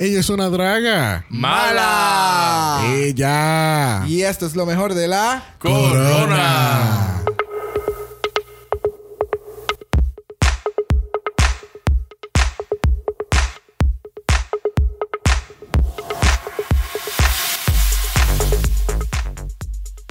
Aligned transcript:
Ella 0.00 0.20
es 0.20 0.30
una 0.30 0.48
draga. 0.48 1.24
¡Mala! 1.28 2.82
Ella. 2.94 4.04
Y 4.06 4.22
esto 4.22 4.46
es 4.46 4.54
lo 4.54 4.64
mejor 4.64 4.94
de 4.94 5.08
la 5.08 5.42
Corona. 5.58 6.97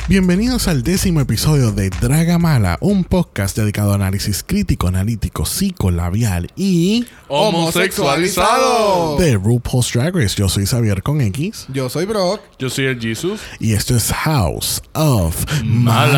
Bienvenidos 0.09 0.67
al 0.69 0.83
décimo 0.83 1.19
episodio 1.19 1.73
de 1.73 1.89
Draga 1.89 2.37
Mala, 2.37 2.77
un 2.79 3.03
podcast 3.03 3.57
dedicado 3.57 3.91
a 3.91 3.95
análisis 3.95 4.41
crítico, 4.41 4.87
analítico, 4.87 5.45
psicolabial 5.45 6.49
y 6.55 7.05
Homosexualizado. 7.27 9.17
de 9.17 9.33
RuPaul's 9.35 9.91
Drag 9.91 10.15
Race. 10.15 10.35
Yo 10.37 10.47
soy 10.47 10.65
Xavier 10.65 11.03
con 11.03 11.19
X 11.19 11.65
Yo 11.73 11.89
soy 11.89 12.05
Brock. 12.05 12.39
Yo 12.57 12.69
soy 12.69 12.85
el 12.85 13.01
Jesus. 13.01 13.41
y 13.59 13.73
esto 13.73 13.97
es 13.97 14.13
House 14.13 14.81
of 14.93 15.43
Mala. 15.65 16.13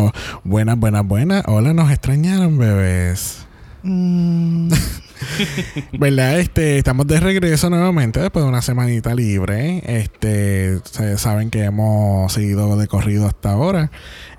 Mala. 0.00 0.12
Buenas, 0.42 0.76
buenas, 0.76 1.06
buenas. 1.06 1.44
Hola, 1.46 1.72
nos 1.74 1.92
extrañaron, 1.92 2.58
bebés. 2.58 3.46
¿Verdad? 5.92 6.40
Este, 6.40 6.78
estamos 6.78 7.06
de 7.06 7.20
regreso 7.20 7.70
nuevamente 7.70 8.20
después 8.20 8.44
de 8.44 8.48
una 8.48 8.62
semanita 8.62 9.14
libre. 9.14 9.82
Este, 9.86 10.80
saben 11.16 11.50
que 11.50 11.64
hemos 11.64 12.32
seguido 12.32 12.76
de 12.76 12.86
corrido 12.86 13.26
hasta 13.26 13.52
ahora, 13.52 13.90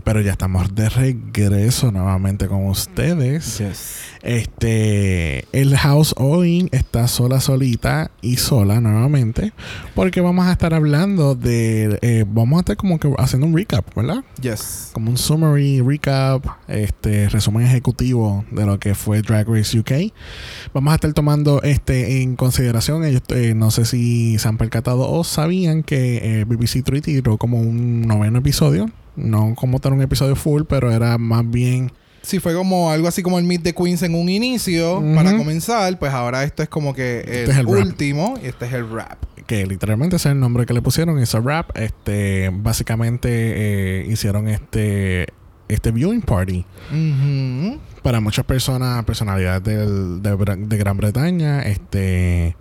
pero 0.05 0.21
ya 0.21 0.33
estamos 0.33 0.73
de 0.75 0.87
regreso 0.87 1.91
nuevamente 1.91 2.47
con 2.47 2.67
ustedes. 2.67 3.59
Este, 4.21 5.45
el 5.51 5.75
house 5.75 6.13
hoy 6.17 6.69
está 6.71 7.07
sola, 7.07 7.41
solita 7.41 8.11
y 8.21 8.37
sola 8.37 8.79
nuevamente, 8.79 9.51
porque 9.95 10.21
vamos 10.21 10.45
a 10.45 10.51
estar 10.51 10.75
hablando 10.75 11.33
de, 11.33 11.97
eh, 12.03 12.23
vamos 12.27 12.57
a 12.57 12.59
estar 12.59 12.77
como 12.77 12.99
que 12.99 13.11
haciendo 13.17 13.47
un 13.47 13.57
recap, 13.57 13.83
¿verdad? 13.95 14.23
Yes. 14.39 14.91
Como 14.93 15.09
un 15.09 15.17
summary, 15.17 15.81
recap, 15.81 16.45
este, 16.67 17.27
resumen 17.27 17.65
ejecutivo 17.65 18.45
de 18.51 18.65
lo 18.67 18.79
que 18.79 18.93
fue 18.93 19.23
Drag 19.23 19.49
Race 19.49 19.77
UK. 19.77 20.13
Vamos 20.71 20.91
a 20.91 20.95
estar 20.95 21.11
tomando 21.13 21.63
este 21.63 22.21
en 22.21 22.35
consideración, 22.35 23.03
ellos, 23.05 23.23
eh, 23.29 23.53
no 23.55 23.71
sé 23.71 23.85
si 23.85 24.37
se 24.37 24.47
han 24.47 24.57
percatado 24.57 25.09
o 25.09 25.23
sabían 25.23 25.81
que 25.81 26.41
eh, 26.41 26.45
BBC 26.45 26.83
Three 26.83 27.01
tiró 27.01 27.39
como 27.39 27.59
un 27.59 28.03
noveno 28.03 28.37
episodio, 28.37 28.91
no 29.15 29.53
como 29.55 29.79
tal 29.79 29.93
un 29.93 30.01
episodio 30.01 30.35
full, 30.35 30.63
pero 30.67 30.91
era 30.91 31.17
más 31.17 31.49
bien 31.49 31.91
Sí, 32.21 32.39
fue 32.39 32.55
como 32.55 32.89
algo 32.89 33.07
así 33.07 33.21
como 33.21 33.37
el 33.37 33.45
Meet 33.45 33.61
the 33.61 33.73
Queens 33.75 34.01
en 34.01 34.15
un 34.15 34.29
inicio 34.29 34.99
para 35.13 35.37
comenzar. 35.37 35.99
Pues 35.99 36.11
ahora 36.11 36.43
esto 36.43 36.63
es 36.63 36.69
como 36.69 36.95
que 36.95 37.19
el, 37.19 37.29
Este 37.29 37.51
es 37.51 37.57
el 37.59 37.65
rap. 37.67 37.75
último 37.85 38.33
y 38.43 38.47
este 38.47 38.65
es 38.65 38.73
el 38.73 38.89
rap. 38.89 39.23
que 39.45 39.63
literalmente 39.67 40.15
ese 40.15 40.29
es 40.29 40.33
el 40.33 40.39
nombre 40.39 40.65
que 40.65 40.73
le 40.73 40.81
pusieron, 40.81 41.19
es 41.19 41.31
rap. 41.33 41.69
Este, 41.77 42.49
básicamente 42.51 43.29
eh, 43.29 44.07
hicieron 44.09 44.47
este 44.47 45.27
este 45.67 45.91
viewing 45.91 46.21
party 46.21 46.65
para 48.01 48.19
muchas 48.21 48.45
personas, 48.45 49.03
personalidades 49.05 49.63
del- 49.63 50.21
de 50.23 50.77
Gran 50.77 50.97
Bretaña, 50.97 51.61
este, 51.61 52.55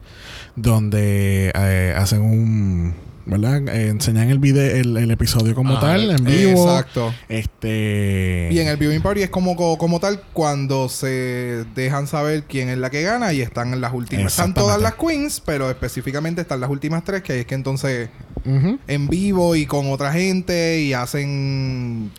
donde 0.57 1.53
eh, 1.55 1.95
hacen 1.97 2.21
un, 2.23 2.95
¿verdad? 3.27 3.67
Eh, 3.69 3.89
enseñan 3.89 4.29
el 4.31 4.39
video, 4.39 4.77
el, 4.77 4.97
el 4.97 5.11
episodio 5.11 5.55
como 5.55 5.77
Ah, 5.77 5.81
tal, 5.81 6.11
en 6.11 6.25
vivo. 6.25 6.69
Exacto. 6.69 7.15
Este. 7.29 8.49
Y 8.53 8.59
en 8.59 8.69
el 8.69 8.77
viewing 8.77 9.03
party 9.03 9.23
es 9.23 9.31
como, 9.31 9.57
co- 9.57 9.79
como 9.79 10.01
tal 10.01 10.21
cuando 10.33 10.89
se 10.89 11.65
dejan 11.75 12.07
saber 12.07 12.45
quién 12.45 12.69
es 12.69 12.79
la 12.79 12.91
que 12.91 13.03
gana 13.03 13.33
y 13.33 13.41
están 13.41 13.73
en 13.73 13.81
las 13.81 13.93
últimas. 13.93 14.33
Están 14.33 14.55
todas 14.55 14.81
las 14.81 14.95
queens, 14.95 15.41
pero 15.41 15.71
específicamente 15.71 16.41
están 16.43 16.61
las 16.61 16.71
últimas 16.71 17.05
tres, 17.05 17.23
que 17.23 17.33
ahí 17.33 17.41
es 17.41 17.47
que 17.47 17.55
entonces 17.55 18.09
en 18.45 19.09
vivo 19.09 19.57
y 19.57 19.65
con 19.67 19.91
otra 19.91 20.13
gente 20.13 20.81
y 20.83 20.93
hacen 20.93 22.11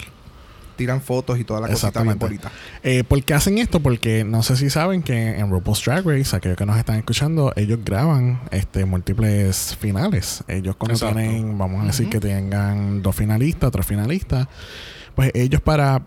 tiran 0.75 1.01
fotos 1.01 1.39
y 1.39 1.43
toda 1.43 1.61
la 1.61 1.67
cosita 1.67 2.01
bien 2.03 2.19
bonita. 2.19 2.51
Eh, 2.83 3.03
¿Por 3.03 3.23
qué 3.23 3.33
hacen 3.33 3.57
esto? 3.57 3.79
Porque 3.79 4.23
no 4.23 4.43
sé 4.43 4.55
si 4.55 4.69
saben 4.69 5.01
que 5.01 5.37
en 5.37 5.49
RuPaul's 5.49 5.83
Drag 5.83 6.05
Race, 6.05 6.35
aquellos 6.35 6.57
que 6.57 6.65
nos 6.65 6.77
están 6.77 6.97
escuchando, 6.97 7.53
ellos 7.55 7.79
graban 7.83 8.41
este 8.51 8.85
múltiples 8.85 9.75
finales. 9.79 10.43
Ellos 10.47 10.75
cuando 10.75 10.95
Exacto. 10.95 11.19
tienen, 11.19 11.57
vamos 11.57 11.83
a 11.83 11.87
decir 11.87 12.09
que 12.09 12.19
tengan 12.19 13.01
dos 13.01 13.15
finalistas, 13.15 13.71
tres 13.71 13.85
finalistas, 13.85 14.47
pues 15.15 15.31
ellos 15.33 15.61
para 15.61 16.01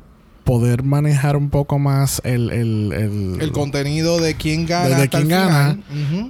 poder 0.49 0.83
manejar 0.83 1.37
un 1.37 1.51
poco 1.51 1.79
más 1.79 2.23
el... 2.25 2.49
El, 2.51 2.93
el, 2.95 3.37
El 3.43 3.53
contenido 3.53 4.19
de 4.19 4.35
quién 4.35 4.65
gana. 4.65 4.97
De- 4.99 5.09
quién 5.11 5.29
gana, 5.29 5.79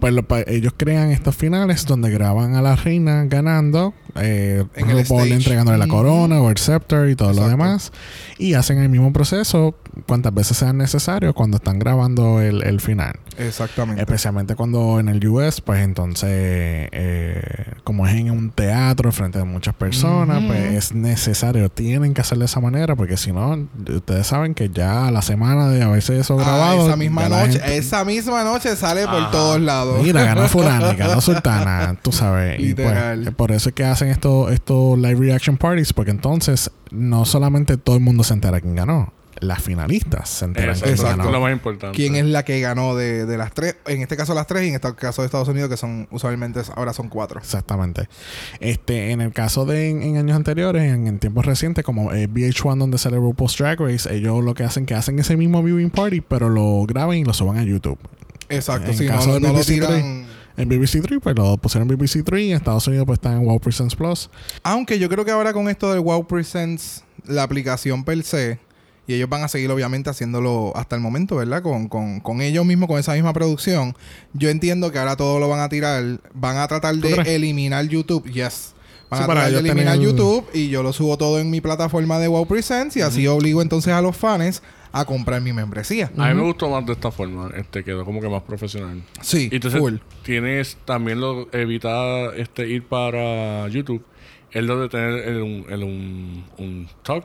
pues 0.00 0.12
lo- 0.12 0.26
pa- 0.26 0.40
ellos 0.48 0.72
crean 0.76 1.12
estos 1.12 1.36
finales 1.36 1.86
donde 1.86 2.10
graban 2.10 2.56
a 2.56 2.60
la 2.62 2.74
reina 2.74 3.26
ganando, 3.26 3.94
eh, 4.16 4.64
En 4.74 4.90
el 4.90 4.98
stage. 4.98 5.32
entregándole 5.34 5.78
la 5.78 5.86
corona 5.86 6.40
o 6.40 6.50
el 6.50 6.56
scepter 6.58 7.08
y 7.10 7.14
todo 7.14 7.32
lo 7.32 7.48
demás. 7.48 7.92
Y 8.38 8.54
hacen 8.54 8.78
el 8.78 8.88
mismo 8.88 9.12
proceso 9.12 9.76
cuantas 10.08 10.34
veces 10.34 10.56
sean 10.56 10.78
necesarios 10.78 11.32
cuando 11.32 11.58
están 11.58 11.78
grabando 11.78 12.40
el, 12.40 12.64
el 12.64 12.80
final. 12.80 13.20
Exactamente. 13.36 14.02
Especialmente 14.02 14.56
cuando 14.56 14.98
en 14.98 15.08
el 15.08 15.24
US, 15.28 15.60
pues 15.60 15.80
entonces, 15.84 16.28
eh, 16.32 17.40
como 17.84 18.04
es 18.08 18.14
en 18.16 18.32
un 18.32 18.50
teatro 18.50 19.12
frente 19.12 19.38
a 19.38 19.44
muchas 19.44 19.76
personas, 19.76 20.42
pues 20.44 20.72
es 20.74 20.92
necesario, 20.92 21.68
tienen 21.68 22.14
que 22.14 22.20
hacerlo 22.20 22.40
de 22.42 22.46
esa 22.46 22.60
manera, 22.60 22.96
porque 22.96 23.16
si 23.16 23.30
no, 23.32 23.68
ustedes 24.08 24.26
saben 24.26 24.54
que 24.54 24.70
ya 24.70 25.08
a 25.08 25.10
la 25.10 25.20
semana 25.22 25.68
de 25.68 25.82
haberse 25.82 26.18
eso 26.18 26.34
Ah, 26.40 26.42
grabado, 26.44 26.86
esa 26.86 26.96
misma 26.96 27.28
noche, 27.28 27.52
gente- 27.60 27.76
esa 27.76 28.04
misma 28.04 28.42
noche 28.44 28.74
sale 28.76 29.06
por 29.06 29.30
todos 29.30 29.60
lados. 29.60 30.02
Mira, 30.02 30.24
ganó 30.24 30.42
fulana, 30.48 30.94
ganó 30.94 31.20
sultana, 31.20 31.96
tú 32.02 32.10
sabes. 32.12 32.58
Y 32.60 32.74
pues, 32.74 33.30
por 33.36 33.52
eso 33.52 33.68
es 33.68 33.74
que 33.74 33.84
hacen 33.84 34.08
estos 34.08 34.50
estos 34.52 34.98
live 34.98 35.16
reaction 35.20 35.56
parties, 35.58 35.92
porque 35.92 36.10
entonces 36.10 36.70
no 36.90 37.24
solamente 37.24 37.76
todo 37.76 37.96
el 37.96 38.02
mundo 38.02 38.24
se 38.24 38.32
entera 38.34 38.60
quién 38.60 38.74
ganó, 38.76 39.12
las 39.40 39.62
finalistas 39.62 40.28
se 40.28 40.44
enteran 40.46 40.70
Exacto. 40.76 40.84
quién 40.84 40.94
es 40.94 41.16
lo 41.16 41.24
ganó. 41.24 41.40
más 41.40 41.52
importante. 41.52 41.96
¿Quién 41.96 42.16
es 42.16 42.24
la 42.26 42.44
que 42.44 42.60
ganó 42.60 42.94
de, 42.96 43.26
de 43.26 43.36
las 43.38 43.52
tres? 43.52 43.76
En 43.86 44.02
este 44.02 44.16
caso 44.16 44.34
las 44.34 44.46
tres 44.46 44.64
y 44.64 44.68
en 44.68 44.74
este 44.74 44.94
caso 44.94 45.22
de 45.22 45.26
Estados 45.26 45.48
Unidos 45.48 45.70
que 45.70 45.76
son 45.76 46.08
usualmente 46.10 46.60
ahora 46.74 46.92
son 46.92 47.08
cuatro. 47.08 47.38
Exactamente. 47.40 48.08
Este, 48.60 49.10
en 49.10 49.20
el 49.20 49.32
caso 49.32 49.64
de 49.66 49.90
en, 49.90 50.02
en 50.02 50.16
años 50.16 50.36
anteriores, 50.36 50.82
en, 50.82 51.06
en 51.06 51.18
tiempos 51.18 51.46
recientes, 51.46 51.84
como 51.84 52.12
eh, 52.12 52.28
VH1 52.28 52.76
donde 52.78 52.98
sale 52.98 53.16
RuPaul's 53.16 53.56
Drag 53.56 53.80
Race, 53.80 54.12
ellos 54.14 54.42
lo 54.42 54.54
que 54.54 54.64
hacen 54.64 54.86
que 54.86 54.94
hacen 54.94 55.18
ese 55.18 55.36
mismo 55.36 55.62
viewing 55.62 55.90
party, 55.90 56.20
pero 56.20 56.48
lo 56.48 56.84
graban 56.86 57.16
y 57.16 57.24
lo 57.24 57.32
suban 57.32 57.58
a 57.58 57.62
YouTube. 57.62 57.98
Exacto. 58.48 58.90
En 58.90 58.96
Si 58.96 59.04
no, 59.06 59.12
caso 59.12 59.34
de 59.34 59.40
no 59.40 59.48
lo 59.48 59.54
BBC 59.54 59.66
tiran. 59.66 60.26
En 60.56 60.68
BBC 60.68 61.00
3, 61.02 61.20
pues 61.22 61.36
lo 61.36 61.56
pusieron 61.58 61.88
en 61.88 61.96
BBC 61.96 62.24
3 62.24 62.42
y 62.42 62.50
en 62.50 62.56
Estados 62.56 62.84
Unidos 62.88 63.06
pues 63.06 63.18
está 63.18 63.32
en 63.32 63.44
Wow 63.44 63.60
Presents 63.60 63.94
Plus. 63.94 64.28
Aunque 64.64 64.98
yo 64.98 65.08
creo 65.08 65.24
que 65.24 65.30
ahora 65.30 65.52
con 65.52 65.68
esto 65.68 65.92
del 65.92 66.00
Wow 66.00 66.26
Presents, 66.26 67.04
la 67.26 67.44
aplicación 67.44 68.02
per 68.02 68.24
se, 68.24 68.58
y 69.08 69.14
ellos 69.14 69.28
van 69.28 69.42
a 69.42 69.48
seguir 69.48 69.68
obviamente 69.72 70.08
haciéndolo 70.10 70.72
hasta 70.76 70.94
el 70.94 71.02
momento, 71.02 71.34
¿verdad? 71.34 71.62
Con, 71.62 71.88
con, 71.88 72.20
con 72.20 72.40
ellos 72.40 72.64
mismos, 72.64 72.86
con 72.88 73.00
esa 73.00 73.14
misma 73.14 73.32
producción. 73.32 73.96
Yo 74.34 74.50
entiendo 74.50 74.92
que 74.92 74.98
ahora 75.00 75.16
todo 75.16 75.40
lo 75.40 75.48
van 75.48 75.58
a 75.60 75.68
tirar, 75.68 76.20
van 76.34 76.58
a 76.58 76.68
tratar 76.68 76.94
de 76.94 77.10
crees? 77.12 77.26
eliminar 77.28 77.84
YouTube. 77.88 78.30
Yes. 78.30 78.74
Van 79.10 79.20
Sí, 79.20 79.24
a 79.24 79.26
para 79.26 79.40
tratar 79.40 79.62
de 79.62 79.70
eliminar 79.70 79.94
tener- 79.94 80.08
YouTube 80.10 80.44
y 80.52 80.68
yo 80.68 80.82
lo 80.82 80.92
subo 80.92 81.16
todo 81.16 81.40
en 81.40 81.50
mi 81.50 81.60
plataforma 81.62 82.18
de 82.20 82.28
Wow 82.28 82.46
Presents 82.46 82.96
y 82.98 83.00
así 83.00 83.26
obligo 83.26 83.62
entonces 83.62 83.94
a 83.94 84.02
los 84.02 84.14
fans 84.14 84.62
a 84.92 85.04
comprar 85.06 85.40
mi 85.40 85.52
membresía. 85.54 86.10
A 86.18 86.28
mí 86.28 86.34
me 86.34 86.42
gustó 86.42 86.68
más 86.68 86.84
de 86.84 86.92
esta 86.92 87.10
forma. 87.10 87.50
Este 87.56 87.82
quedó 87.84 88.04
como 88.04 88.20
que 88.20 88.28
más 88.28 88.42
profesional. 88.42 89.02
Sí, 89.22 89.48
Y 89.50 89.56
entonces 89.56 89.80
tienes 90.22 90.76
también 90.84 91.20
lo 91.20 91.48
evita 91.52 92.34
este 92.36 92.68
ir 92.68 92.84
para 92.84 93.66
YouTube. 93.68 94.04
Es 94.50 94.62
lo 94.64 94.78
de 94.80 94.88
tener 94.90 95.14
el, 95.28 95.42
un, 95.42 95.64
el, 95.70 95.82
un, 95.82 96.44
un 96.58 96.88
talk. 97.02 97.24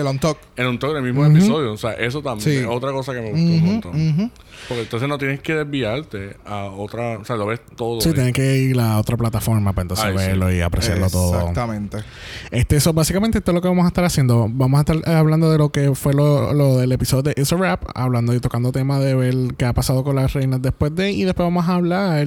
El 0.00 0.06
on 0.06 0.18
talk. 0.18 0.38
En 0.56 0.66
un 0.66 0.78
talk 0.78 0.90
en 0.92 0.96
el 0.98 1.02
mismo 1.02 1.24
episodio. 1.26 1.72
O 1.72 1.76
sea, 1.76 1.92
eso 1.92 2.22
también 2.22 2.50
Sí. 2.50 2.56
es 2.56 2.66
otra 2.66 2.92
cosa 2.92 3.12
que 3.14 3.20
me 3.20 3.30
gustó 3.30 3.44
un 3.44 3.54
Ujú, 3.58 3.66
montón. 3.66 4.32
Porque 4.68 4.82
entonces 4.82 5.08
no 5.08 5.18
tienes 5.18 5.40
que 5.40 5.54
desviarte 5.54 6.36
a 6.44 6.64
otra. 6.66 7.18
O 7.18 7.24
sea, 7.24 7.36
lo 7.36 7.46
ves 7.46 7.60
todo. 7.76 8.00
Sí, 8.00 8.08
ahí. 8.10 8.14
tienen 8.14 8.32
que 8.32 8.56
ir 8.58 8.78
a 8.80 8.98
otra 8.98 9.16
plataforma 9.16 9.72
para 9.72 9.82
entonces 9.82 10.04
Ay, 10.06 10.12
sí. 10.12 10.16
verlo 10.26 10.52
y 10.52 10.60
apreciarlo 10.60 11.08
todo. 11.10 11.38
Exactamente. 11.38 11.98
Este, 12.50 12.76
eso 12.76 12.92
básicamente 12.92 13.38
esto 13.38 13.50
es 13.50 13.54
lo 13.54 13.60
que 13.62 13.68
vamos 13.68 13.84
a 13.84 13.88
estar 13.88 14.04
haciendo. 14.04 14.48
Vamos 14.50 14.78
a 14.78 14.80
estar 14.80 14.96
eh, 14.96 15.16
hablando 15.16 15.50
de 15.50 15.58
lo 15.58 15.70
que 15.70 15.94
fue 15.94 16.14
lo, 16.14 16.52
lo 16.52 16.78
del 16.78 16.92
episodio 16.92 17.22
de 17.22 17.30
It's 17.40 17.52
a 17.52 17.56
Rap, 17.56 17.84
hablando 17.94 18.34
y 18.34 18.40
tocando 18.40 18.72
temas 18.72 19.00
de 19.00 19.14
ver 19.14 19.34
qué 19.56 19.64
ha 19.64 19.72
pasado 19.72 20.04
con 20.04 20.16
las 20.16 20.32
reinas 20.32 20.60
después 20.62 20.94
de, 20.94 21.10
y 21.12 21.24
después 21.24 21.44
vamos 21.46 21.68
a 21.68 21.74
hablar 21.74 22.26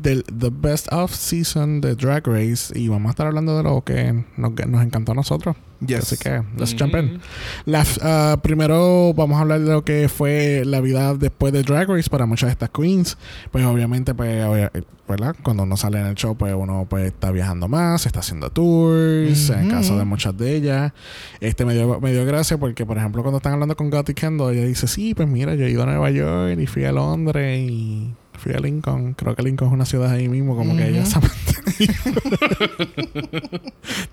del 0.00 0.24
The 0.24 0.50
Best 0.50 0.92
of 0.92 1.14
Season 1.14 1.80
de 1.80 1.94
Drag 1.94 2.26
Race 2.26 2.78
y 2.78 2.88
vamos 2.88 3.08
a 3.08 3.10
estar 3.10 3.26
hablando 3.26 3.56
de 3.56 3.62
lo 3.62 3.82
que 3.84 4.24
nos, 4.36 4.52
que 4.52 4.66
nos 4.66 4.82
encantó 4.82 5.12
a 5.12 5.14
nosotros. 5.14 5.56
Yes. 5.86 6.00
Así 6.12 6.16
que, 6.18 6.42
let's 6.58 6.74
Ujú. 6.74 6.84
jump 6.84 6.96
in. 6.96 7.20
La- 7.64 7.86
ah, 8.02 8.38
primero 8.42 9.14
vamos 9.14 9.38
a 9.38 9.40
hablar 9.40 9.60
de 9.60 9.72
lo 9.72 9.82
que 9.82 10.08
fue 10.10 10.62
la 10.66 10.80
vida 10.82 11.14
después 11.14 11.54
de 11.54 11.62
Drag 11.62 11.88
Race 11.88 12.10
para 12.10 12.26
muchas 12.26 12.48
de 12.48 12.52
estas 12.52 12.68
queens. 12.70 13.16
Pues 13.50 13.64
obviamente, 13.64 14.14
pues, 14.14 14.44
obvia- 14.44 14.70
¿verdad? 15.08 15.34
Cuando 15.42 15.62
uno 15.62 15.76
sale 15.78 15.98
en 16.00 16.06
el 16.06 16.14
show, 16.16 16.36
pues 16.36 16.54
uno 16.54 16.86
pues, 16.88 17.06
está 17.06 17.30
viajando 17.30 17.66
más, 17.66 18.04
está 18.04 18.20
haciendo 18.20 18.50
tours, 18.50 19.48
en 19.50 19.58
el 19.58 19.66
Ujú. 19.68 19.74
caso 19.76 19.98
de 19.98 20.04
muchas 20.04 20.36
de 20.36 20.54
ellas. 20.56 20.92
Este 21.40 21.64
me 21.64 21.72
dio, 21.74 21.98
me 22.00 22.12
dio 22.12 22.26
gracia 22.26 22.58
porque, 22.58 22.84
por 22.84 22.98
ejemplo, 22.98 23.22
cuando 23.22 23.38
están 23.38 23.54
hablando 23.54 23.74
con 23.74 23.88
Gotti 23.88 24.12
Kendall, 24.12 24.54
ella 24.54 24.66
dice, 24.66 24.86
sí, 24.86 25.14
pues 25.14 25.28
mira, 25.28 25.54
yo 25.54 25.64
he 25.64 25.70
ido 25.70 25.82
a 25.82 25.86
Nueva 25.86 26.10
York 26.10 26.58
y 26.60 26.66
fui 26.66 26.84
a 26.84 26.92
Londres 26.92 27.58
y 27.70 28.14
Fui 28.40 28.54
a 28.54 28.58
Lincoln. 28.58 29.12
Creo 29.12 29.36
que 29.36 29.42
Lincoln 29.42 29.68
es 29.68 29.74
una 29.74 29.84
ciudad 29.84 30.12
ahí 30.12 30.26
mismo, 30.26 30.56
como 30.56 30.74
que 30.74 30.88
ella 30.88 31.04
se 31.04 31.18
ha 31.18 31.20
mantenido. 31.20 31.92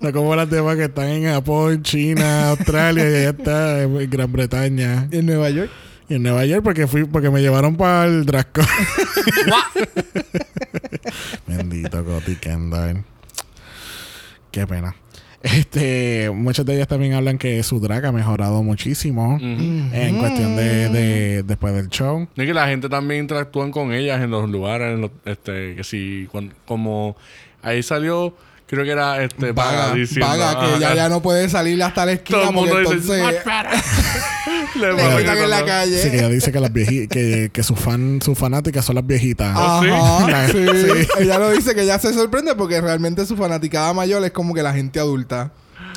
no 0.00 0.12
como 0.12 0.36
las 0.36 0.50
demás 0.50 0.76
que 0.76 0.84
están 0.84 1.08
en 1.08 1.32
Japón, 1.32 1.82
China, 1.82 2.50
Australia 2.50 3.04
y 3.04 3.14
ella 3.14 3.30
está 3.30 3.82
en 3.82 4.10
Gran 4.10 4.30
Bretaña. 4.30 5.08
¿En 5.10 5.24
Nueva 5.24 5.48
York? 5.48 5.70
Y 6.10 6.16
en 6.16 6.24
Nueva 6.24 6.44
York 6.44 6.62
porque 6.62 6.86
fui, 6.86 7.04
porque 7.04 7.30
me 7.30 7.40
llevaron 7.40 7.76
para 7.76 8.04
el 8.04 8.26
Drasco. 8.26 8.60
Bendito 11.46 12.04
Coti 12.04 12.36
Kendall. 12.36 13.04
Qué 14.50 14.66
pena. 14.66 14.94
Este, 15.42 16.30
muchas 16.34 16.66
de 16.66 16.74
ellas 16.74 16.88
también 16.88 17.12
hablan 17.14 17.38
que 17.38 17.62
su 17.62 17.78
drag 17.80 18.04
ha 18.06 18.12
mejorado 18.12 18.62
muchísimo 18.62 19.38
en 19.40 20.18
cuestión 20.18 20.56
de, 20.56 20.88
de 20.88 21.42
después 21.44 21.74
del 21.74 21.88
show. 21.88 22.26
Y 22.36 22.44
que 22.46 22.54
la 22.54 22.66
gente 22.68 22.88
también 22.88 23.20
interactúan 23.22 23.70
con 23.70 23.92
ellas 23.92 24.20
en 24.20 24.30
los 24.30 24.50
lugares, 24.50 24.94
en 24.94 25.00
los- 25.02 25.10
este, 25.24 25.76
que 25.76 25.84
si, 25.84 26.28
como 26.66 27.16
ahí 27.62 27.82
salió, 27.82 28.34
creo 28.68 28.84
que 28.84 28.90
era 28.92 29.22
este 29.24 29.52
Vaga, 29.52 29.94
diciendo, 29.94 30.28
vaga, 30.28 30.60
que 30.60 30.80
ya, 30.80 30.94
ya 30.94 31.08
no 31.08 31.20
puede 31.20 31.48
salir 31.48 31.82
hasta 31.82 32.06
la 32.06 32.12
esquina 32.12 32.38
todo 32.40 32.50
el 32.50 32.54
porque 32.54 32.74
mundo 32.74 32.92
dice, 32.92 33.18
entonces. 33.18 33.44
Le 34.76 34.92
le 34.92 35.42
en 35.44 35.50
la 35.50 35.64
calle. 35.64 36.02
Sí, 36.02 36.10
que 36.10 36.18
ella 36.18 36.28
dice 36.28 36.52
que 36.52 36.60
las 36.60 36.72
vieji- 36.72 37.08
que, 37.08 37.50
que 37.52 37.62
sus 37.62 37.78
fan, 37.78 38.20
sus 38.22 38.38
fanáticas 38.38 38.84
son 38.84 38.94
las 38.96 39.06
viejitas. 39.06 39.52
Ah. 39.56 39.80
Ajá, 39.82 40.48
sí? 40.48 40.52
sí. 40.72 40.88
Sí. 41.02 41.08
Ella 41.20 41.38
lo 41.38 41.50
dice 41.50 41.74
que 41.74 41.82
ella 41.82 41.98
se 41.98 42.12
sorprende 42.12 42.54
porque 42.54 42.80
realmente 42.80 43.24
su 43.26 43.36
fanaticada 43.36 43.92
mayor 43.92 44.24
es 44.24 44.30
como 44.30 44.54
que 44.54 44.62
la 44.62 44.72
gente 44.72 45.00
adulta. 45.00 45.50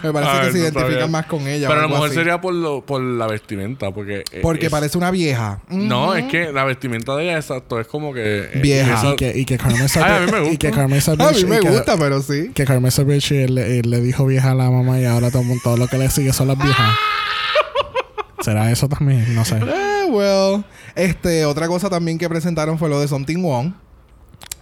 Me 0.04 0.12
parece 0.14 0.32
Ah, 0.32 0.42
que 0.46 0.52
se 0.52 0.58
eso 0.60 0.68
está 0.68 0.80
identifican 0.80 0.98
bien. 0.98 1.12
más 1.12 1.26
con 1.26 1.48
ella. 1.48 1.68
Pero 1.68 1.80
a 1.80 1.84
lo 1.84 1.90
mejor 1.90 2.08
así. 2.08 2.16
sería 2.16 2.42
por, 2.42 2.54
lo, 2.54 2.86
por 2.86 3.02
la 3.02 3.28
vestimenta, 3.28 3.92
porque... 3.92 4.24
eh, 4.32 4.40
Porque 4.42 4.66
es- 4.68 4.72
parece 4.72 4.98
una 4.98 5.12
vieja. 5.12 5.62
No, 5.70 6.16
es 6.16 6.26
que 6.26 6.52
la 6.52 6.64
vestimenta 6.64 7.16
de 7.16 7.24
ella, 7.26 7.36
exacto, 7.38 7.80
es 7.80 7.88
como 7.88 8.14
que... 8.14 8.22
eh, 8.54 8.60
Vieja. 8.62 8.94
esa- 8.96 9.12
Y 9.12 9.16
que, 9.16 9.38
y 9.38 9.46
que 9.46 9.58
Carmen 9.58 9.82
Ay, 9.96 10.02
a 10.02 10.20
mí 10.20 10.26
me 10.26 10.32
Sabri- 10.32 10.54
y 10.54 10.58
que 10.58 10.72
Carmen 10.72 11.02
A 11.08 11.32
mí 11.32 11.44
me 11.46 11.60
que- 11.60 11.70
gusta, 11.70 11.98
pero 11.98 12.22
sí. 12.22 12.52
Que 12.54 12.66
Carmen 12.66 12.92
Sabri 12.92 13.20
le, 13.48 13.82
le 13.82 14.02
dijo 14.02 14.26
vieja 14.26 14.52
a 14.52 14.56
la 14.56 14.70
mamá 14.70 15.00
y 15.00 15.06
ahora 15.06 15.32
todo, 15.32 15.44
todo 15.64 15.78
lo 15.78 15.88
que 15.88 15.98
le 15.98 16.10
sigue 16.10 16.34
son 16.34 16.48
las 16.48 16.58
viejas. 16.58 16.96
¿Será 18.42 18.72
eso 18.72 18.90
también? 18.90 19.36
No 19.36 19.46
sé. 19.46 19.58
Eh, 19.58 20.06
well. 20.10 20.64
Este, 20.96 21.46
otra 21.46 21.68
cosa 21.68 21.90
también 21.90 22.18
que 22.18 22.28
presentaron 22.28 22.80
fue 22.80 22.90
lo 22.90 23.00
de 23.00 23.08
Something 23.08 23.38
Wrong. 23.44 23.74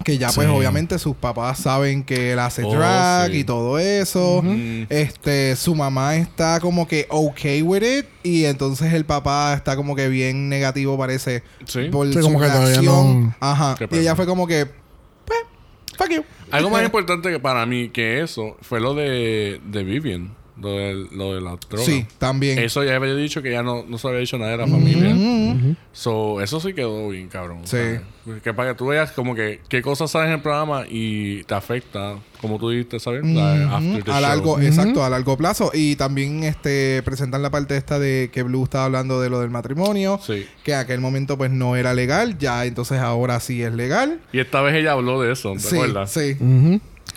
Que 0.04 0.18
ya, 0.18 0.30
pues, 0.34 0.48
Sí. 0.48 0.54
obviamente, 0.54 0.98
sus 0.98 1.16
papás 1.16 1.60
saben 1.60 2.04
que 2.04 2.32
él 2.32 2.40
hace 2.40 2.64
Oh, 2.64 2.74
drag 2.74 3.32
sí. 3.32 3.40
y 3.40 3.44
todo 3.44 3.78
eso. 3.80 4.42
Este, 4.90 5.56
su 5.56 5.76
mamá 5.76 6.16
está 6.16 6.60
como 6.62 6.88
que 6.88 7.06
okay 7.10 7.62
with 7.62 7.84
it. 7.84 8.06
Y 8.24 8.46
entonces 8.46 8.94
el 8.94 9.06
papá 9.06 9.54
está 9.54 9.76
como 9.76 9.96
que 9.96 10.08
bien 10.08 10.48
negativo, 10.50 10.98
parece. 10.98 11.44
Sí. 11.66 11.90
Por 11.92 12.08
Sí, 12.08 12.14
su 12.14 12.22
como 12.22 12.40
que 12.40 12.48
no- 12.48 13.36
Ajá. 13.40 13.76
Y 13.92 13.98
ella 13.98 14.16
fue 14.16 14.26
como 14.26 14.48
que, 14.48 14.68
pues, 15.26 15.40
fuck 15.98 16.10
you. 16.10 16.24
Algo 16.52 16.70
más 16.70 16.84
importante 16.84 17.30
que 17.30 17.40
para 17.40 17.66
mí 17.66 17.90
que 17.90 18.22
eso 18.22 18.58
fue 18.62 18.80
lo 18.80 18.94
de, 18.96 19.60
de 19.66 19.84
Vivian, 19.84 20.34
lo 20.62 20.70
de, 20.72 21.08
lo 21.12 21.34
de 21.36 21.42
la 21.42 21.58
droga. 21.70 21.84
Sí, 21.86 22.06
también. 22.18 22.60
Eso 22.60 22.84
ya 22.84 22.96
había 22.96 23.16
dicho 23.16 23.42
que 23.42 23.52
ya 23.52 23.64
no, 23.64 23.84
no 23.88 23.98
se 23.98 24.08
había 24.08 24.20
dicho 24.20 24.38
nada 24.38 24.52
de 24.52 24.58
la 24.58 24.68
familia. 24.68 25.16
So, 25.92 26.42
eso 26.42 26.60
sí 26.60 26.74
quedó 26.74 27.10
bien, 27.10 27.28
cabrón. 27.28 27.60
Sí. 27.64 27.78
¿sabes? 27.78 28.02
Que 28.44 28.54
para 28.54 28.72
que 28.72 28.78
tú 28.78 28.88
veas 28.88 29.12
como 29.12 29.34
que 29.34 29.60
qué 29.70 29.82
cosas 29.82 30.12
sabes 30.12 30.28
en 30.28 30.36
el 30.36 30.42
programa 30.42 30.84
y 30.88 31.44
te 31.46 31.56
afecta, 31.56 32.16
como 32.42 32.60
tú 32.60 32.70
dijiste, 32.70 33.00
¿sabes? 33.00 33.26
La- 33.26 33.76
after 33.78 34.04
the 34.04 34.12
a 34.12 34.14
show. 34.16 34.22
largo, 34.22 34.60
exacto, 34.60 35.04
a 35.04 35.10
largo 35.10 35.36
plazo. 35.36 35.72
Y 35.74 35.96
también 35.96 36.44
este 36.44 37.02
presentan 37.04 37.42
la 37.42 37.50
parte 37.50 37.76
esta 37.76 37.98
de 37.98 38.30
que 38.32 38.44
Blue 38.44 38.64
estaba 38.66 38.86
hablando 38.86 39.20
de 39.20 39.30
lo 39.32 39.40
del 39.40 39.50
matrimonio. 39.50 40.20
Sí. 40.24 40.46
Que 40.64 40.74
en 40.74 40.78
aquel 40.80 41.00
momento 41.02 41.38
pues 41.38 41.50
no 41.50 41.76
era 41.76 41.94
legal. 41.96 42.38
Ya 42.38 42.66
entonces 42.66 43.00
ahora 43.00 43.40
sí 43.40 43.64
es 43.64 43.74
legal. 43.74 44.20
Y 44.32 44.40
esta 44.40 44.62
vez 44.62 44.76
ella 44.76 44.92
habló 44.92 45.20
de 45.22 45.32
eso, 45.34 45.54
¿te 45.54 45.60
Sí, 45.60 45.76
acuerdas? 45.76 46.12
sí. 46.12 46.38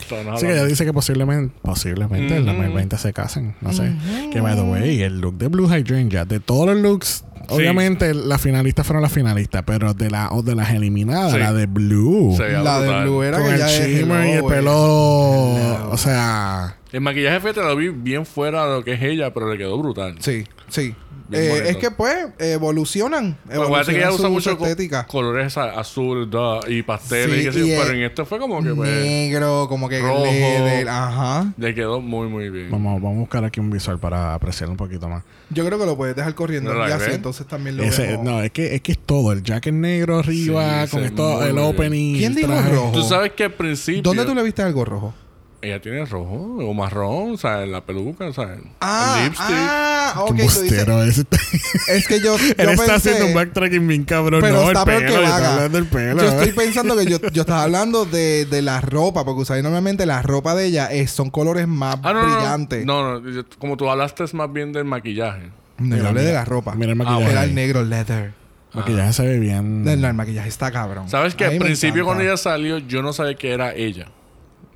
Ujú. 0.05 0.15
Estábamos 0.17 0.41
Sí, 0.41 0.47
que 0.47 0.53
ella 0.53 0.65
dice 0.65 0.85
que 0.85 0.93
posiblemente, 0.93 1.55
posiblemente 1.63 2.37
en 2.37 2.43
el 2.43 2.49
Ujú. 2.49 2.53
2020 2.63 2.99
se 2.99 3.13
casen. 3.13 3.55
No 3.61 3.73
sé. 3.73 3.93
Que 4.33 4.41
by 4.41 4.55
the 4.57 4.63
way, 4.63 5.03
el 5.03 5.21
look 5.21 5.39
de 5.39 5.49
Blue 5.49 5.69
Hydrangea, 5.69 6.25
de 6.25 6.41
todos 6.41 6.67
los 6.67 6.77
looks, 6.77 7.25
obviamente 7.49 8.15
las 8.15 8.41
finalistas 8.41 8.87
fueron 8.87 9.03
las 9.03 9.13
finalistas, 9.13 9.63
pero 9.67 9.95
de, 9.95 10.11
la, 10.11 10.31
o 10.31 10.43
de 10.43 10.55
las 10.55 10.71
eliminadas, 10.71 11.33
Sí. 11.33 11.39
la 11.39 11.53
de 11.53 11.67
Blue. 11.67 12.37
La 12.39 12.81
de. 12.81 13.03
Blue 13.03 13.23
era 13.23 13.39
con 13.39 13.49
que 13.49 13.55
el 13.55 13.61
shimmer 13.69 14.27
y 14.27 14.31
el 14.31 14.39
hello, 14.39 14.49
pelo. 14.49 15.57
Hello. 15.57 15.91
O 15.91 15.97
sea, 15.97 16.77
El 16.93 17.01
maquillaje 17.01 17.41
fete 17.41 17.61
lo 17.63 17.75
vi 17.77 17.89
bien 17.89 18.27
fuera 18.27 18.67
de 18.67 18.73
lo 18.77 18.85
que 18.85 18.93
es 18.95 19.03
ella, 19.03 19.33
pero 19.33 19.51
le 19.51 19.59
quedó 19.59 19.79
brutal. 19.79 20.17
Sí, 20.21 20.45
sí. 20.69 20.95
Eh, 21.33 21.63
es 21.71 21.77
que 21.77 21.91
pues 21.91 22.17
evolucionan. 22.39 23.37
Pues 23.47 23.59
acuérdate 23.59 23.93
que 23.93 23.99
ella 23.99 24.13
usa 24.13 24.29
mucho 24.29 24.51
estética. 24.53 25.07
colores 25.07 25.57
azul 25.57 26.29
duh, 26.31 26.61
y 26.69 26.83
pasteles 26.83 27.55
Sí, 27.55 27.61
y 27.61 27.73
y 27.73 27.77
pero 27.77 27.93
en 27.95 28.03
este 28.03 28.25
fue 28.25 28.39
como 28.39 28.63
que 28.63 28.75
pues, 28.75 28.91
Negro, 28.91 29.67
como 29.69 29.89
que 29.89 30.01
rojo. 30.01 30.25
leather, 30.25 30.89
Ajá. 30.89 31.53
le 31.57 31.75
quedó 31.75 32.01
muy 32.01 32.29
muy 32.29 32.51
bien. 32.51 32.71
vamos, 32.71 33.01
vamos 33.01 33.17
a 33.17 33.21
buscar 33.21 33.45
aquí 33.45 33.61
un 33.61 33.71
visual 33.71 33.99
para 33.99 34.35
apreciarlo 34.35 34.73
un 34.73 34.77
poquito 34.79 35.09
más. 35.09 35.23
Yo 35.51 35.65
creo 35.67 35.79
que 35.79 35.87
lo 35.87 35.97
puedes 35.97 36.17
dejar 36.17 36.35
corriendo. 36.35 36.73
¿No 36.73 36.81
la 36.81 36.89
ya 36.89 36.97
ves? 36.97 37.09
sí, 37.09 37.15
entonces 37.15 37.47
también 37.47 37.77
lo 37.77 37.83
Ese, 37.85 38.07
vemos. 38.07 38.25
no, 38.25 38.43
es 38.43 38.51
que, 38.53 38.75
es 38.75 38.81
que 38.81 38.93
es 38.93 38.99
todo. 38.99 39.33
El 39.33 39.43
jacket 39.43 39.75
negro 39.75 40.19
arriba, 40.19 40.87
Sí, 40.87 40.91
con 40.93 41.05
esto, 41.05 41.45
el 41.45 41.59
opening. 41.59 42.17
¿Quién 42.17 42.35
dijo 42.35 42.53
rojo? 42.53 42.91
Tú 42.93 43.03
sabes 43.03 43.33
que 43.33 43.45
al 43.45 43.53
principio 43.53 44.03
¿Dónde 44.03 44.25
tú 44.25 44.35
le 44.35 44.43
viste 44.43 44.63
algo 44.63 44.85
rojo? 44.85 45.15
Ella 45.63 45.81
tiene 45.81 46.05
rojo 46.05 46.57
o 46.59 46.75
marrón, 46.75 47.33
o 47.33 47.37
sea, 47.37 47.65
la 47.67 47.81
peluca, 47.83 48.27
o 48.27 48.33
sea, 48.33 48.57
Ah, 48.81 49.15
el 49.19 49.25
lipstick. 49.27 49.47
ah, 49.51 50.15
ok. 50.19 50.37
Qué 50.37 50.43
tú 50.43 50.61
dices- 50.61 51.27
es 51.89 52.07
que 52.09 52.21
yo, 52.21 52.37
yo 52.37 52.45
Él 52.59 52.69
está 52.71 52.97
haciendo 52.97 53.27
un 53.27 53.35
backtracking 53.35 53.87
bien 53.87 54.05
cabrón. 54.05 54.41
Pero 54.41 54.55
no, 54.57 54.67
está 54.73 54.81
el 54.83 54.87
pelo, 55.05 55.21
que 55.21 55.27
yo 55.27 55.33
hablando 55.35 55.69
del 55.71 55.87
pelo. 55.87 56.21
Yo 56.23 56.29
estoy 56.29 56.53
pensando 56.53 56.97
que 56.97 57.07
yo, 57.07 57.19
yo 57.33 57.43
estaba 57.43 57.63
hablando 57.63 58.05
de, 58.05 58.45
de 58.47 58.61
la 58.61 58.81
ropa, 58.81 59.25
porque 59.25 59.45
¿sabes? 59.45 59.63
normalmente 59.63 60.05
la 60.05 60.21
ropa 60.21 60.55
de 60.55 60.67
ella 60.67 60.87
es, 60.93 61.11
son 61.13 61.31
colores 61.31 61.67
más 61.69 61.97
Ah, 62.03 62.13
no, 62.13 62.27
no, 62.27 62.35
brillantes. 62.37 62.85
No, 62.85 63.21
no, 63.21 63.31
yo- 63.31 63.45
como 63.59 63.77
tú 63.77 63.89
hablaste 63.89 64.25
es 64.25 64.35
más 64.35 64.53
bien 64.53 64.73
del 64.73 64.85
maquillaje. 64.85 65.51
No, 65.79 65.89
yo 65.91 65.97
Mira, 65.97 66.09
hablé 66.09 66.23
de 66.23 66.33
la 66.33 66.45
ropa. 66.45 66.75
Mira 66.75 66.93
el 66.93 67.01
Ah, 67.01 67.05
maquillaje. 67.05 67.31
Era 67.33 67.45
el 67.45 67.55
negro 67.55 67.85
leather. 67.85 68.33
El 68.75 68.81
maquillaje 68.81 69.13
se 69.13 69.23
ve 69.27 69.39
bien. 69.39 69.85
No, 69.85 69.91
el 69.93 70.15
maquillaje 70.15 70.49
está 70.49 70.71
cabrón. 70.73 71.09
¿Sabes 71.09 71.35
que 71.35 71.45
al 71.45 71.59
principio 71.59 72.03
encanta. 72.03 72.05
cuando 72.07 72.25
ella 72.25 72.37
salió 72.37 72.79
yo 72.79 73.03
no 73.03 73.13
sabía 73.13 73.35
que 73.37 73.53
era 73.53 73.75
ella? 73.75 74.09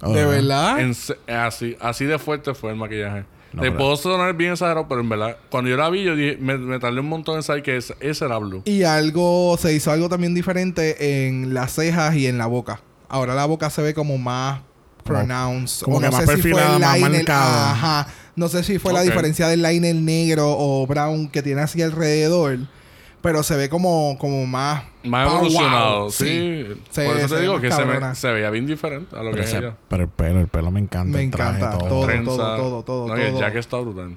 Oh, 0.03 0.13
¿De 0.13 0.25
verdad? 0.27 0.81
En 0.81 0.95
así, 1.35 1.77
así 1.81 2.05
de 2.05 2.19
fuerte 2.19 2.55
fue 2.55 2.71
el 2.71 2.77
maquillaje. 2.77 3.25
No, 3.53 3.63
Te 3.63 3.69
pero- 3.69 3.79
puedo 3.79 3.97
sonar 3.97 4.35
bien 4.35 4.53
exagerado, 4.53 4.87
pero 4.89 5.01
en 5.01 5.09
verdad, 5.09 5.37
cuando 5.51 5.71
yo 5.71 5.77
la 5.79 5.89
vi, 5.89 6.03
yo 6.05 6.15
dije, 6.15 6.37
me, 6.39 6.59
me 6.59 6.79
tardé 6.79 7.01
un 7.01 7.09
montón 7.09 7.37
en 7.37 7.43
saber 7.43 7.63
que 7.63 7.77
ese, 7.79 7.95
ese 8.01 8.25
era 8.27 8.37
Blue. 8.39 8.63
Y 8.67 8.83
algo, 8.83 9.57
se 9.59 9.73
hizo 9.73 9.91
algo 9.91 10.09
también 10.11 10.35
diferente 10.35 11.27
en 11.27 11.55
las 11.55 11.73
cejas 11.73 12.15
y 12.17 12.27
en 12.27 12.37
la 12.37 12.47
boca. 12.47 12.81
Ahora 13.09 13.35
la 13.35 13.47
boca 13.47 13.71
se 13.71 13.81
ve 13.81 13.95
como 13.95 14.19
más 14.19 14.61
Como- 15.05 15.21
pronounced. 15.21 15.85
como 15.85 15.97
o 15.97 16.01
que 16.01 16.07
no 16.07 16.13
más 16.13 16.21
sé 16.27 16.27
si 16.37 16.43
fue 16.43 16.51
perfilada, 16.51 16.75
el 16.75 16.81
más 16.83 16.95
liner- 16.97 17.11
marcada. 17.13 17.71
Ajá. 17.73 18.09
No 18.35 18.49
sé 18.49 18.63
si 18.65 18.79
fue 18.79 18.93
la 18.93 19.01
diferencia 19.01 19.49
del 19.49 19.63
liner 19.63 19.95
negro 19.95 20.45
o 20.59 20.87
brown 20.87 21.29
que 21.29 21.43
tiene 21.43 21.63
así 21.63 21.81
alrededor. 21.81 22.59
Pero 23.23 23.43
se 23.43 23.57
ve 23.57 23.69
como, 23.69 24.17
como 24.19 24.47
más... 24.47 24.85
Más 25.03 25.27
evolucionado, 25.29 26.01
wow. 26.03 26.11
sí. 26.11 26.65
Se- 26.91 27.07
Por 27.07 27.17
eso 27.17 27.29
se 27.29 27.35
te 27.37 27.41
digo 27.41 27.55
ve 27.55 27.61
que 27.69 27.73
se, 27.75 27.85
me, 27.85 28.15
se 28.15 28.33
veía 28.33 28.51
bien 28.51 28.67
diferente 28.67 29.17
a 29.17 29.23
lo 29.23 29.33
Pero, 29.33 29.45
que 29.45 29.51
ella. 29.57 29.77
pero 29.89 30.03
el 30.05 30.09
pelo, 30.09 30.41
el 30.41 30.49
pelo 30.49 30.71
me 30.71 30.81
encanta. 30.81 31.17
Me 31.19 31.25
el 31.25 31.31
traje, 31.31 31.59
encanta, 31.59 31.79
todo. 31.79 31.89
todo. 31.89 32.07
Trenza. 32.07 32.33
todo, 32.37 32.83
todo, 32.83 33.09
No, 33.09 33.15
todo. 33.15 33.41
jacket 33.41 33.59
está 33.61 33.79
brutal. 33.79 34.17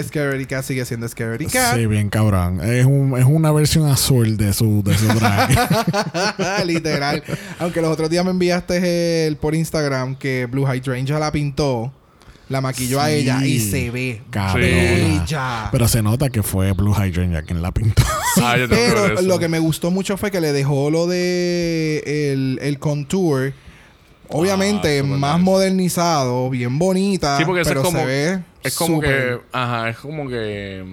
Scary 0.00 0.46
Cat 0.46 0.62
sigue 0.64 0.84
siendo 0.84 1.08
Scary 1.08 1.46
Cat. 1.46 1.74
Sí, 1.76 1.86
bien 1.86 2.10
cabrón. 2.10 2.60
Es, 2.62 2.84
un, 2.84 3.16
es 3.18 3.24
una 3.24 3.50
versión 3.50 3.88
azul 3.88 4.36
de 4.36 4.52
su, 4.52 4.82
de 4.84 4.94
su 4.96 5.06
drag. 5.06 6.64
Literal. 6.66 7.24
Aunque 7.58 7.80
los 7.80 7.90
otros 7.90 8.08
días 8.10 8.24
me 8.24 8.30
enviaste 8.30 9.26
el 9.26 9.36
por 9.36 9.54
Instagram 9.54 10.14
que 10.16 10.46
Blue 10.46 10.66
Hydrangea 10.72 11.18
la 11.18 11.32
pintó, 11.32 11.92
la 12.48 12.60
maquilló 12.60 13.00
a 13.00 13.08
Sí. 13.08 13.12
ella 13.14 13.44
y 13.44 13.58
se 13.60 13.90
ve 13.90 14.20
bella. 14.32 15.68
Pero 15.70 15.88
se 15.88 16.02
nota 16.02 16.30
que 16.30 16.42
fue 16.42 16.72
Blue 16.72 16.94
Hydrangea 16.94 17.42
quien 17.42 17.62
la 17.62 17.72
pintó. 17.72 18.02
Ah, 18.40 18.54
que 18.56 18.66
ver 18.66 18.68
Pero 18.68 19.22
lo 19.22 19.38
que 19.40 19.48
me 19.48 19.58
gustó 19.58 19.90
mucho 19.90 20.16
fue 20.16 20.30
que 20.30 20.40
le 20.40 20.52
dejó 20.52 20.90
lo 20.90 21.06
de 21.08 22.02
el, 22.32 22.58
el 22.62 22.78
contour. 22.78 23.52
Obviamente 24.28 25.00
Ah, 25.00 25.02
más 25.02 25.38
nice. 25.38 25.44
modernizado, 25.44 26.48
bien 26.50 26.78
bonita. 26.78 27.36
Sí, 27.38 27.44
porque 27.44 27.62
eso 27.62 27.70
pero 27.70 27.80
es 27.80 27.86
como, 27.86 27.98
se 27.98 28.04
ve 28.06 28.42
es 28.62 28.74
como 28.76 29.00
que, 29.00 29.38
ajá, 29.52 29.88
es 29.88 29.96
como 29.96 30.28
que, 30.28 30.84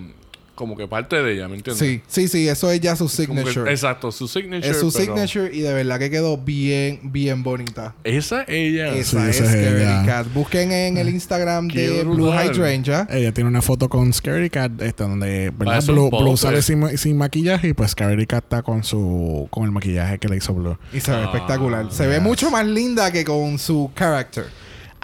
como 0.56 0.76
que 0.78 0.88
parte 0.88 1.22
de 1.22 1.34
ella, 1.34 1.48
¿me 1.48 1.56
entiendes? 1.58 1.86
Sí, 1.88 2.02
sí, 2.08 2.28
sí, 2.28 2.48
eso 2.48 2.72
es 2.72 2.80
ya 2.82 2.96
su 2.96 3.06
que- 3.06 3.12
signature. 3.12 3.72
exacto, 3.72 4.12
su 4.12 4.28
signature. 4.28 4.70
es 4.70 4.80
su 4.80 4.92
pero 4.92 5.06
signature 5.06 5.56
y 5.56 5.60
de 5.62 5.74
verdad 5.74 6.00
que 6.00 6.10
quedó 6.10 6.38
bien, 6.38 7.00
bien 7.04 7.44
bonita. 7.44 7.94
Esa 8.04 8.42
es 8.44 8.50
ella. 8.50 8.94
Esa 8.96 9.22
Sí, 9.24 9.30
es 9.30 9.36
esa 9.42 9.44
es 9.46 9.62
Scary 9.62 9.82
ella. 9.82 10.04
Cat. 10.06 10.28
Busquen 10.34 10.72
en 10.72 10.98
el 10.98 11.10
Instagram 11.10 11.68
Qué 11.68 11.90
de 11.90 12.04
Blue 12.04 12.16
brutal. 12.16 12.48
Hydrangea. 12.56 13.08
Ella 13.12 13.34
tiene 13.34 13.50
una 13.50 13.62
foto 13.62 13.90
con 13.90 14.12
Scary 14.14 14.50
Cat, 14.50 14.82
este, 14.82 15.04
donde 15.04 15.52
¿verdad? 15.58 15.84
Blue. 15.86 16.10
Blue 16.10 16.38
sale 16.38 16.62
sin, 16.62 16.80
ma- 16.80 16.98
sin 16.98 17.18
maquillaje 17.18 17.68
y 17.70 17.74
pues 17.74 17.92
Scary 17.92 18.26
Cat 18.26 18.46
está 18.46 18.62
con 18.64 18.84
su 18.84 19.48
con 19.52 19.66
el 19.66 19.72
maquillaje 19.72 20.18
que 20.20 20.28
le 20.28 20.38
hizo 20.38 20.54
Blue. 20.54 20.78
Y 20.94 21.00
se 21.02 21.12
ve 21.12 21.18
Ah, 21.18 21.26
espectacular. 21.26 21.92
Se 21.92 22.08
ve 22.08 22.16
yes. 22.16 22.24
mucho 22.24 22.50
más 22.50 22.66
linda 22.66 23.12
que 23.12 23.24
con 23.26 23.60
su 23.60 23.92
character. 23.96 24.46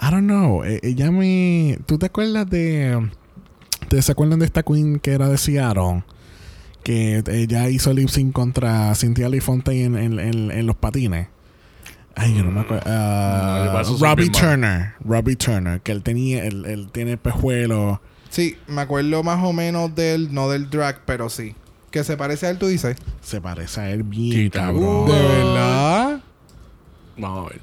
I 0.00 0.10
don't 0.10 0.24
know. 0.24 0.64
eh, 0.64 0.80
Ella 0.82 1.10
me. 1.12 1.78
¿Tú 1.86 1.98
te 1.98 2.06
acuerdas 2.06 2.48
de. 2.50 3.08
¿Te 3.92 4.00
se 4.00 4.12
acuerdan 4.12 4.38
de 4.38 4.46
esta 4.46 4.62
queen 4.62 4.98
que 4.98 5.12
era 5.12 5.28
de 5.28 5.36
Seattle? 5.36 6.02
que 6.82 7.22
ella 7.28 7.68
hizo 7.68 7.92
lip 7.92 8.08
sync 8.08 8.32
contra 8.32 8.94
Cynthia 8.94 9.28
Lee 9.28 9.40
Fontaine 9.40 9.84
en, 10.02 10.18
en, 10.18 10.18
en- 10.18 10.50
en 10.50 10.66
los 10.66 10.76
patines. 10.76 11.28
Ay, 12.16 12.34
yo 12.34 12.42
no 12.42 12.50
me 12.50 12.60
acuerdo. 12.62 12.84
Ah, 12.86 13.70
No, 13.70 13.80
eso 13.80 13.98
soy 13.98 14.08
Robbie. 14.08 14.30
Turner. 14.30 14.94
Robbie 15.04 15.36
Turner, 15.36 15.80
que 15.82 15.92
él 15.92 16.02
tenía, 16.02 16.42
él, 16.46 16.64
él 16.64 16.88
tiene 16.90 17.18
pejuelo. 17.18 18.00
Sí, 18.30 18.56
me 18.66 18.80
acuerdo 18.80 19.22
más 19.22 19.44
o 19.44 19.52
menos 19.52 19.94
del, 19.94 20.32
no 20.32 20.48
del 20.48 20.70
drag, 20.70 21.02
pero 21.04 21.28
sí. 21.28 21.54
Que 21.90 22.02
se 22.02 22.16
parece 22.16 22.46
a 22.46 22.50
él, 22.50 22.58
tú 22.58 22.66
dices. 22.66 22.96
Se 23.20 23.42
parece 23.42 23.80
a 23.82 23.90
él 23.90 24.02
bien, 24.04 24.30
Tita 24.50 24.60
cabrón. 24.68 25.06
¿De 25.06 25.12
verdad? 25.12 26.20
Vamos 27.18 27.46
a 27.46 27.50
ver. 27.50 27.60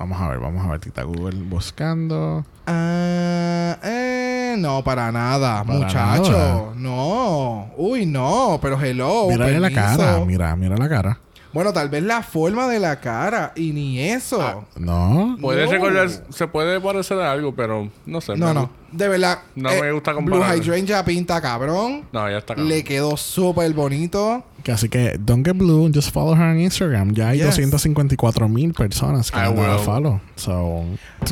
Vamos 0.00 0.18
a 0.18 0.28
ver, 0.28 0.38
vamos 0.38 0.64
a 0.66 0.70
ver, 0.70 0.80
Tita 0.80 1.02
Google 1.02 1.36
buscando. 1.44 2.42
Ah, 2.66 3.76
eh, 3.84 4.54
no, 4.58 4.82
para 4.82 5.12
nada, 5.12 5.62
Para 5.62 5.78
muchacho. 5.78 6.32
nada. 6.32 6.62
No. 6.74 7.70
Uy, 7.76 8.06
no, 8.06 8.58
pero 8.62 8.80
hello. 8.80 9.26
Mírale 9.28 9.60
la 9.60 9.70
cara, 9.70 10.18
mira, 10.24 10.56
mira 10.56 10.74
la 10.78 10.88
cara. 10.88 11.18
Bueno, 11.52 11.72
tal 11.72 11.88
vez 11.88 12.02
la 12.04 12.22
forma 12.22 12.68
de 12.68 12.78
la 12.78 13.00
cara 13.00 13.52
y 13.56 13.72
ni 13.72 13.98
eso. 14.00 14.40
Ah, 14.40 14.60
No. 14.76 15.36
Puede 15.40 15.66
No. 15.66 15.72
recordar, 15.72 16.08
se 16.30 16.46
puede 16.46 16.80
parecer 16.80 17.18
a 17.20 17.32
algo, 17.32 17.54
pero 17.54 17.88
no 18.06 18.20
sé. 18.20 18.36
no, 18.36 18.46
me 18.46 18.54
no. 18.54 18.60
gusta. 18.62 18.76
De 18.92 19.08
verdad. 19.08 19.38
eh, 19.44 19.50
No 19.56 19.70
me 19.70 19.92
gusta 19.92 20.12
Blue 20.12 20.30
comparar. 20.30 20.56
Hydrangea 20.56 21.04
pinta 21.04 21.40
cabrón. 21.40 22.04
No, 22.12 22.30
ya 22.30 22.38
está 22.38 22.54
cabrón. 22.54 22.68
Le 22.68 22.84
quedó 22.84 23.16
súper 23.16 23.72
bonito. 23.74 24.44
Que 24.62 24.72
Así 24.72 24.88
que, 24.88 25.16
don't 25.18 25.44
get 25.46 25.54
blue, 25.56 25.90
just 25.92 26.10
follow 26.12 26.34
her 26.34 26.42
on 26.42 26.58
Instagram. 26.58 27.14
Ya 27.14 27.28
hay 27.30 27.38
Yes. 27.38 27.46
254 27.56 28.48
mil 28.48 28.72
personas 28.74 29.30
que 29.30 29.38
I 29.38 29.42
han 29.46 29.56
dado 29.56 29.76
will. 29.76 29.84
follow. 29.84 30.20
So, 30.36 30.84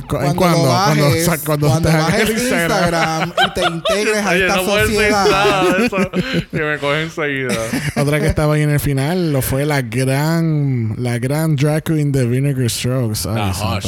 ¿cu- 0.02 0.06
Cuando, 0.08 0.34
¿cuándo? 0.36 0.58
lo 0.58 0.64
bajes, 0.68 1.26
Cuando, 1.44 1.44
cuando 1.44 1.68
cuando 1.68 1.88
bajes 1.90 2.28
el 2.30 2.38
Instagram 2.38 3.32
y 3.46 3.54
te 3.54 3.60
integres 3.66 4.16
a 4.26 4.30
Oye, 4.30 4.46
esta 4.46 4.56
no 4.56 4.62
sociedad. 4.64 5.26
nada 5.30 6.10
que 6.50 6.62
me 6.62 6.78
coge 6.78 7.02
enseguida. 7.02 7.54
Otra 7.96 8.20
que 8.20 8.26
estaba 8.26 8.54
ahí 8.54 8.62
en 8.62 8.70
el 8.70 8.80
final 8.80 9.32
lo 9.32 9.42
fue 9.42 9.64
la 9.66 9.82
gran, 9.82 10.94
la 10.96 11.18
gran 11.18 11.56
drag 11.56 11.82
queen 11.84 12.12
de 12.12 12.26
Vinegar 12.26 12.68
Strokes. 12.70 13.26
Ay, 13.28 13.34
La. 13.36 13.80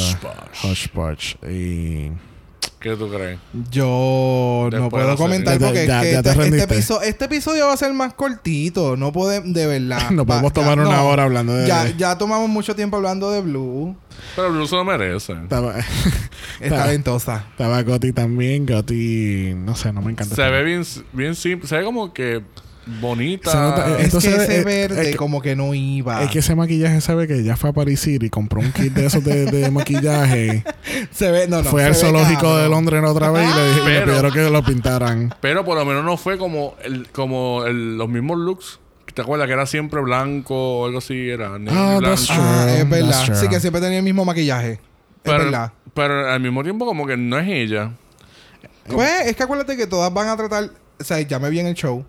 Hush 0.63 0.87
Push. 0.89 1.35
Y 1.49 2.11
¿Qué 2.81 2.95
tú 2.95 3.09
crees? 3.09 3.37
Yo 3.69 4.67
no 4.71 4.89
puedo 4.89 5.15
comentar 5.15 5.59
porque 5.59 5.85
Ya- 5.85 6.01
es 6.01 6.07
que 6.07 6.11
ya 6.13 6.23
te 6.23 6.29
este, 6.29 6.29
este 6.31 6.33
rendiste. 6.33 6.73
episodio, 6.73 7.01
este 7.03 7.25
episodio 7.25 7.67
va 7.67 7.73
a 7.73 7.77
ser 7.77 7.93
más 7.93 8.13
cortito. 8.15 8.97
No 8.97 9.11
podemos, 9.11 9.53
de 9.53 9.67
verdad. 9.67 10.09
no 10.11 10.25
podemos 10.25 10.49
Va- 10.49 10.53
tomar 10.53 10.77
ya- 10.79 10.87
una 10.87 10.97
no. 10.97 11.07
hora 11.07 11.23
hablando 11.23 11.53
de... 11.53 11.67
Ya, 11.67 11.87
ya 11.95 12.17
tomamos 12.17 12.49
mucho 12.49 12.75
tiempo 12.75 12.97
hablando 12.97 13.29
de 13.29 13.41
Blue. 13.41 13.95
Pero 14.35 14.51
Blue 14.51 14.65
se 14.67 14.75
lo 14.75 14.83
merece. 14.83 15.33
Estaba, 15.33 15.75
Es 16.59 16.69
talentosa. 16.69 17.45
estaba 17.51 17.83
Gotti 17.83 18.13
también. 18.13 18.65
Gotti, 18.65 19.53
no 19.55 19.75
sé, 19.75 19.93
no 19.93 20.01
me 20.01 20.11
encanta. 20.13 20.33
Se 20.35 20.41
este- 20.41 20.51
ve 20.51 20.63
bien, 20.63 20.83
bien 21.13 21.35
simple. 21.35 21.67
Se 21.69 21.77
ve 21.77 21.83
como 21.83 22.11
que 22.13 22.41
bonita. 22.99 23.51
Se 23.51 23.57
nota- 23.57 23.89
eh, 23.89 23.95
Es 23.99 24.03
Entonces, 24.05 24.35
que 24.35 24.43
ese 24.43 24.59
eh, 24.59 24.63
verde 24.63 25.01
es 25.03 25.07
que- 25.11 25.15
como 25.15 25.41
que 25.41 25.55
no 25.55 25.73
iba. 25.73 26.23
Es 26.23 26.31
que 26.31 26.39
ese 26.39 26.55
maquillaje 26.55 26.99
sabe 27.01 27.27
que 27.27 27.43
ya 27.43 27.55
fue 27.55 27.69
a 27.69 27.73
Paris 27.73 27.99
City 28.01 28.25
y 28.25 28.29
compró 28.29 28.59
un 28.61 28.71
kit 28.71 28.93
de 28.93 29.05
esos 29.05 29.23
de, 29.23 29.45
de 29.45 29.71
maquillaje. 29.71 30.63
se 31.11 31.31
ve, 31.31 31.47
no, 31.47 31.61
no. 31.61 31.69
fue 31.69 31.81
se 31.81 31.85
al 31.87 31.93
ve 31.93 31.97
zoológico 31.99 32.41
cabrón. 32.41 32.61
de 32.63 32.69
Londres 32.69 33.03
otra 33.07 33.31
vez 33.31 33.49
y 33.49 33.53
le, 33.55 33.67
dije- 33.69 33.79
le 33.79 33.85
Pero- 33.85 34.05
pidieron 34.05 34.31
que 34.33 34.49
lo 34.49 34.63
pintaran. 34.63 35.35
Pero 35.41 35.63
por 35.63 35.77
lo 35.77 35.85
menos 35.85 36.03
no 36.03 36.17
fue 36.17 36.37
como 36.37 36.75
el, 36.83 37.07
como 37.09 37.63
el- 37.65 37.97
los 37.97 38.09
mismos 38.09 38.37
looks. 38.37 38.79
¿Te 39.13 39.21
acuerdas 39.23 39.47
que 39.47 39.53
era 39.53 39.65
siempre 39.65 39.99
blanco 40.01 40.55
o 40.55 40.85
algo 40.85 40.99
así? 40.99 41.29
Era 41.29 41.59
negro 41.59 41.77
Ah, 41.77 41.99
that's 42.01 42.27
true. 42.27 42.37
Ah, 42.39 42.65
es 42.69 42.77
That's 42.77 42.89
verdad. 42.89 43.25
true. 43.25 43.35
Sí, 43.35 43.47
que 43.49 43.59
siempre 43.59 43.81
tenía 43.81 43.97
el 43.97 44.05
mismo 44.05 44.23
maquillaje. 44.23 44.71
Es 44.73 44.79
Pero, 45.23 45.37
verdad. 45.43 45.73
pero 45.93 46.29
al 46.29 46.39
mismo 46.39 46.63
tiempo 46.63 46.85
como 46.85 47.05
que 47.05 47.17
no 47.17 47.37
es 47.37 47.47
ella. 47.49 47.91
Pues 48.87 49.11
es 49.27 49.35
que 49.35 49.43
acuérdate 49.43 49.75
que 49.77 49.85
todas 49.85 50.13
van 50.13 50.27
a 50.29 50.37
tratar. 50.37 50.69
O 50.99 51.03
sea, 51.03 51.19
ya 51.21 51.39
me 51.39 51.49
vi 51.49 51.59
en 51.59 51.67
el 51.67 51.73
show. 51.75 52.05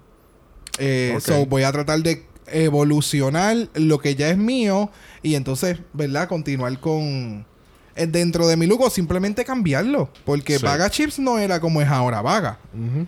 Eh. 0.79 1.19
So 1.21 1.47
voy 1.47 1.63
a 1.65 1.73
tratar 1.73 2.01
de 2.03 2.25
evolucionar 2.47 3.69
lo 3.75 3.99
que 3.99 4.15
ya 4.15 4.29
es 4.31 4.39
mío. 4.39 4.91
Y 5.23 5.35
entonces, 5.35 5.79
¿verdad? 5.93 6.29
Continuar 6.29 6.79
con. 6.81 7.45
eh, 7.95 8.07
Dentro 8.07 8.47
de 8.49 8.57
mi 8.57 8.67
look 8.67 8.81
o 8.81 8.91
simplemente 8.91 9.45
cambiarlo. 9.45 10.09
Porque 10.25 10.59
Sí. 10.59 10.65
Vaga 10.65 10.89
Chips 10.91 11.19
no 11.19 11.39
era 11.39 11.61
como 11.61 11.81
es 11.83 11.89
ahora 11.89 12.23
Vaga. 12.23 12.59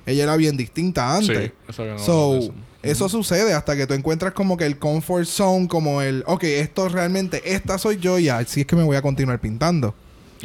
Ella 0.07 0.25
era 0.25 0.37
bien 0.37 0.57
distinta 0.57 1.17
antes. 1.17 1.39
Sí, 1.47 1.53
eso 1.69 1.85
notado 1.85 2.05
So, 2.05 2.37
eso. 2.39 2.53
eso 2.83 3.09
sucede 3.09 3.55
hasta 3.55 3.77
que 3.77 3.87
tú 3.87 3.95
encuentras 3.95 4.35
como 4.35 4.57
que 4.59 4.67
el 4.67 4.79
comfort 4.79 5.25
zone, 5.27 5.69
como 5.69 6.03
el, 6.03 6.23
ok, 6.27 6.45
esto 6.45 6.89
realmente, 6.91 7.55
esta 7.55 7.79
soy 7.79 7.97
yo 7.99 8.19
y 8.19 8.29
así 8.29 8.61
es 8.61 8.67
que 8.67 8.77
me 8.77 8.83
voy 8.83 8.97
a 8.97 9.03
continuar 9.03 9.41
pintando. 9.41 9.95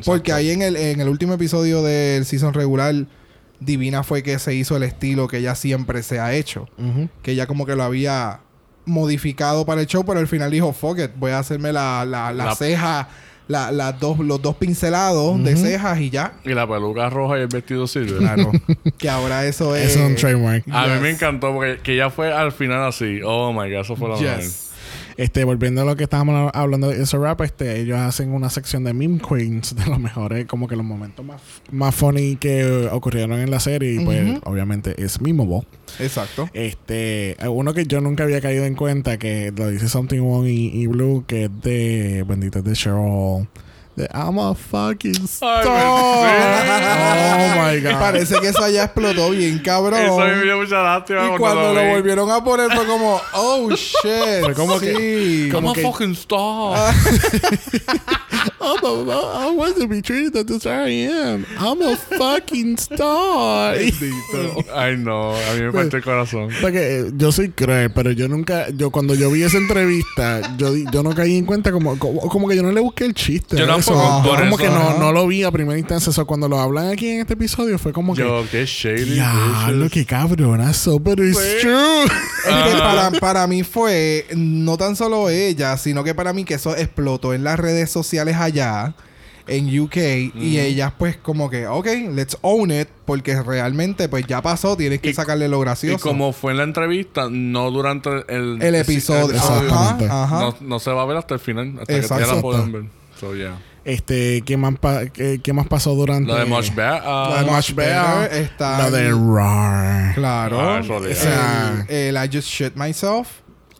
Porque 0.05 0.31
ahí 0.31 0.51
en 0.51 0.61
el, 0.61 0.77
en 0.77 1.01
el 1.01 1.09
último 1.09 1.33
episodio 1.33 1.83
del 1.83 2.23
season 2.25 2.53
regular, 2.53 2.95
Divina 3.59 4.03
fue 4.03 4.23
que 4.23 4.39
se 4.39 4.53
hizo 4.55 4.77
el 4.77 4.83
estilo 4.83 5.27
que 5.27 5.37
ella 5.37 5.55
siempre 5.55 6.01
se 6.03 6.19
ha 6.19 6.33
hecho. 6.33 6.67
Que 7.21 7.31
ella 7.31 7.45
como 7.47 7.65
que 7.65 7.75
lo 7.75 7.83
había 7.83 8.39
modificado 8.85 9.65
para 9.65 9.81
el 9.81 9.87
show, 9.87 10.03
pero 10.05 10.19
al 10.19 10.27
final 10.27 10.49
dijo, 10.51 10.73
fuck 10.73 10.99
it, 10.99 11.11
voy 11.15 11.31
a 11.31 11.39
hacerme 11.39 11.71
la, 11.71 12.05
la, 12.05 12.31
la 12.33 12.45
La- 12.45 12.55
ceja, 12.55 13.07
la, 13.47 13.71
las 13.71 13.99
dos, 13.99 14.19
los 14.19 14.41
dos 14.41 14.55
pincelados 14.55 15.43
de 15.43 15.55
cejas 15.55 15.99
y 15.99 16.09
ya. 16.09 16.33
Y 16.43 16.49
la 16.53 16.67
peluca 16.67 17.09
roja 17.09 17.37
y 17.37 17.41
el 17.41 17.47
vestido 17.47 17.85
silver. 17.87 18.17
Claro. 18.17 18.51
que 18.97 19.09
ahora 19.09 19.45
eso 19.45 19.75
es... 19.75 19.91
Eso 19.91 19.99
es 19.99 20.05
un 20.09 20.15
trademark. 20.15 20.63
A 20.71 20.87
mí 20.87 20.93
Yes. 20.93 21.01
me 21.01 21.09
encantó 21.11 21.53
porque 21.53 21.79
que 21.83 21.95
ya 21.95 22.09
fue 22.09 22.31
al 22.33 22.51
final 22.51 22.83
así. 22.87 23.19
Oh 23.23 23.51
my 23.51 23.69
god, 23.71 23.81
eso 23.81 23.95
fue 23.95 24.09
la 24.09 24.15
mejor. 24.19 24.39
Yes. 24.39 24.68
Este, 25.19 25.43
volviendo 25.43 25.81
a 25.81 25.83
lo 25.83 25.97
que 25.97 26.05
estábamos 26.05 26.49
hablando 26.53 26.87
de 26.87 27.03
eso 27.03 27.21
rap, 27.21 27.41
este, 27.41 27.81
ellos 27.81 27.99
hacen 27.99 28.31
una 28.31 28.49
sección 28.49 28.85
de 28.85 28.93
meme 28.93 29.19
queens 29.19 29.75
de 29.75 29.85
los 29.85 29.99
mejores, 29.99 30.45
como 30.45 30.65
que 30.65 30.77
los 30.77 30.85
momentos 30.85 31.25
más, 31.25 31.41
más 31.71 31.93
funny 31.93 32.37
que 32.37 32.87
ocurrieron 32.89 33.37
en 33.37 33.51
la 33.51 33.59
serie. 33.59 33.95
Y 33.95 34.05
pues, 34.05 34.39
obviamente, 34.45 34.95
es 35.03 35.19
Memeable. 35.19 35.67
Exacto. 35.99 36.49
Este, 36.53 37.35
uno 37.49 37.73
que 37.73 37.85
yo 37.85 37.99
nunca 37.99 38.23
había 38.23 38.39
caído 38.39 38.63
en 38.63 38.75
cuenta, 38.75 39.19
que 39.19 39.51
lo 39.53 39.67
dice 39.67 39.89
Something 39.89 40.21
Wrong 40.21 40.47
y, 40.47 40.67
y 40.67 40.87
Blue, 40.87 41.25
que 41.27 41.45
es 41.45 41.61
de, 41.63 42.23
bendito, 42.25 42.59
es 42.59 42.63
de 42.63 42.71
Cheryl. 42.71 43.49
De 43.99 44.07
I'm 44.13 44.39
a 44.39 44.55
fucking 44.55 45.25
star. 45.27 45.65
Oh 47.39 47.71
my 47.73 47.79
god. 47.81 47.99
parece 47.99 48.35
que 48.39 48.47
eso 48.47 48.63
allá 48.63 48.85
explotó 48.85 49.31
bien 49.31 49.59
cabrón. 49.59 49.99
Eso 49.99 50.17
me 50.19 50.41
dio 50.43 50.57
mucha 50.57 50.81
lástima 50.81 51.31
y 51.35 51.37
cuando 51.37 51.73
lo 51.73 51.81
vi. 51.81 51.87
volvieron 51.89 52.31
a 52.31 52.41
poner 52.43 52.71
fue 52.71 52.85
como, 52.85 53.19
oh 53.33 53.69
shit. 53.75 54.43
Fue 54.43 54.53
como 54.53 54.79
que- 54.79 54.95
sí. 54.95 55.49
Como 55.51 55.59
como 55.69 55.73
que- 55.73 55.81
fucking 55.81 56.11
star. 56.13 56.93
I'm 58.61 59.09
a, 59.09 59.47
I 59.47 59.51
want 59.55 59.77
to 59.77 59.87
be 59.87 60.01
treated 60.01 60.35
as 60.37 60.45
the 60.45 60.55
star 60.59 60.87
I 60.87 61.05
am. 61.07 61.45
I'm 61.59 61.81
a 61.81 61.95
fucking 61.95 62.77
star. 62.77 63.75
Ay, 64.75 64.97
no. 64.97 65.31
A 65.33 65.53
mí 65.55 65.61
me 65.61 65.71
partió 65.71 65.97
el 65.97 66.03
corazón. 66.03 66.49
Porque 66.61 66.99
eh, 66.99 67.11
yo 67.15 67.31
soy 67.31 67.49
cruel, 67.51 67.91
pero 67.91 68.11
yo 68.11 68.27
nunca, 68.27 68.67
yo 68.69 68.91
cuando 68.91 69.15
yo 69.15 69.29
vi 69.31 69.43
esa 69.43 69.57
entrevista, 69.57 70.41
yo, 70.57 70.71
di- 70.73 70.85
yo 70.91 71.03
no 71.03 71.13
caí 71.15 71.37
en 71.37 71.45
cuenta 71.45 71.71
como, 71.71 71.97
como, 71.97 72.21
como 72.21 72.47
que 72.47 72.55
yo 72.55 72.63
no 72.63 72.71
le 72.71 72.79
busqué 72.81 73.05
el 73.05 73.13
chiste. 73.13 73.57
Yo 73.57 73.63
a 73.63 73.67
eso. 73.93 74.23
Yo 74.23 74.29
por 74.29 74.39
como 74.39 74.47
eso, 74.55 74.57
que 74.57 74.67
no, 74.69 74.75
ajá. 74.89 74.95
no 74.99 75.11
lo 75.11 75.27
vi 75.27 75.43
a 75.43 75.51
primera 75.51 75.77
instancia. 75.77 76.09
Eso 76.11 76.25
cuando 76.25 76.47
lo 76.47 76.59
hablan 76.59 76.89
aquí 76.89 77.07
en 77.09 77.21
este 77.21 77.33
episodio 77.33 77.77
fue 77.79 77.91
como 77.93 78.15
Yo, 78.15 78.43
qué 78.51 78.65
shady. 78.65 79.05
que, 79.05 79.15
ya, 79.15 79.69
lo 79.71 79.89
que 79.89 80.05
cabronazo, 80.05 80.99
pero 80.99 81.15
true. 81.23 81.31
Es 81.59 81.63
que 82.45 82.49
Ajá. 82.51 82.77
para, 83.09 83.19
para 83.19 83.47
mí 83.47 83.63
fue 83.63 84.25
no 84.35 84.77
tan 84.77 84.95
solo 84.95 85.29
ella, 85.29 85.75
sino 85.77 86.03
que 86.03 86.15
para 86.15 86.31
mí 86.33 86.45
que 86.45 86.53
eso 86.55 86.75
explotó 86.75 87.33
en 87.33 87.43
las 87.43 87.59
redes 87.59 87.91
sociales 87.91 88.37
allá, 88.37 88.93
en 89.45 89.79
UK, 89.79 89.97
y 90.35 90.59
ellas 90.59 90.93
pues 90.97 91.17
como 91.17 91.49
que, 91.49 91.65
ok, 91.67 91.87
let's 92.13 92.37
own 92.41 92.71
it, 92.71 92.87
porque 93.05 93.41
realmente 93.41 94.07
pues 94.07 94.25
ya 94.27 94.41
pasó, 94.43 94.77
tienes 94.77 94.99
que 95.01 95.09
Y- 95.09 95.13
sacarle 95.13 95.47
lo 95.49 95.57
Y 95.57 95.61
gracioso. 95.61 96.07
como 96.07 96.31
fue 96.33 96.51
en 96.51 96.57
la 96.59 96.63
entrevista, 96.63 97.27
no 97.31 97.71
durante 97.71 98.09
el, 98.29 98.59
el 98.61 98.75
episodio. 98.75 99.35
Ajá, 99.37 99.61
Exactamente. 99.63 100.05
ajá. 100.09 100.39
No, 100.39 100.55
no 100.61 100.79
se 100.79 100.91
va 100.91 101.01
a 101.01 101.05
ver 101.05 101.17
hasta 101.17 101.33
el 101.33 101.39
final, 101.39 101.73
hasta 101.81 101.85
que 101.93 101.95
Exacto. 101.99 102.25
ya 102.27 102.35
la 102.35 102.41
puedan 102.41 102.71
ver. 102.71 102.83
So, 103.19 103.35
yeah. 103.35 103.57
Este, 103.89 104.41
¿qué 104.45 104.55
más, 104.57 104.77
pa- 104.79 105.07
qué, 105.07 105.39
qué 105.43 105.51
más 105.53 105.67
pasó 105.67 105.95
durante? 105.95 106.27
Lo 106.31 106.37
de 106.37 106.45
Much 106.45 106.69
Better. 106.75 107.01
Lo 107.03 107.33
de 107.33 107.39
ah, 107.39 107.45
Much 107.49 107.73
Better 107.73 108.33
está... 108.33 108.83
Lo 108.89 108.91
de 108.95 109.11
Rar. 109.11 110.13
Claro. 110.15 110.59
Ah, 110.61 110.79
eso 110.83 110.99
de- 111.01 111.11
O 111.11 111.15
sea, 111.15 111.85
el 111.89 112.15
I 112.15 112.29
Just 112.31 112.47
Shit 112.49 112.75
Myself. 112.75 113.27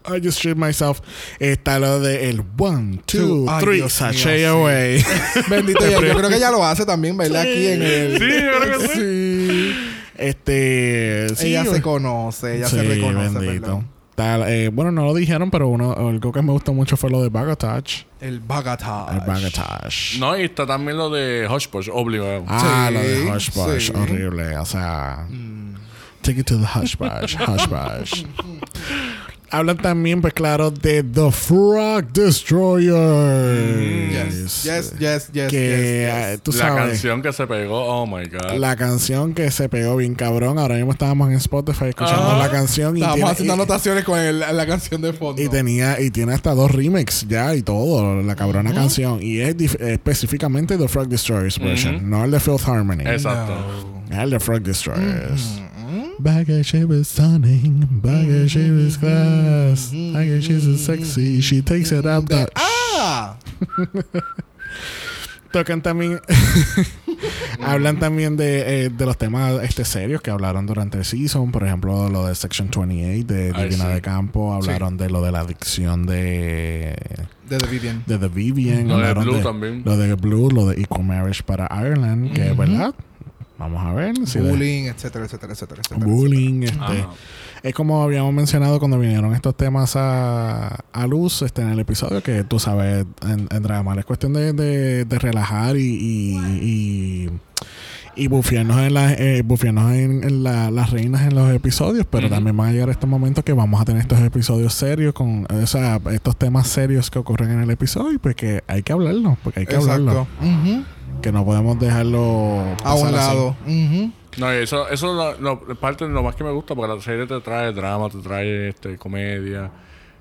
I 0.07 0.19
just 0.23 0.39
shit 0.39 0.55
myself. 0.55 1.01
Está 1.39 1.77
lo 1.77 1.99
de 1.99 2.29
el 2.29 2.41
one, 2.57 3.01
two, 3.05 3.45
Ay, 3.47 3.61
three, 3.63 3.75
Dios 3.75 3.93
sachet 3.93 4.39
sí. 4.39 4.43
away. 4.45 5.03
Bendito, 5.49 5.81
yo, 5.87 6.01
yo 6.01 6.15
creo 6.17 6.29
que 6.29 6.37
ella 6.37 6.49
lo 6.49 6.65
hace 6.65 6.85
también, 6.85 7.15
¿verdad? 7.17 7.41
Aquí 7.41 7.67
en 7.67 7.81
el... 7.83 8.17
Sí, 8.17 8.45
yo 8.45 8.59
creo 8.61 8.79
que 8.79 8.87
sí. 8.87 8.93
Sí. 8.95 9.75
Este. 10.17 11.27
sí, 11.35 11.47
ella 11.49 11.65
se 11.65 11.81
conoce, 11.81 12.57
ella 12.57 12.67
se 12.69 12.79
Sí, 12.81 12.87
reconoce, 12.87 13.37
bendito. 13.39 13.61
perdón. 13.61 13.87
Eh, 14.19 14.69
bueno, 14.71 14.91
no 14.91 15.05
lo 15.05 15.13
dijeron, 15.13 15.49
pero 15.51 15.67
uno, 15.67 15.93
algo 15.93 16.31
que 16.31 16.41
me 16.41 16.51
gustó 16.51 16.73
mucho 16.73 16.97
fue 16.97 17.09
lo 17.09 17.21
de 17.21 17.29
Bagatage. 17.29 18.05
El 18.19 18.39
Bagatage. 18.39 19.13
El 19.13 19.21
Bagatage. 19.25 20.19
No, 20.19 20.37
y 20.37 20.43
está 20.43 20.65
también 20.65 20.97
lo 20.97 21.09
de 21.09 21.47
Hush 21.49 21.67
Push, 21.67 21.89
obligado. 21.91 22.43
Ah, 22.47 22.87
Sí, 22.89 22.93
lo 22.93 22.99
de 23.01 23.31
Hush 23.31 23.49
Push. 23.51 23.87
sí. 23.87 23.93
Horrible. 23.95 24.57
O 24.57 24.65
sea. 24.65 25.25
Mm. 25.29 25.75
Take 26.21 26.41
it 26.41 26.47
to 26.47 26.57
the 26.57 26.65
Hush 26.65 26.95
Push. 26.97 27.37
Hablan 29.51 29.77
también, 29.77 30.21
pues 30.21 30.33
claro, 30.33 30.69
de 30.71 31.01
The 31.03 31.31
Frog 31.31 32.05
Destroyer. 32.13 34.09
Yes. 34.11 34.63
Yes, 34.63 34.63
yes, 34.63 34.93
yes, 34.99 35.29
yes. 35.33 35.47
que 35.49 36.07
yes, 36.07 36.29
yes. 36.31 36.41
tú 36.43 36.51
la 36.51 36.57
sabes. 36.57 36.83
canción 36.91 37.21
que 37.21 37.33
se 37.33 37.47
pegó, 37.47 37.83
oh 37.85 38.05
my 38.05 38.25
god. 38.27 38.57
La 38.57 38.75
canción 38.75 39.33
que 39.33 39.49
se 39.51 39.69
pegó 39.69 39.95
bien 39.97 40.15
cabrón. 40.15 40.59
Ahora 40.59 40.75
mismo 40.75 40.91
estábamos 40.91 41.29
en 41.29 41.35
Spotify 41.35 41.85
escuchando 41.85 42.31
Ah. 42.31 42.37
la 42.37 42.49
canción 42.51 42.95
y, 42.97 43.01
Estábamos 43.01 43.15
tiene, 43.17 43.31
haciendo 43.31 43.53
y- 43.53 43.55
anotaciones 43.55 44.03
con 44.03 44.19
el- 44.19 44.39
la 44.39 44.65
canción 44.67 45.01
de 45.01 45.13
fondo. 45.13 45.41
y 45.41 45.47
tenía 45.49 45.99
y 45.99 46.09
tiene 46.11 46.33
hasta 46.33 46.53
dos 46.53 46.71
remixes 46.71 47.27
ya 47.27 47.55
y 47.55 47.61
todo 47.61 48.21
la 48.21 48.35
cabrona 48.35 48.73
canción 48.73 49.19
y 49.21 49.39
es 49.39 49.55
específicamente 49.79 50.77
The 50.77 50.87
Frog 50.87 51.07
Destroyers 51.07 51.59
version, 51.59 52.09
no 52.09 52.23
el 52.25 52.31
de 52.31 52.39
Filth 52.39 52.67
Harmony. 52.67 53.01
Exacto. 53.05 53.53
Es 54.11 54.17
el 54.17 54.29
de 54.31 54.39
Frog 54.39 54.61
Destroyers. 54.61 55.61
Mm-hmm. 56.19 56.23
Baggage 56.23 56.73
is 56.75 57.07
stunning, 57.07 57.87
baggage 58.03 58.55
is 58.57 58.97
class, 58.97 59.91
baggage 59.93 60.49
is 60.49 60.85
sexy, 60.85 61.39
she 61.41 61.61
takes 61.61 61.91
it 61.93 62.05
out 62.05 62.25
the... 62.27 62.47
¡Ah! 62.55 63.37
Tocan 65.51 65.81
también, 65.81 66.19
hablan 67.65 67.97
también 67.97 68.37
de, 68.37 68.85
eh, 68.85 68.89
de 68.89 69.05
los 69.07 69.17
temas 69.17 69.63
este 69.63 69.83
serios 69.83 70.21
que 70.21 70.29
hablaron 70.29 70.67
durante 70.67 70.99
el 70.99 71.05
season, 71.05 71.51
por 71.51 71.63
ejemplo, 71.65 72.07
lo 72.07 72.27
de 72.27 72.35
Section 72.35 72.69
28 72.69 73.25
de 73.25 73.45
Divina 73.53 73.85
sí. 73.85 73.93
de 73.93 74.01
Campo, 74.01 74.53
hablaron 74.53 74.95
de 74.97 75.09
lo 75.09 75.23
de 75.23 75.31
la 75.31 75.39
adicción 75.39 76.05
de, 76.05 76.95
De 77.49 77.57
The 77.57 77.65
Vivian. 77.65 78.03
de 78.05 78.17
The 78.19 78.27
Vivian, 78.27 78.87
Lo 78.87 78.99
de 78.99 79.13
Blue 79.15 79.35
de- 79.37 79.41
también. 79.41 79.81
lo 79.83 79.97
de 79.97 80.13
Blue, 80.13 80.51
lo 80.51 80.67
de 80.67 80.81
Equal 80.83 81.03
Marriage 81.05 81.41
para 81.41 81.67
Ireland, 81.71 82.31
que 82.33 82.51
es 82.51 82.55
verdad. 82.57 82.93
Vamos 83.59 83.85
a 83.85 83.93
ver. 83.93 84.15
si 84.25 84.39
de- 84.39 84.49
Bullying, 84.49 84.83
etcétera, 84.85 85.25
etcétera, 85.25 85.53
etcétera, 85.53 85.81
etcétera. 85.81 86.05
bullying, 86.07 86.63
este, 86.63 87.05
es 87.61 87.73
como 87.75 88.01
habíamos 88.01 88.33
mencionado 88.33 88.79
cuando 88.79 88.97
vinieron 88.97 89.35
estos 89.35 89.55
temas 89.57 89.95
a, 89.97 90.79
a 90.93 91.07
luz 91.07 91.41
este, 91.41 91.61
en 91.61 91.69
el 91.69 91.79
episodio, 91.79 92.23
que 92.23 92.43
tú 92.45 92.57
sabes, 92.57 93.05
en, 93.21 93.47
en 93.51 93.61
Dragamar 93.63 93.99
es 93.99 94.05
cuestión 94.05 94.31
de, 94.33 94.53
de, 94.53 95.03
de 95.05 95.19
relajar 95.19 95.75
y, 95.75 95.81
y, 95.81 96.37
y, 96.61 97.29
y 98.15 98.27
bufiarnos 98.27 98.77
en, 98.79 98.93
la, 98.93 99.11
eh, 99.13 99.41
bufiarnos 99.43 99.91
en, 99.93 100.23
en 100.23 100.41
la- 100.43 100.71
las 100.71 100.91
reinas 100.91 101.23
en 101.23 101.35
los 101.35 101.51
episodios, 101.53 102.05
pero 102.09 102.29
también 102.29 102.55
van 102.55 102.69
a 102.69 102.71
llegar 102.71 102.89
estos 102.89 103.09
momentos 103.09 103.43
que 103.43 103.51
vamos 103.53 103.81
a 103.81 103.85
tener 103.85 104.01
estos 104.01 104.19
episodios 104.21 104.73
serios, 104.73 105.13
con 105.13 105.45
o 105.51 105.67
sea, 105.67 105.99
estos 106.11 106.37
temas 106.37 106.67
serios 106.67 107.11
que 107.11 107.19
ocurren 107.19 107.51
en 107.51 107.59
el 107.61 107.69
episodio, 107.71 108.13
y 108.13 108.17
pues 108.19 108.35
que 108.35 108.63
hay 108.67 108.83
que 108.83 108.93
hablarlo, 108.93 109.37
porque 109.43 109.59
hay 109.61 109.65
que 109.65 109.75
hablarlo, 109.75 110.11
Exacto. 110.11 110.45
Ujú. 110.45 110.83
Que 111.21 111.31
no 111.31 111.43
podemos 111.45 111.79
dejarlo 111.79 112.59
A 112.83 112.93
un 112.95 113.07
así. 113.07 113.15
lado. 113.15 113.55
Ujú. 113.65 114.11
No, 114.37 114.53
y 114.53 114.57
eso, 114.63 114.87
eso 114.89 115.31
es 115.31 115.39
lo- 115.39 115.57
lo- 115.65 115.75
parte 115.75 116.05
de 116.07 116.11
lo 116.11 116.23
más 116.23 116.35
que 116.35 116.43
me 116.43 116.51
gusta, 116.51 116.75
porque 116.75 116.93
la 116.95 117.01
serie 117.01 117.25
te 117.25 117.39
trae 117.41 117.73
drama, 117.73 118.09
te 118.09 118.19
trae 118.19 118.69
este, 118.69 118.97
comedia, 118.97 119.69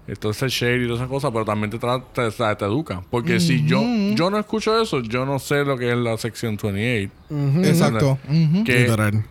entonces 0.08 0.50
shade 0.52 0.78
y 0.84 0.86
todas 0.86 1.00
esas 1.00 1.08
cosas, 1.10 1.30
pero 1.30 1.44
también 1.44 1.70
te, 1.70 1.78
tra- 1.78 2.02
te, 2.12 2.64
educa. 2.64 3.02
Porque 3.10 3.38
si 3.38 3.64
yo 3.66 3.80
yo 4.14 4.30
no 4.30 4.38
escucho 4.38 4.80
eso, 4.80 5.00
yo 5.00 5.24
no 5.26 5.38
sé 5.38 5.64
lo 5.64 5.76
que 5.76 5.90
es 5.92 5.96
la 5.98 6.16
sección 6.16 6.56
28. 6.62 7.12
Ujú. 7.30 7.60
Exacto. 7.64 8.18
Que, 8.64 8.86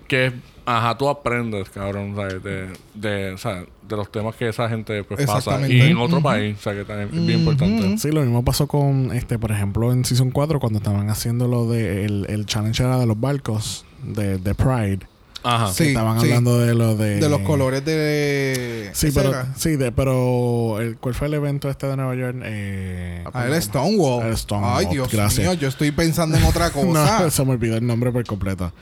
que 0.08 0.34
ajá, 0.68 0.98
tú 0.98 1.08
aprendes, 1.08 1.70
cabrón, 1.70 2.14
¿sabes? 2.16 2.44
De, 2.44 2.68
de, 2.94 3.32
o 3.32 3.38
sea, 3.38 3.64
de 3.88 3.96
los 3.96 4.12
temas 4.12 4.36
que 4.36 4.50
esa 4.50 4.68
gente 4.68 5.02
pues, 5.06 5.26
pasa. 5.26 5.66
Y 5.68 5.80
en 5.80 5.98
otro 5.98 6.22
país, 6.22 6.58
o 6.60 6.62
sea, 6.62 6.74
que 6.74 6.84
también 6.84 7.10
es 7.10 7.26
bien 7.26 7.40
importante. 7.40 7.98
Sí, 7.98 8.12
lo 8.12 8.22
mismo 8.22 8.44
pasó 8.44 8.68
con, 8.68 9.14
este, 9.14 9.40
por 9.40 9.52
ejemplo, 9.52 9.94
en 9.94 10.04
Season 10.04 10.30
4, 10.30 10.60
cuando 10.60 10.80
estaban 10.80 11.10
haciendo 11.10 11.48
lo 11.48 11.70
de 11.70 12.04
el, 12.04 12.26
el 12.30 12.46
challenge 12.46 12.84
era 12.84 13.00
de 13.00 13.06
los 13.06 13.20
barcos 13.20 13.86
de, 14.04 14.38
de 14.38 14.54
Pride. 14.56 15.08
Ajá. 15.56 15.74
Sí. 15.74 15.88
estaban 15.88 16.18
hablando 16.18 16.60
de 16.60 16.74
lo 16.75 16.96
de... 16.96 17.20
De 17.20 17.30
los 17.30 17.42
colores 17.42 17.84
de. 17.86 18.89
Sí, 18.94 19.08
¿ese 19.08 19.20
pero, 19.20 19.30
era? 19.30 19.54
sí 19.56 19.75
de, 19.75 19.92
pero 19.92 20.80
el, 20.82 20.98
¿cuál 20.98 21.13
fue 21.16 21.27
el 21.27 21.34
evento 21.36 21.70
este 21.70 21.88
de 21.88 21.96
Nueva 21.96 22.16
York? 22.16 22.38
Eh, 22.44 23.24
Ah, 23.34 23.46
el 23.48 23.62
Stonewall. 23.62 24.25
El 24.27 24.38
Stonewall, 24.38 24.77
Ay, 24.80 24.86
Dios 24.92 25.12
gracias. 25.12 25.46
mío, 25.48 25.54
yo 25.54 25.68
estoy 25.68 25.92
pensando 25.92 26.38
en 26.38 26.44
otra 26.44 26.70
cosa. 26.72 27.20
No, 27.22 27.30
se 27.30 27.46
me 27.46 27.51
olvidó 27.51 27.77
el 27.77 27.86
nombre 27.88 28.12
por 28.12 28.25
completo. 28.25 28.74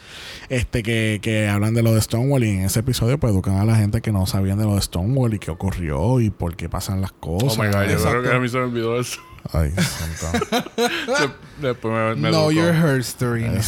Este 0.50 0.84
que, 0.84 1.20
que 1.22 1.48
hablan 1.48 1.74
de 1.74 1.84
lo 1.84 1.94
de 1.94 2.02
Stonewall 2.02 2.44
y 2.44 2.50
en 2.50 2.62
ese 2.62 2.80
episodio 2.82 3.18
pues 3.20 3.34
educan 3.34 3.58
a 3.58 3.66
la 3.66 3.76
gente 3.76 4.02
que 4.02 4.12
no 4.12 4.26
sabían 4.26 4.58
de 4.58 4.66
lo 4.66 4.76
de 4.76 4.82
Stonewall 4.82 5.34
y 5.34 5.40
qué 5.40 5.52
ocurrió 5.52 6.20
y 6.20 6.30
por 6.30 6.56
qué 6.56 6.70
pasan 6.70 7.02
las 7.02 7.12
Oh 7.22 7.38
cosas. 7.40 7.58
my 7.58 7.66
god, 7.68 7.74
yo 7.74 7.92
Exacto. 7.92 8.10
creo 8.10 8.24
que 8.24 8.38
a 8.38 8.40
mí 8.40 8.50
se 8.50 8.58
me 8.58 8.64
olvidó 8.64 9.00
eso. 9.00 9.20
Ay, 9.52 9.72
santo. 10.20 10.46
De- 10.76 11.68
Después 11.68 11.94
me, 11.94 12.16
me 12.22 12.30
know 12.30 12.50
educó. 12.52 12.74
your 12.74 13.00
history. 13.00 13.44
honey. 13.46 13.60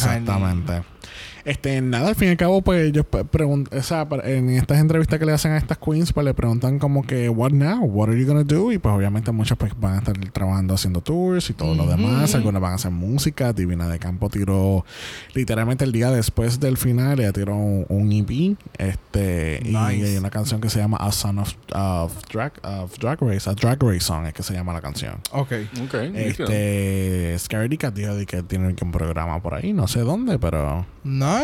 Este, 1.48 1.80
nada, 1.80 2.10
al 2.10 2.14
fin 2.14 2.28
y 2.28 2.30
al 2.32 2.36
cabo, 2.36 2.60
pues 2.60 2.88
ellos 2.88 3.06
preguntan, 3.06 3.78
o 3.78 3.82
sea, 3.82 4.06
en 4.24 4.50
estas 4.50 4.80
entrevistas 4.80 5.18
que 5.18 5.24
le 5.24 5.32
hacen 5.32 5.52
a 5.52 5.56
estas 5.56 5.78
queens, 5.78 6.12
pues 6.12 6.26
le 6.26 6.34
preguntan 6.34 6.78
como 6.78 7.02
que, 7.02 7.30
what 7.30 7.52
now? 7.52 7.82
What 7.84 8.10
are 8.10 8.20
you 8.20 8.26
gonna 8.26 8.44
do? 8.44 8.70
Y 8.70 8.76
pues 8.76 8.94
obviamente 8.94 9.32
muchas 9.32 9.56
pues 9.56 9.72
van 9.80 9.94
a 9.94 9.98
estar 10.00 10.18
trabajando 10.30 10.74
haciendo 10.74 11.00
tours 11.00 11.48
y 11.48 11.54
todo 11.54 11.74
lo 11.74 11.86
demás. 11.86 12.34
Algunas 12.34 12.60
van 12.60 12.72
a 12.72 12.74
hacer 12.74 12.90
música. 12.90 13.54
Divina 13.54 13.88
de 13.88 13.98
Campo 13.98 14.28
tiró 14.28 14.84
literalmente 15.32 15.84
el 15.84 15.92
día 15.92 16.10
después 16.10 16.60
del 16.60 16.76
final, 16.76 17.18
ella 17.18 17.32
tiró 17.32 17.56
un, 17.56 17.86
un 17.88 18.12
EP. 18.12 18.58
Este, 18.76 19.62
y 19.64 19.74
hay 19.74 20.18
una 20.18 20.28
canción 20.28 20.60
que 20.60 20.68
se 20.68 20.80
llama 20.80 20.98
A 20.98 21.10
Son 21.12 21.38
of, 21.38 21.54
of 21.72 22.12
Drag, 22.30 22.52
of 22.62 22.98
Drag 22.98 23.22
Race, 23.22 23.48
a 23.48 23.54
Drag 23.54 23.82
Race 23.82 24.00
Song 24.00 24.26
es 24.26 24.34
que 24.34 24.42
se 24.42 24.52
llama 24.52 24.74
la 24.74 24.82
canción. 24.82 25.14
Ok. 25.32 25.52
Ok. 25.82 25.94
Este, 26.14 27.36
Scary 27.38 27.78
Cat 27.78 27.94
dijo 27.94 28.14
de 28.14 28.26
que 28.26 28.42
tiene 28.42 28.74
que 28.74 28.84
un 28.84 28.92
programa 28.92 29.40
por 29.40 29.54
ahí, 29.54 29.72
no 29.72 29.88
sé 29.88 30.00
dónde, 30.00 30.38
pero 30.38 30.84
Nice. 31.08 31.37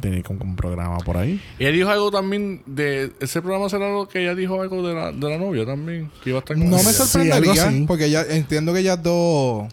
Tiene 0.00 0.22
que 0.22 0.32
un, 0.32 0.56
programa 0.56 0.98
por 0.98 1.16
ahí. 1.16 1.40
Y 1.58 1.64
ella 1.64 1.72
dijo 1.72 1.90
algo 1.90 2.10
también 2.10 2.62
de... 2.66 3.12
Ese 3.20 3.40
programa 3.40 3.68
será 3.68 3.86
algo 3.86 4.08
que 4.08 4.22
ella 4.22 4.34
dijo 4.34 4.60
algo 4.60 4.86
de 4.86 4.94
la, 4.94 5.12
de 5.12 5.30
la 5.30 5.38
novia 5.38 5.64
también. 5.66 6.10
Que 6.22 6.30
iba 6.30 6.38
a 6.38 6.40
estar 6.40 6.56
con 6.56 6.68
No 6.68 6.76
me 6.76 6.82
ella. 6.82 6.92
Sorprendería 6.92 7.86
porque 7.86 8.10
ya 8.10 8.22
entiendo 8.22 8.72
que 8.72 8.80
ellas 8.80 9.02
dos. 9.02 9.64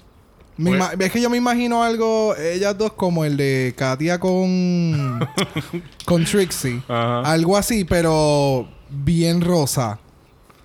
me 0.57 0.77
Pues- 0.77 0.99
es 0.99 1.11
que 1.11 1.21
yo 1.21 1.29
me 1.29 1.37
imagino 1.37 1.83
algo, 1.83 2.35
ellas 2.35 2.77
dos 2.77 2.93
como 2.93 3.25
el 3.25 3.37
de 3.37 3.73
Katia 3.75 4.19
con 4.19 5.19
con 6.05 6.25
Trixie, 6.25 6.81
Ajá. 6.87 7.21
algo 7.21 7.57
así, 7.57 7.83
pero 7.85 8.67
bien 8.89 9.41
rosa, 9.41 9.99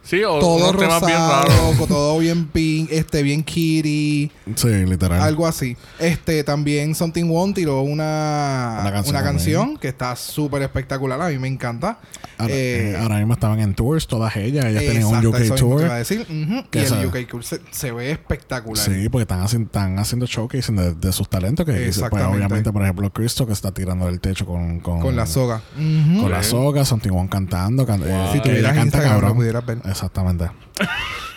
Sí, 0.06 0.22
o 0.22 0.38
todo 0.38 0.70
unos 0.70 0.76
temas 0.76 1.04
bien 1.04 1.18
todo 1.88 2.18
bien 2.18 2.46
pink, 2.46 2.90
este 2.92 3.22
bien 3.24 3.42
kitty, 3.42 4.30
Sí, 4.54 4.68
literal. 4.86 5.20
algo 5.20 5.46
así. 5.48 5.76
Este 5.98 6.44
también 6.44 6.94
Something 6.94 7.28
One 7.30 7.52
tiró 7.54 7.80
una 7.82 8.78
Una 8.82 8.92
canción 8.92 9.16
una 9.16 9.24
también. 9.24 9.24
canción 9.24 9.76
que 9.78 9.88
está 9.88 10.14
súper 10.14 10.62
espectacular, 10.62 11.20
a 11.20 11.28
mí 11.28 11.38
me 11.38 11.48
encanta. 11.48 11.98
Ahora, 12.38 12.54
Eh, 12.54 12.90
eh, 12.92 12.96
ahora 13.00 13.16
mismo 13.16 13.32
estaban 13.32 13.60
en 13.60 13.74
tours, 13.74 14.06
todas 14.06 14.36
ellas. 14.36 14.66
Ellas 14.66 14.84
tenían 14.84 15.06
un 15.06 15.26
UK 15.26 15.36
eso 15.40 15.54
tour. 15.54 15.82
iba 15.82 15.94
a 15.94 15.98
decir. 15.98 16.20
Ujú, 16.20 16.68
Que 16.70 16.80
Y 16.80 16.84
el 16.84 17.06
UK 17.06 17.26
tour 17.28 17.42
se, 17.42 17.60
se 17.70 17.90
ve 17.92 18.10
espectacular. 18.10 18.84
Sí, 18.84 19.08
porque 19.08 19.22
están 19.22 19.40
haciendo, 19.40 19.66
están 19.66 19.98
haciendo 19.98 20.26
showcasing 20.26 20.76
de, 20.76 20.94
de 20.94 21.12
sus 21.12 21.28
talentos. 21.30 21.64
Que 21.66 21.72
pues, 21.72 21.98
obviamente, 22.24 22.70
por 22.72 22.82
ejemplo, 22.82 23.10
Cristo 23.12 23.46
que 23.46 23.54
está 23.54 23.72
tirando 23.72 24.06
del 24.06 24.20
techo 24.20 24.44
con, 24.46 24.80
con, 24.80 25.00
Con 25.00 25.16
la 25.16 25.26
soga. 25.26 25.62
Con 25.74 26.30
la 26.30 26.42
soga, 26.42 26.84
Santigón 26.84 27.26
cantando. 27.28 27.86
can- 27.86 28.02
eh, 28.04 28.28
Si 28.32 28.34
ella 28.38 28.42
tuvieras 28.42 28.72
canta 28.72 28.84
Instagram, 28.84 29.12
cabrón. 29.12 29.36
pudieras 29.36 29.66
ver. 29.66 29.78
Exactamente. 29.96 30.50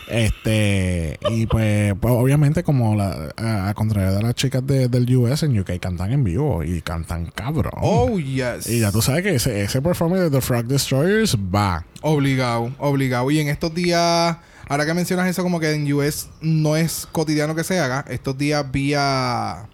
este, 0.08 1.20
y 1.30 1.46
pues, 1.46 1.94
pues, 2.00 2.14
obviamente, 2.14 2.64
como 2.64 2.96
la, 2.96 3.32
a, 3.38 3.70
a 3.70 3.74
contrario 3.74 4.12
de 4.14 4.24
las 4.24 4.34
chicas 4.36 4.66
de- 4.66 4.88
del 4.88 5.16
US, 5.16 5.44
en 5.44 5.58
UK 5.60 5.80
cantan 5.80 6.12
en 6.12 6.24
vivo 6.24 6.64
y 6.64 6.82
cantan 6.82 7.28
cabrón. 7.34 7.72
Oh, 7.78 8.18
yes. 8.20 8.68
Y 8.68 8.80
ya 8.80 8.92
tú 8.92 9.02
sabes 9.02 9.24
que 9.24 9.36
ese, 9.36 9.62
ese 9.64 9.82
performance 9.82 10.24
de 10.24 10.30
The 10.32 10.42
Frog 10.42 10.66
Destroyers 10.66 11.38
va. 11.38 11.86
Obligado, 12.02 12.72
obligado. 12.80 13.30
Y 13.32 13.40
en 13.40 13.50
estos 13.50 13.74
días, 13.74 14.38
ahora 14.68 14.86
que 14.86 14.94
mencionas 14.94 15.28
eso, 15.28 15.44
como 15.44 15.60
que 15.60 15.72
en 15.74 15.92
US 15.94 16.30
no 16.42 16.76
es 16.76 17.08
cotidiano 17.12 17.56
que 17.56 17.64
se 17.64 17.80
haga. 17.80 18.04
Estos 18.10 18.38
días 18.38 18.66
vi 18.72 18.94
a. 18.98 19.68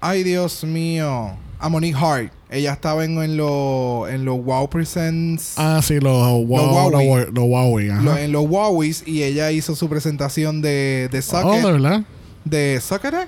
Ay, 0.00 0.22
Dios 0.22 0.62
mío. 0.64 1.36
A 1.58 1.68
Monique 1.68 1.96
Hart. 1.98 2.32
Ella 2.50 2.72
estaba 2.72 3.04
en, 3.04 3.22
en 3.22 3.36
los 3.36 4.08
en 4.08 4.24
los 4.24 4.42
Wow 4.42 4.70
Presents. 4.70 5.54
Ah, 5.58 5.80
sí, 5.82 6.00
los 6.00 6.12
wow, 6.12 6.44
Wowie. 6.46 7.26
los 7.26 7.34
los 7.34 7.44
Wowie, 7.44 7.90
ajá. 7.92 8.02
lo- 8.02 8.16
en 8.16 8.32
los 8.32 8.46
Wowies. 8.48 9.02
Y 9.06 9.22
ella 9.22 9.50
hizo 9.52 9.76
su 9.76 9.88
presentación 9.88 10.62
de, 10.62 11.08
de 11.12 11.18
Oh, 11.18 11.22
Socket. 11.22 11.62
de 11.64 11.72
verdad. 11.72 12.02
¿De 12.44 12.80
Socket? 12.80 13.12
eh? 13.14 13.26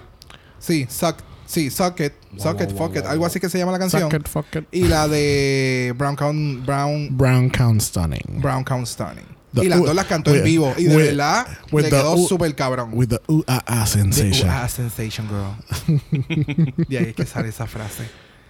Sí, 0.59 0.87
Suck, 0.89 1.17
sí, 1.47 1.71
Socket. 1.71 2.15
Socket, 2.39 2.75
fuck 2.77 2.97
it. 2.97 3.05
Algo 3.05 3.27
así 3.27 3.41
que 3.41 3.49
se 3.51 3.59
llama 3.59 3.73
la 3.73 3.79
canción. 3.79 4.11
Suck 4.11 4.21
it, 4.21 4.29
fuck 4.29 4.47
it. 4.57 4.65
Y 4.73 4.85
la 4.85 5.07
de 5.09 5.93
Brown 5.99 6.17
Count, 6.17 6.65
Brown, 6.65 7.09
Brown 7.17 7.51
Count 7.51 7.81
Stunning. 7.83 8.41
Brown 8.41 8.65
Count 8.65 8.87
Stunning. 8.87 9.25
The 9.53 9.65
y 9.65 9.69
las 9.69 9.81
dos 9.83 9.95
las 9.97 10.05
cantó 10.07 10.33
en 10.35 10.45
vivo. 10.45 10.73
Y 10.79 10.85
de 10.85 10.97
with- 10.97 11.07
verdad 11.09 11.47
with 11.73 11.83
le 11.85 11.91
quedó 11.91 12.17
súper 12.29 12.55
cabrón. 12.55 12.91
With 12.95 13.09
the 13.09 13.21
ooh 13.29 13.43
ah 13.49 13.63
ah 13.67 13.85
sensation. 13.85 14.49
The, 14.49 14.55
uh, 14.55 14.61
ah, 14.63 14.69
sensation 14.69 15.27
girl. 15.29 15.99
de 16.89 16.99
ahí 16.99 17.05
es 17.09 17.15
que 17.15 17.27
sale 17.27 17.49
esa 17.49 17.67
frase. 17.67 18.05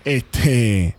Este. 0.04 0.96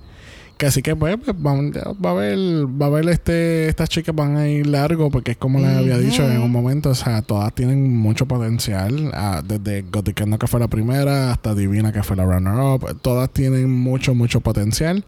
Que 0.58 0.68
así 0.68 0.84
que 0.84 0.96
pues, 0.96 1.18
pues, 1.26 1.36
va 1.36 2.10
a 2.10 2.12
haber, 2.14 2.38
va 2.80 2.86
a 2.86 2.90
haber 2.90 3.10
este, 3.10 3.68
estas 3.68 3.90
chicas 3.90 4.14
van 4.14 4.38
a 4.38 4.48
ir 4.48 4.68
largo 4.68 5.10
porque 5.10 5.32
es 5.32 5.38
como 5.38 5.60
les 5.60 5.70
había 5.76 5.98
dicho 5.98 6.22
en 6.30 6.40
un 6.40 6.52
momento, 6.52 6.92
o 6.92 6.96
sea, 6.96 7.24
todas 7.24 7.52
tienen 7.56 7.98
mucho 7.98 8.28
potencial, 8.28 9.10
ah, 9.16 9.42
desde 9.44 9.82
Gothicano 9.82 10.38
que 10.38 10.46
fue 10.46 10.60
la 10.60 10.68
primera 10.68 11.32
hasta 11.32 11.56
Divina 11.56 11.92
que 11.92 12.04
fue 12.04 12.16
la 12.16 12.26
runner 12.26 12.54
up, 12.54 13.00
todas 13.02 13.32
tienen 13.32 13.72
mucho 13.72 14.14
mucho 14.14 14.40
potencial. 14.42 15.04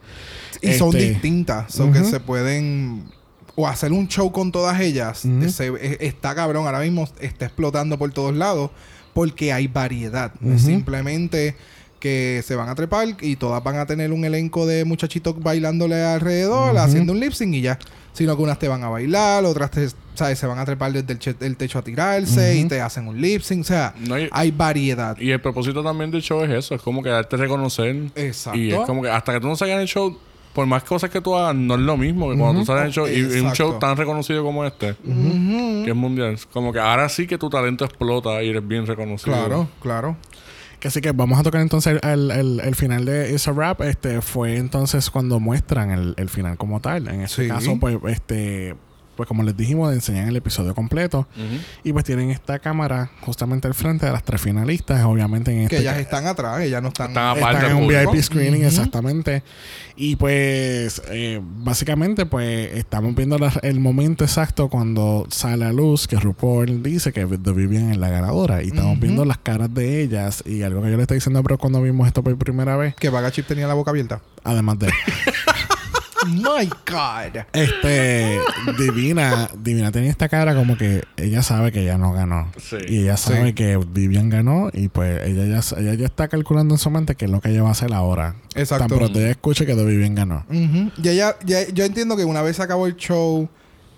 Y 0.64 0.72
son 0.74 0.90
Este, 0.96 1.10
distintas. 1.12 1.72
So 1.72 1.92
que 1.92 2.00
ujú. 2.00 2.10
se 2.10 2.20
pueden... 2.20 3.04
O 3.56 3.68
hacer 3.68 3.92
un 3.92 4.08
show 4.08 4.32
con 4.32 4.52
todas 4.52 4.80
ellas. 4.82 5.24
Ujú. 5.24 5.50
Se- 5.52 5.68
e- 5.68 5.98
está 6.08 6.34
cabrón. 6.34 6.66
Ahora 6.66 6.80
mismo 6.80 7.08
está 7.22 7.46
explotando 7.46 8.00
por 8.00 8.12
todos 8.12 8.36
lados. 8.36 8.72
porque 9.14 9.54
hay 9.54 9.68
variedad. 9.68 10.32
Simplemente 10.58 11.56
que 12.04 12.44
se 12.46 12.58
van 12.58 12.68
a 12.68 12.76
trepar 12.76 13.08
y 13.22 13.38
todas 13.38 13.64
van 13.64 13.78
a 13.78 13.86
tener 13.86 14.12
un 14.12 14.26
elenco 14.26 14.66
de 14.66 14.84
muchachitos 14.84 15.42
bailándole 15.42 16.04
alrededor, 16.04 16.78
haciendo 16.78 17.14
un 17.14 17.22
lip 17.22 17.32
sync 17.32 17.54
y 17.56 17.62
ya. 17.62 17.80
Sino 18.12 18.36
que 18.36 18.44
unas 18.44 18.60
te 18.60 18.68
van 18.68 18.84
a 18.84 18.90
bailar, 18.90 19.46
otras 19.46 19.72
te, 19.72 19.88
¿sabes? 20.14 20.38
se 20.38 20.46
van 20.46 20.60
a 20.60 20.66
trepar 20.66 20.92
desde 20.92 21.18
el, 21.46 21.56
techo 21.56 21.80
a 21.80 21.82
tirarse 21.82 22.58
y 22.58 22.66
te 22.66 22.82
hacen 22.82 23.08
un 23.08 23.22
lip 23.22 23.42
sync. 23.42 23.62
O 23.62 23.64
sea, 23.64 23.96
No, 24.06 24.20
y- 24.20 24.28
hay 24.34 24.52
variedad. 24.52 25.18
Y 25.18 25.32
el 25.32 25.40
propósito 25.40 25.82
también 25.82 26.12
del 26.12 26.22
show 26.22 26.44
es 26.44 26.52
eso, 26.52 26.76
es 26.76 26.82
como 26.82 27.02
que 27.02 27.08
darte 27.08 27.38
a 27.38 27.40
reconocer. 27.40 27.96
Exacto. 28.16 28.60
Y 28.60 28.74
es 28.74 28.82
como 28.82 29.02
que 29.02 29.10
hasta 29.10 29.32
que 29.32 29.40
tú 29.40 29.48
no 29.48 29.56
salgas 29.56 29.76
en 29.76 29.82
el 29.84 29.88
show, 29.88 30.20
por 30.54 30.66
más 30.66 30.84
cosas 30.84 31.10
que 31.10 31.22
tú 31.22 31.34
hagas, 31.36 31.56
no 31.56 31.76
es 31.76 31.80
lo 31.80 31.96
mismo 31.96 32.30
que 32.30 32.38
cuando 32.38 32.60
tú 32.60 32.66
sales 32.66 32.82
en 32.82 32.88
el 32.88 32.94
show 32.94 33.08
y, 33.08 33.38
y 33.38 33.40
un 33.40 33.54
show 33.54 33.80
tan 33.80 33.96
reconocido 33.96 34.44
como 34.44 34.66
este, 34.66 34.96
que 35.04 35.90
es 35.90 35.96
mundial. 35.96 36.38
Como 36.52 36.74
que 36.74 36.80
ahora 36.80 37.08
sí 37.08 37.26
que 37.26 37.38
tu 37.38 37.50
talento 37.50 37.86
explota 37.86 38.44
y 38.44 38.50
eres 38.50 38.68
bien 38.68 38.86
reconocido. 38.86 39.34
Claro, 39.38 39.70
claro. 39.82 40.18
Que 40.84 40.90
así 40.90 41.00
que 41.00 41.14
vamos 41.14 41.40
a 41.40 41.44
tocar 41.44 41.62
entonces 41.62 41.98
el, 42.04 42.30
el- 42.30 42.60
el 42.60 42.76
final 42.76 43.06
de 43.06 43.32
It's 43.32 43.48
a 43.48 43.54
Rap. 43.54 43.80
Este 43.84 44.20
fue 44.22 44.58
entonces 44.58 45.10
cuando 45.10 45.40
muestran 45.40 45.92
el, 45.92 46.14
el 46.18 46.28
final 46.28 46.58
como 46.58 46.82
tal. 46.82 47.08
En 47.08 47.22
este 47.22 47.44
Sí. 47.44 47.48
caso, 47.48 47.78
pues, 47.80 47.96
este, 48.10 48.76
pues 49.16 49.28
como 49.28 49.44
les 49.44 49.56
dijimos, 49.56 49.94
enseñan 49.94 50.28
el 50.28 50.36
episodio 50.36 50.74
completo. 50.76 51.28
Y 51.84 51.94
pues 51.94 52.06
tienen 52.06 52.30
esta 52.32 52.60
cámara 52.60 53.12
justamente 53.22 53.68
al 53.68 53.74
frente 53.74 54.06
de 54.06 54.12
las 54.12 54.24
tres 54.24 54.42
finalistas. 54.42 55.04
Obviamente 55.06 55.52
en 55.52 55.68
Que 55.68 55.76
este 55.76 55.78
ellas 55.80 55.98
están 55.98 56.28
atrás, 56.28 56.62
ellas 56.62 56.82
no 56.82 56.90
están... 56.90 57.10
Están 57.10 57.38
aparte 57.38 57.58
Están 57.58 57.72
en 57.72 57.78
un 57.78 57.84
público. 57.90 58.12
VIP 58.12 58.24
screening, 58.24 58.64
exactamente. 58.66 59.44
Y 59.96 60.16
pues, 60.16 61.02
eh, 61.10 61.40
básicamente, 61.44 62.26
pues, 62.26 62.74
estamos 62.74 63.14
viendo 63.16 63.38
la- 63.38 63.54
el 63.62 63.80
momento 63.80 64.24
exacto 64.24 64.68
cuando 64.70 65.28
sale 65.30 65.66
a 65.66 65.72
luz 65.72 66.08
que 66.08 66.16
RuPaul 66.16 66.82
dice 66.82 67.14
que 67.14 67.26
The 67.26 67.52
Vivian 67.52 67.92
es 67.92 67.98
la 67.98 68.10
ganadora. 68.10 68.64
Y 68.64 68.68
estamos 68.68 69.00
viendo 69.00 69.24
las 69.26 69.38
caras 69.38 69.74
de 69.74 70.02
ellas. 70.02 70.44
Y 70.46 70.64
algo 70.64 70.82
que 70.82 70.90
yo 70.90 70.98
le 70.98 71.04
estoy 71.04 71.18
diciendo, 71.18 71.44
pero 71.44 71.58
cuando 71.58 71.82
vimos 71.82 72.08
esto 72.08 72.24
por 72.24 72.36
primera 72.38 72.76
vez, 72.78 72.96
Que 72.96 73.10
Vaga 73.10 73.32
Chip 73.32 73.46
tenía 73.48 73.68
la 73.68 73.74
boca 73.76 73.92
abierta. 73.92 74.22
además 74.44 74.80
de. 74.80 74.90
My 76.28 76.68
God. 76.90 77.44
Este, 77.54 78.40
Divina, 78.78 79.50
Divina 79.58 79.92
tenía 79.92 80.10
esta 80.10 80.30
cara 80.30 80.56
como 80.56 80.78
que 80.78 81.04
ella 81.18 81.42
sabe 81.44 81.72
que 81.72 81.82
ella 81.82 81.98
no 81.98 82.14
ganó. 82.14 82.52
Sí. 82.62 82.78
Y 82.88 83.00
ella 83.04 83.18
sabe 83.18 83.48
Sí. 83.48 83.54
que 83.54 83.78
Vivian 83.78 84.30
ganó 84.30 84.70
y 84.74 84.88
pues 84.88 85.22
ella 85.28 85.46
ya, 85.46 85.80
ella 85.80 85.94
ya 85.96 86.06
está 86.06 86.28
calculando 86.28 86.76
en 86.76 86.78
su 86.80 86.90
mente 86.90 87.16
qué 87.16 87.26
es 87.26 87.32
lo 87.32 87.42
que 87.42 87.50
ella 87.50 87.64
va 87.64 87.70
a 87.70 87.74
hacer 87.74 87.94
ahora. 87.94 88.36
Exacto. 88.56 88.88
Tan 88.88 88.98
pronto 88.98 89.20
ella 89.20 89.32
escuche 89.32 89.66
que 89.66 89.74
Vivian 89.76 90.16
ganó. 90.16 90.46
Ujú. 90.50 90.92
Y 91.04 91.10
ella, 91.10 91.36
ya- 91.46 91.68
yo 91.70 91.84
entiendo 91.84 92.16
que 92.16 92.26
una 92.26 92.42
vez 92.42 92.60
acabó 92.60 92.88
el 92.88 92.96
show 92.96 93.50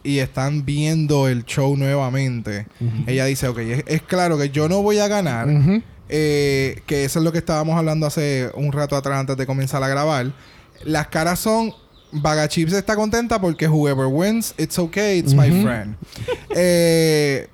y 0.03 0.19
están 0.19 0.65
viendo 0.65 1.27
el 1.27 1.45
show 1.45 1.75
nuevamente, 1.75 2.67
ella 3.07 3.25
dice, 3.25 3.47
ok, 3.47 3.57
es, 3.59 3.83
es 3.87 4.01
claro 4.03 4.37
que 4.37 4.49
yo 4.51 4.69
no 4.69 4.81
voy 4.83 4.99
a 4.99 5.07
ganar, 5.07 5.47
eh, 6.09 6.81
que 6.85 7.05
eso 7.05 7.17
es 7.19 7.25
lo 7.25 7.31
que 7.31 7.39
estábamos 7.39 7.75
hablando 7.77 8.05
hace 8.05 8.51
un 8.53 8.71
rato 8.71 8.95
atrás 8.95 9.19
antes 9.19 9.35
de 9.37 9.45
comenzar 9.47 9.81
a 9.83 9.87
grabar. 9.87 10.31
Las 10.83 11.07
caras 11.07 11.39
son... 11.39 11.73
Vaga 12.21 12.47
Chips 12.47 12.73
está 12.73 12.95
contenta 12.95 13.39
porque 13.39 13.67
whoever 13.67 14.05
wins, 14.07 14.53
it's 14.57 14.77
okay, 14.79 15.17
it's 15.19 15.33
my 15.33 15.49
friend. 15.63 15.95
Eh, 16.55 17.47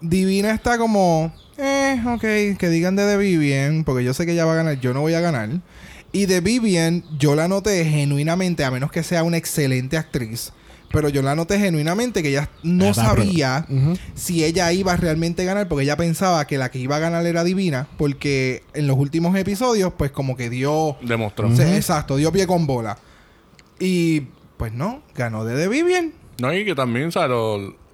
Divina 0.00 0.50
está 0.52 0.78
como, 0.78 1.32
eh, 1.56 2.00
ok, 2.06 2.58
que 2.58 2.68
digan 2.68 2.96
de 2.96 3.04
The 3.04 3.16
Vivian, 3.16 3.84
porque 3.84 4.04
yo 4.04 4.14
sé 4.14 4.26
que 4.26 4.32
ella 4.32 4.44
va 4.44 4.52
a 4.52 4.56
ganar, 4.56 4.80
yo 4.80 4.92
no 4.94 5.00
voy 5.00 5.14
a 5.14 5.20
ganar. 5.20 5.48
Y 6.12 6.26
de 6.26 6.40
Vivian, 6.40 7.04
yo 7.18 7.34
la 7.34 7.48
noté 7.48 7.84
genuinamente, 7.84 8.64
a 8.64 8.70
menos 8.70 8.90
que 8.90 9.02
sea 9.02 9.22
una 9.24 9.36
excelente 9.36 9.96
actriz, 9.96 10.52
pero 10.90 11.08
yo 11.10 11.20
la 11.20 11.34
noté 11.34 11.58
genuinamente 11.58 12.22
que 12.22 12.30
ella 12.30 12.48
no 12.62 12.88
Ah, 12.90 12.94
sabía 12.94 13.66
si 14.14 14.42
ella 14.44 14.72
iba 14.72 14.92
a 14.94 14.96
realmente 14.96 15.44
ganar, 15.44 15.68
porque 15.68 15.82
ella 15.84 15.96
pensaba 15.96 16.46
que 16.46 16.58
la 16.58 16.70
que 16.70 16.78
iba 16.78 16.96
a 16.96 17.00
ganar 17.00 17.26
era 17.26 17.44
Divina, 17.44 17.88
porque 17.98 18.62
en 18.74 18.86
los 18.86 18.96
últimos 18.96 19.36
episodios, 19.36 19.92
pues 19.98 20.10
como 20.10 20.36
que 20.36 20.48
dio... 20.48 20.96
Demostró. 21.02 21.54
se- 21.54 21.76
exacto, 21.76 22.16
dio 22.16 22.32
pie 22.32 22.46
con 22.46 22.66
bola. 22.66 22.96
Y 23.78 24.22
pues 24.56 24.72
no, 24.72 25.02
ganó 25.14 25.44
de 25.44 25.56
The 25.56 25.68
Vivian. 25.68 26.12
No, 26.40 26.52
y 26.52 26.64
que 26.64 26.74
también, 26.74 27.08
o 27.08 27.10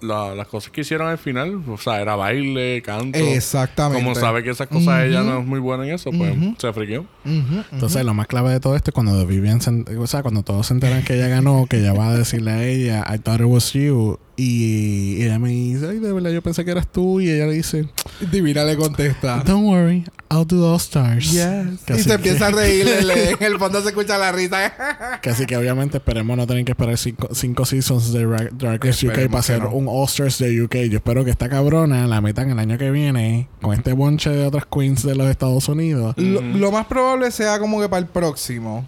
la- 0.01 0.35
las 0.35 0.47
cosas 0.49 0.71
que 0.71 0.83
hicieron 0.83 1.09
al 1.09 1.19
final, 1.19 1.63
o 1.69 1.79
sea, 1.79 2.01
era 2.01 2.15
baile, 2.17 2.83
canto. 2.83 3.19
Exactamente. 3.19 4.03
Como 4.03 4.15
sabe 4.15 4.43
que 4.43 4.51
esas 4.51 4.69
cosas 4.69 5.05
ella 5.05 5.23
Ujú. 5.23 5.31
no 5.31 5.41
es 5.41 5.47
muy 5.47 5.61
buena 5.61 5.85
en 5.87 5.95
eso, 5.95 6.11
pues 6.11 6.37
Ujú. 6.37 6.55
se 6.59 6.73
friqueó. 6.73 7.03
Ujú, 7.25 7.35
ujú. 7.39 7.65
Entonces, 7.73 8.05
lo 8.05 8.15
más 8.15 8.27
clave 8.27 8.51
de 8.51 8.61
todo 8.61 8.77
esto 8.77 8.91
es 8.91 8.95
cuando 8.95 9.27
Vivian, 9.27 9.61
se 9.61 9.71
o 9.97 10.07
sea, 10.07 10.23
cuando 10.23 10.43
todos 10.43 10.67
se 10.67 10.75
enteran 10.75 11.03
que 11.05 11.15
ella 11.15 11.29
ganó, 11.29 11.67
que 11.69 11.79
ella 11.79 11.93
va 11.93 12.09
a 12.11 12.17
decirle 12.17 12.51
a 12.51 12.65
ella, 12.65 13.05
I 13.13 13.19
thought 13.19 13.41
it 13.41 13.47
was 13.47 13.73
you. 13.73 14.19
Y 14.37 15.23
ella 15.23 15.39
me 15.39 15.51
dice, 15.51 15.89
ay, 15.89 16.01
de 16.01 16.13
verdad, 16.13 16.31
yo 16.31 16.43
pensé 16.43 16.65
que 16.65 16.73
eras 16.73 16.91
tú. 16.91 17.21
Y 17.21 17.31
ella 17.31 17.47
le 17.47 17.53
dice, 17.55 17.89
Divina 18.33 18.65
le 18.65 18.77
contesta. 18.77 19.43
don't 19.47 19.65
worry, 19.65 20.05
I'll 20.29 20.45
do 20.45 20.69
All 20.73 20.77
Stars. 20.81 21.31
Yes. 21.31 21.89
Y 21.89 22.03
se 22.03 22.09
que- 22.09 22.15
empieza 22.15 22.49
a 22.49 22.51
reír. 22.51 22.85
en 23.41 23.43
el- 23.47 23.59
fondo 23.61 23.81
se 23.81 23.89
escucha 23.91 24.19
la 24.19 24.33
risa. 24.33 25.21
Que 25.23 25.31
así 25.31 25.47
que 25.47 25.57
obviamente 25.57 25.99
esperemos 25.99 26.37
no 26.37 26.47
tener 26.49 26.65
que 26.65 26.73
esperar 26.73 26.99
cinco, 26.99 27.29
cinco 27.33 27.65
seasons 27.65 28.13
de 28.13 28.27
Ra- 28.27 28.49
Drag 28.53 28.85
Race 28.85 29.07
UK 29.07 29.15
para 29.15 29.29
que 29.29 29.37
hacer 29.37 29.63
no. 29.63 29.71
un 29.71 29.84
All 29.89 30.05
Stars 30.07 30.39
de 30.39 30.63
UK. 30.63 30.75
Yo 30.91 30.97
espero 30.99 31.25
que 31.25 31.31
esta 31.31 31.49
cabrona 31.49 32.07
la 32.07 32.21
metan 32.21 32.51
el 32.51 32.59
año 32.59 32.79
que 32.79 32.91
viene 32.91 33.49
con 33.61 33.75
este 33.75 33.93
bonche 33.93 34.31
de 34.31 34.47
otras 34.47 34.65
queens 34.67 35.03
de 35.03 35.15
los 35.15 35.29
Estados 35.29 35.69
Unidos. 35.69 36.15
lo, 36.19 36.41
lo 36.41 36.73
más 36.73 36.87
probable 36.87 37.31
sea 37.31 37.59
como 37.59 37.81
que 37.81 37.89
para 37.89 38.01
el 38.01 38.07
próximo. 38.07 38.87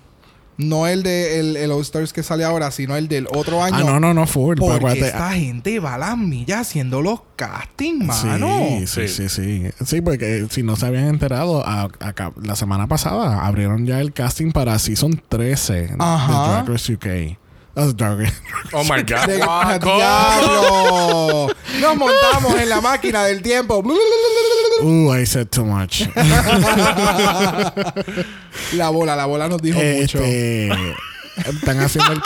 No 0.58 0.86
el 0.86 1.02
de 1.02 1.38
el, 1.38 1.56
el 1.58 1.70
All 1.70 1.82
Stars 1.82 2.14
que 2.14 2.22
sale 2.22 2.42
ahora, 2.42 2.70
sino 2.70 2.96
el 2.96 3.08
del 3.08 3.26
otro 3.30 3.62
año. 3.62 3.76
Ah, 3.76 3.82
no, 3.84 4.00
no, 4.00 4.14
no, 4.14 4.26
full. 4.26 4.56
Porque 4.56 4.76
acuérdate- 4.76 5.06
esta 5.08 5.32
gente 5.32 5.78
va 5.80 5.96
a 5.96 5.98
las 5.98 6.16
millas 6.16 6.60
haciendo 6.62 7.02
los 7.02 7.20
castings, 7.36 8.06
mano. 8.06 8.48
Sí, 8.80 8.86
sí, 8.86 9.08
sí, 9.08 9.28
Sí. 9.28 9.68
sí. 9.68 9.84
Sí, 9.84 10.00
porque 10.00 10.46
si 10.48 10.62
no 10.62 10.74
se 10.76 10.86
habían 10.86 11.08
enterado, 11.08 11.62
a- 11.66 11.90
la 12.42 12.56
semana 12.56 12.86
pasada 12.86 13.44
abrieron 13.46 13.84
ya 13.84 14.00
el 14.00 14.14
casting 14.14 14.50
para 14.52 14.78
Season 14.78 15.20
13 15.28 15.90
Ajá. 15.98 16.32
de 16.32 16.52
Drag 16.54 16.68
Race 16.70 16.94
UK. 16.94 17.38
Oh 18.72 18.82
my 18.84 19.02
God. 19.06 19.26
De- 19.26 19.36
Guaco. 19.38 19.96
¡Diablo! 19.96 21.48
Nos 21.80 21.96
montamos 21.96 22.58
en 22.58 22.68
la 22.70 22.80
máquina 22.80 23.24
del 23.26 23.42
tiempo. 23.42 23.82
Uh, 24.82 25.12
I 25.12 25.24
said 25.26 25.50
too 25.50 25.64
much. 25.64 26.02
La 28.72 28.88
bola, 28.90 29.14
la 29.14 29.26
bola 29.26 29.48
nos 29.48 29.60
dijo 29.60 29.78
mucho. 29.78 30.18
Están 31.36 31.80
haciendo 31.80 32.12
el 32.12 32.20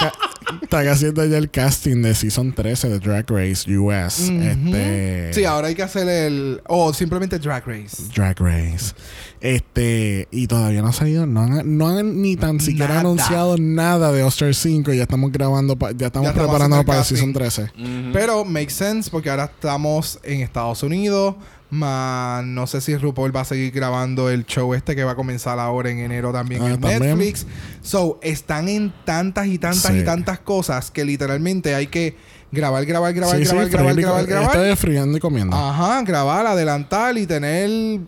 están 0.62 0.88
haciendo 0.88 1.25
ya 1.27 1.38
el 1.38 1.51
casting 1.51 2.03
de 2.03 2.14
Season 2.14 2.53
13 2.53 2.88
de 2.88 2.99
Drag 2.99 3.29
Race 3.31 3.70
US. 3.79 4.29
Ujú. 4.29 4.40
Este. 4.42 5.31
Sí, 5.35 5.44
ahora 5.44 5.68
hay 5.68 5.75
que 5.75 5.83
hacer 5.83 6.09
el. 6.09 6.61
O 6.66 6.92
simplemente 6.92 7.38
Drag 7.38 7.64
Race. 7.66 8.03
Drag 8.14 8.38
Race. 8.38 8.94
Este, 9.40 10.29
y 10.31 10.46
todavía 10.46 10.83
no 10.83 10.88
ha 10.88 10.92
salido, 10.92 11.25
no 11.27 11.40
han, 11.42 11.79
no 11.79 11.88
han 11.88 12.20
ni 12.20 12.37
tan 12.37 12.61
siquiera 12.61 12.88
Nada. 12.88 13.01
anunciado 13.01 13.57
nada 13.59 14.12
de 14.12 14.23
Oster 14.23 14.55
5 14.55 14.92
y 14.92 14.99
ya 14.99 15.05
estamos 15.05 15.33
grabando, 15.33 15.77
pa- 15.77 15.92
ya 15.92 16.09
estamos 16.09 16.33
preparando 16.33 16.79
el 16.81 16.85
para 16.85 16.99
el. 17.01 17.05
Season 17.07 17.33
13. 17.33 17.62
Ujú. 17.62 17.70
Pero 18.12 18.44
makes 18.44 18.73
sense 18.75 19.11
porque 19.11 19.31
ahora 19.31 19.44
estamos 19.44 20.18
en 20.25 20.40
Estados 20.42 20.83
Unidos. 20.83 21.37
Más 21.70 22.44
no 22.44 22.66
sé 22.66 22.80
si 22.80 22.96
RuPaul 22.96 23.35
va 23.35 23.42
a 23.42 23.44
seguir 23.44 23.70
grabando 23.72 24.28
el 24.28 24.44
show 24.44 24.74
este 24.74 24.96
que 24.96 25.04
va 25.04 25.12
a 25.12 25.14
comenzar 25.16 25.59
ahora 25.59 25.88
en 25.90 25.98
enero 26.00 26.33
también 26.33 26.62
Ah, 26.62 26.70
en 26.70 26.80
también. 26.80 27.02
Netflix. 27.18 27.46
So, 27.80 28.18
están 28.22 28.68
en 28.68 28.92
tantas 29.04 29.46
y 29.46 29.59
tantas 29.59 29.92
Sí. 29.92 29.98
y 30.00 30.04
tantas 30.04 30.40
cosas 30.40 30.90
que 30.90 31.04
literalmente 31.04 31.74
hay 31.74 31.87
que 31.87 32.16
grabar, 32.50 32.85
grabar, 32.85 33.14
grabar, 33.14 33.37
Sí, 33.37 33.44
sí, 33.44 33.50
grabar, 33.52 33.68
grabar, 33.70 33.94
grabar, 33.96 34.26
grabar. 34.26 34.56
Estoy 34.56 34.76
friando 34.76 35.16
y 35.16 35.20
comiendo. 35.20 35.56
Ajá, 35.56 36.02
grabar, 36.02 36.44
adelantar 36.46 37.16
y 37.16 37.26
tener 37.26 38.00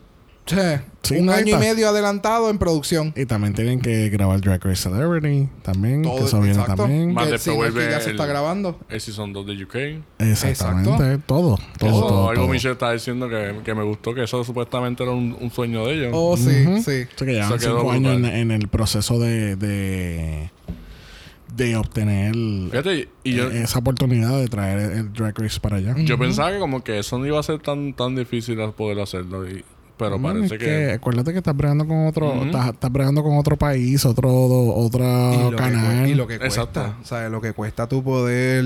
che, 0.45 0.81
Sí, 1.03 1.17
un 1.17 1.31
año 1.31 1.57
y 1.57 1.59
medio 1.59 1.89
adelantado 1.89 2.49
en 2.49 2.59
producción. 2.59 3.13
Y 3.17 3.27
también 3.27 3.55
tienen 3.55 3.81
que 3.81 4.09
grabar 4.09 4.41
Drag 4.41 4.65
Race 4.65 4.83
Celebrity 4.89 5.49
también, 5.63 6.03
Todo, 6.03 6.17
que 6.19 6.25
eso 6.25 6.39
viene 6.41 6.53
exacto. 6.61 6.83
también. 6.85 7.13
Más 7.13 7.25
Que 7.27 7.33
después 7.33 7.43
sí, 7.55 7.57
vuelve 7.57 7.91
ya 7.91 7.99
se 8.01 8.11
el- 8.11 8.11
está 8.13 8.27
grabando. 8.27 8.79
El 8.89 9.01
Season 9.01 9.33
2 9.33 9.47
de 9.47 9.65
UK. 9.65 9.77
Exactamente, 10.21 11.19
todo, 11.27 11.59
todo, 11.79 11.91
Eso, 11.91 12.01
todo. 12.07 12.31
algo 12.31 12.43
todo. 12.45 12.53
Michelle 12.53 12.73
está 12.75 12.93
diciendo 12.93 13.29
que, 13.29 13.57
que 13.65 13.75
me 13.75 13.83
gustó, 13.83 14.15
que 14.15 14.23
eso 14.23 14.45
supuestamente 14.45 15.03
era 15.03 15.11
un, 15.11 15.37
un 15.41 15.51
sueño 15.51 15.85
de 15.87 15.95
ellos. 15.95 16.11
Oh, 16.15 16.37
sí, 16.37 16.67
Ujú. 16.67 16.77
sí. 16.83 17.03
O 17.15 17.19
sea 17.19 17.27
que 17.27 17.33
llevan 17.33 17.59
cinco 17.59 17.91
años 17.91 18.15
en, 18.19 18.25
en 18.25 18.51
el 18.53 18.69
proceso 18.69 19.19
de, 19.19 19.57
de, 19.57 20.51
de 21.57 21.77
obtener 21.77 22.33
Fíjate, 22.71 23.09
y 23.25 23.33
yo, 23.35 23.51
esa 23.51 23.81
oportunidad 23.81 24.39
de 24.39 24.47
traer 24.47 24.79
el, 24.79 24.91
el 24.99 25.13
Drag 25.13 25.37
Race 25.37 25.59
para 25.61 25.77
allá. 25.79 25.97
yo 25.99 26.17
pensaba 26.17 26.53
que 26.53 26.59
como 26.61 26.85
que 26.85 27.01
eso 27.01 27.19
no 27.19 27.27
iba 27.27 27.41
a 27.41 27.43
ser 27.43 27.59
tan, 27.59 27.93
tan 27.95 28.15
difícil 28.15 28.57
poder 28.77 29.01
hacerlo. 29.01 29.49
y- 29.51 29.65
pero 29.97 30.21
parece 30.21 30.55
es 30.55 30.61
que... 30.61 30.93
acuérdate 30.93 31.33
que 31.33 31.39
estás 31.39 31.57
bregando 31.57 31.87
con 31.87 32.07
otro 32.07 32.45
estás, 32.45 32.71
estás 32.71 32.93
bregando 32.93 33.23
con 33.23 33.39
otro 33.39 33.57
país 33.57 34.05
otro 34.05 34.31
otro 34.31 35.05
y 35.05 35.43
lo, 35.43 35.51
que, 35.51 35.57
canal 35.57 36.09
y 36.09 36.15
lo 36.15 36.27
que 36.27 36.39
cuesta. 36.39 36.63
Exacto. 36.63 36.97
O 37.03 37.05
sea, 37.05 37.29
lo 37.29 37.41
que 37.41 37.53
cuesta 37.53 37.89
tu 37.89 38.03
poder 38.03 38.65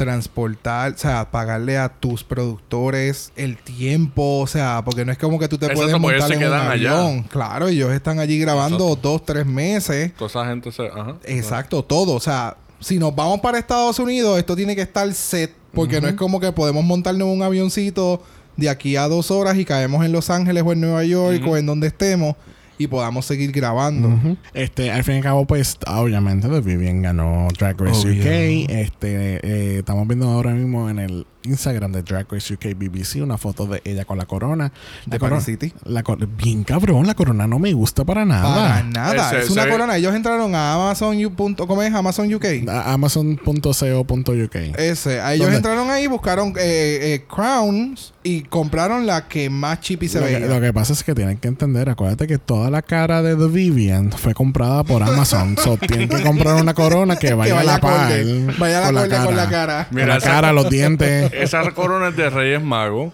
transportar, 0.00 0.92
o 0.92 0.96
sea, 0.96 1.30
pagarle 1.30 1.76
a 1.76 1.90
tus 1.90 2.24
productores 2.24 3.32
el 3.36 3.58
tiempo, 3.58 4.38
o 4.38 4.46
sea, 4.46 4.80
porque 4.82 5.04
no 5.04 5.12
es 5.12 5.18
como 5.18 5.38
que 5.38 5.46
tú 5.46 5.58
te 5.58 5.66
Exacto, 5.66 5.82
puedes 5.82 6.00
montar 6.00 6.32
en 6.32 6.38
un 6.38 6.42
quedan 6.42 6.70
allá. 6.70 6.98
avión. 7.02 7.22
Claro, 7.24 7.68
ellos 7.68 7.92
están 7.92 8.18
allí 8.18 8.38
grabando 8.38 8.96
dos, 8.96 9.22
tres 9.26 9.44
meses. 9.44 10.14
Toda 10.14 10.30
esa 10.30 10.46
gente 10.46 10.72
se... 10.72 10.86
Ajá. 10.86 11.16
Exacto, 11.24 11.84
todo. 11.84 12.14
O 12.14 12.20
sea, 12.20 12.56
si 12.78 12.98
nos 12.98 13.14
vamos 13.14 13.40
para 13.40 13.58
Estados 13.58 13.98
Unidos, 13.98 14.38
esto 14.38 14.56
tiene 14.56 14.74
que 14.74 14.80
estar 14.80 15.12
set. 15.12 15.54
Porque 15.74 16.00
no 16.00 16.08
es 16.08 16.14
como 16.14 16.40
que 16.40 16.50
podemos 16.50 16.82
montarnos 16.82 17.28
en 17.28 17.34
un 17.34 17.42
avioncito 17.42 18.22
de 18.56 18.68
aquí 18.68 18.96
a 18.96 19.08
dos 19.08 19.30
horas 19.30 19.56
y 19.56 19.64
caemos 19.64 20.04
en 20.04 20.12
Los 20.12 20.30
Ángeles 20.30 20.62
o 20.66 20.72
en 20.72 20.80
Nueva 20.80 21.04
York 21.04 21.42
o 21.46 21.56
en 21.56 21.66
donde 21.66 21.86
estemos 21.86 22.36
y 22.80 22.86
podamos 22.86 23.26
seguir 23.26 23.52
grabando. 23.52 24.18
Este, 24.54 24.90
al 24.90 25.04
fin 25.04 25.16
y 25.16 25.16
al 25.18 25.22
cabo, 25.22 25.46
pues, 25.46 25.76
obviamente, 25.86 26.48
The 26.48 26.60
Vivian 26.62 27.02
ganó 27.02 27.48
Drag 27.58 27.78
Race. 27.78 28.08
UK. 28.08 28.70
Este, 28.70 29.36
eh, 29.46 29.78
estamos 29.80 30.08
viendo 30.08 30.26
ahora 30.28 30.52
mismo 30.52 30.88
en 30.88 30.98
el 30.98 31.26
Instagram 31.44 31.92
de 31.92 32.02
Drag 32.02 32.26
Race 32.30 32.52
UK 32.54 32.74
BBC 32.76 33.22
una 33.22 33.38
foto 33.38 33.66
de 33.66 33.80
ella 33.84 34.04
con 34.04 34.18
la 34.18 34.26
corona. 34.26 34.72
La 35.06 35.12
De 35.12 35.18
corona, 35.18 35.40
Paris 35.40 35.58
City. 35.60 35.72
la 35.84 36.02
cor- 36.02 36.26
bien 36.26 36.64
cabrón, 36.64 37.06
la 37.06 37.14
corona 37.14 37.46
no 37.46 37.58
me 37.58 37.72
gusta 37.72 38.04
para 38.04 38.24
nada. 38.24 38.54
Para 38.54 38.82
nada. 38.84 39.30
Ese- 39.30 39.44
es 39.44 39.50
una 39.50 39.62
ese- 39.62 39.70
corona. 39.70 39.96
Ellos 39.96 40.14
entraron 40.14 40.54
a 40.54 40.74
Amazon 40.74 41.24
U. 41.24 41.30
punto- 41.34 41.66
¿Cómo 41.66 41.82
es? 41.82 41.92
Amazon 41.94 42.32
UK. 42.32 42.44
Amazon.co.uk. 42.68 44.54
Ese. 44.78 45.14
Ellos 45.18 45.38
¿Dónde? 45.46 45.56
entraron 45.56 45.90
ahí, 45.90 46.06
buscaron 46.06 46.48
eh, 46.58 46.98
eh, 47.14 47.24
crowns 47.28 48.12
y 48.22 48.42
compraron 48.42 49.06
la 49.06 49.28
que 49.28 49.48
más 49.50 49.80
chippy 49.80 50.08
se 50.08 50.20
Lo 50.20 50.26
que, 50.26 50.34
veía. 50.34 50.46
lo 50.46 50.60
que 50.60 50.72
pasa 50.72 50.92
es 50.92 51.02
que 51.04 51.14
tienen 51.14 51.38
que 51.38 51.48
entender, 51.48 51.88
acuérdate 51.88 52.26
que 52.26 52.38
toda 52.38 52.70
la 52.70 52.82
cara 52.82 53.22
de 53.22 53.34
The 53.36 53.46
Vivian 53.48 54.12
fue 54.12 54.34
comprada 54.34 54.84
por 54.84 55.02
Amazon. 55.02 55.56
so, 55.62 55.76
tienen 55.76 56.08
que 56.08 56.22
comprar 56.22 56.56
una 56.56 56.74
corona 56.74 57.16
que 57.16 57.32
vaya, 57.34 57.54
que 57.54 57.60
a 57.60 57.64
la 57.64 57.80
par. 57.80 58.12
Vaya 58.58 58.86
a 58.88 58.92
la 58.92 59.08
con 59.08 59.24
con 59.26 59.36
la 59.36 59.48
cara. 59.48 59.86
Con 59.88 59.94
Mira, 59.96 60.06
la 60.08 60.16
esa- 60.16 60.26
cara, 60.30 60.52
los 60.52 60.68
dientes. 60.68 61.29
Esa 61.32 61.70
corona 61.72 62.08
es 62.08 62.16
de 62.16 62.30
Reyes 62.30 62.62
Magos. 62.62 63.12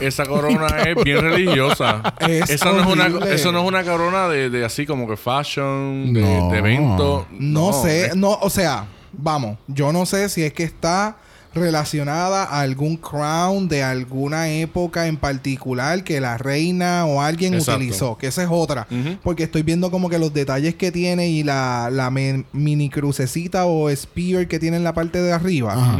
Esa 0.00 0.26
corona 0.26 0.66
es 0.86 1.02
bien 1.04 1.20
religiosa. 1.20 2.02
Es 2.20 2.50
Esa 2.50 2.72
no 2.72 2.80
es 2.80 2.86
una, 2.86 3.06
eso 3.30 3.52
no 3.52 3.62
es 3.62 3.68
una 3.68 3.82
corona 3.84 4.28
de, 4.28 4.50
de 4.50 4.64
así 4.64 4.84
como 4.86 5.08
que 5.08 5.16
fashion, 5.16 6.12
de, 6.12 6.20
No. 6.20 6.50
de 6.50 6.58
evento. 6.58 7.26
No, 7.38 7.72
sé, 7.72 8.06
es- 8.06 8.16
no, 8.16 8.32
o 8.40 8.50
sea, 8.50 8.84
vamos, 9.12 9.58
yo 9.66 9.92
no 9.92 10.04
sé 10.06 10.28
si 10.28 10.42
es 10.42 10.52
que 10.52 10.64
está 10.64 11.16
relacionada 11.54 12.44
a 12.44 12.60
algún 12.60 12.98
crown 12.98 13.66
de 13.66 13.82
alguna 13.82 14.50
época 14.50 15.06
en 15.06 15.16
particular 15.16 16.04
que 16.04 16.20
la 16.20 16.36
reina 16.36 17.06
o 17.06 17.22
alguien 17.22 17.54
Exacto. 17.54 17.78
utilizó, 17.80 18.18
que 18.18 18.26
esa 18.26 18.42
es 18.42 18.48
otra, 18.52 18.86
porque 19.22 19.44
estoy 19.44 19.62
viendo 19.62 19.90
como 19.90 20.10
que 20.10 20.18
los 20.18 20.34
detalles 20.34 20.74
que 20.74 20.92
tiene 20.92 21.28
y 21.28 21.42
la, 21.42 21.88
la 21.90 22.10
mini 22.10 22.90
crucecita 22.90 23.64
o 23.64 23.88
spear 23.96 24.46
que 24.48 24.58
tiene 24.58 24.76
en 24.76 24.84
la 24.84 24.92
parte 24.92 25.22
de 25.22 25.32
arriba. 25.32 25.98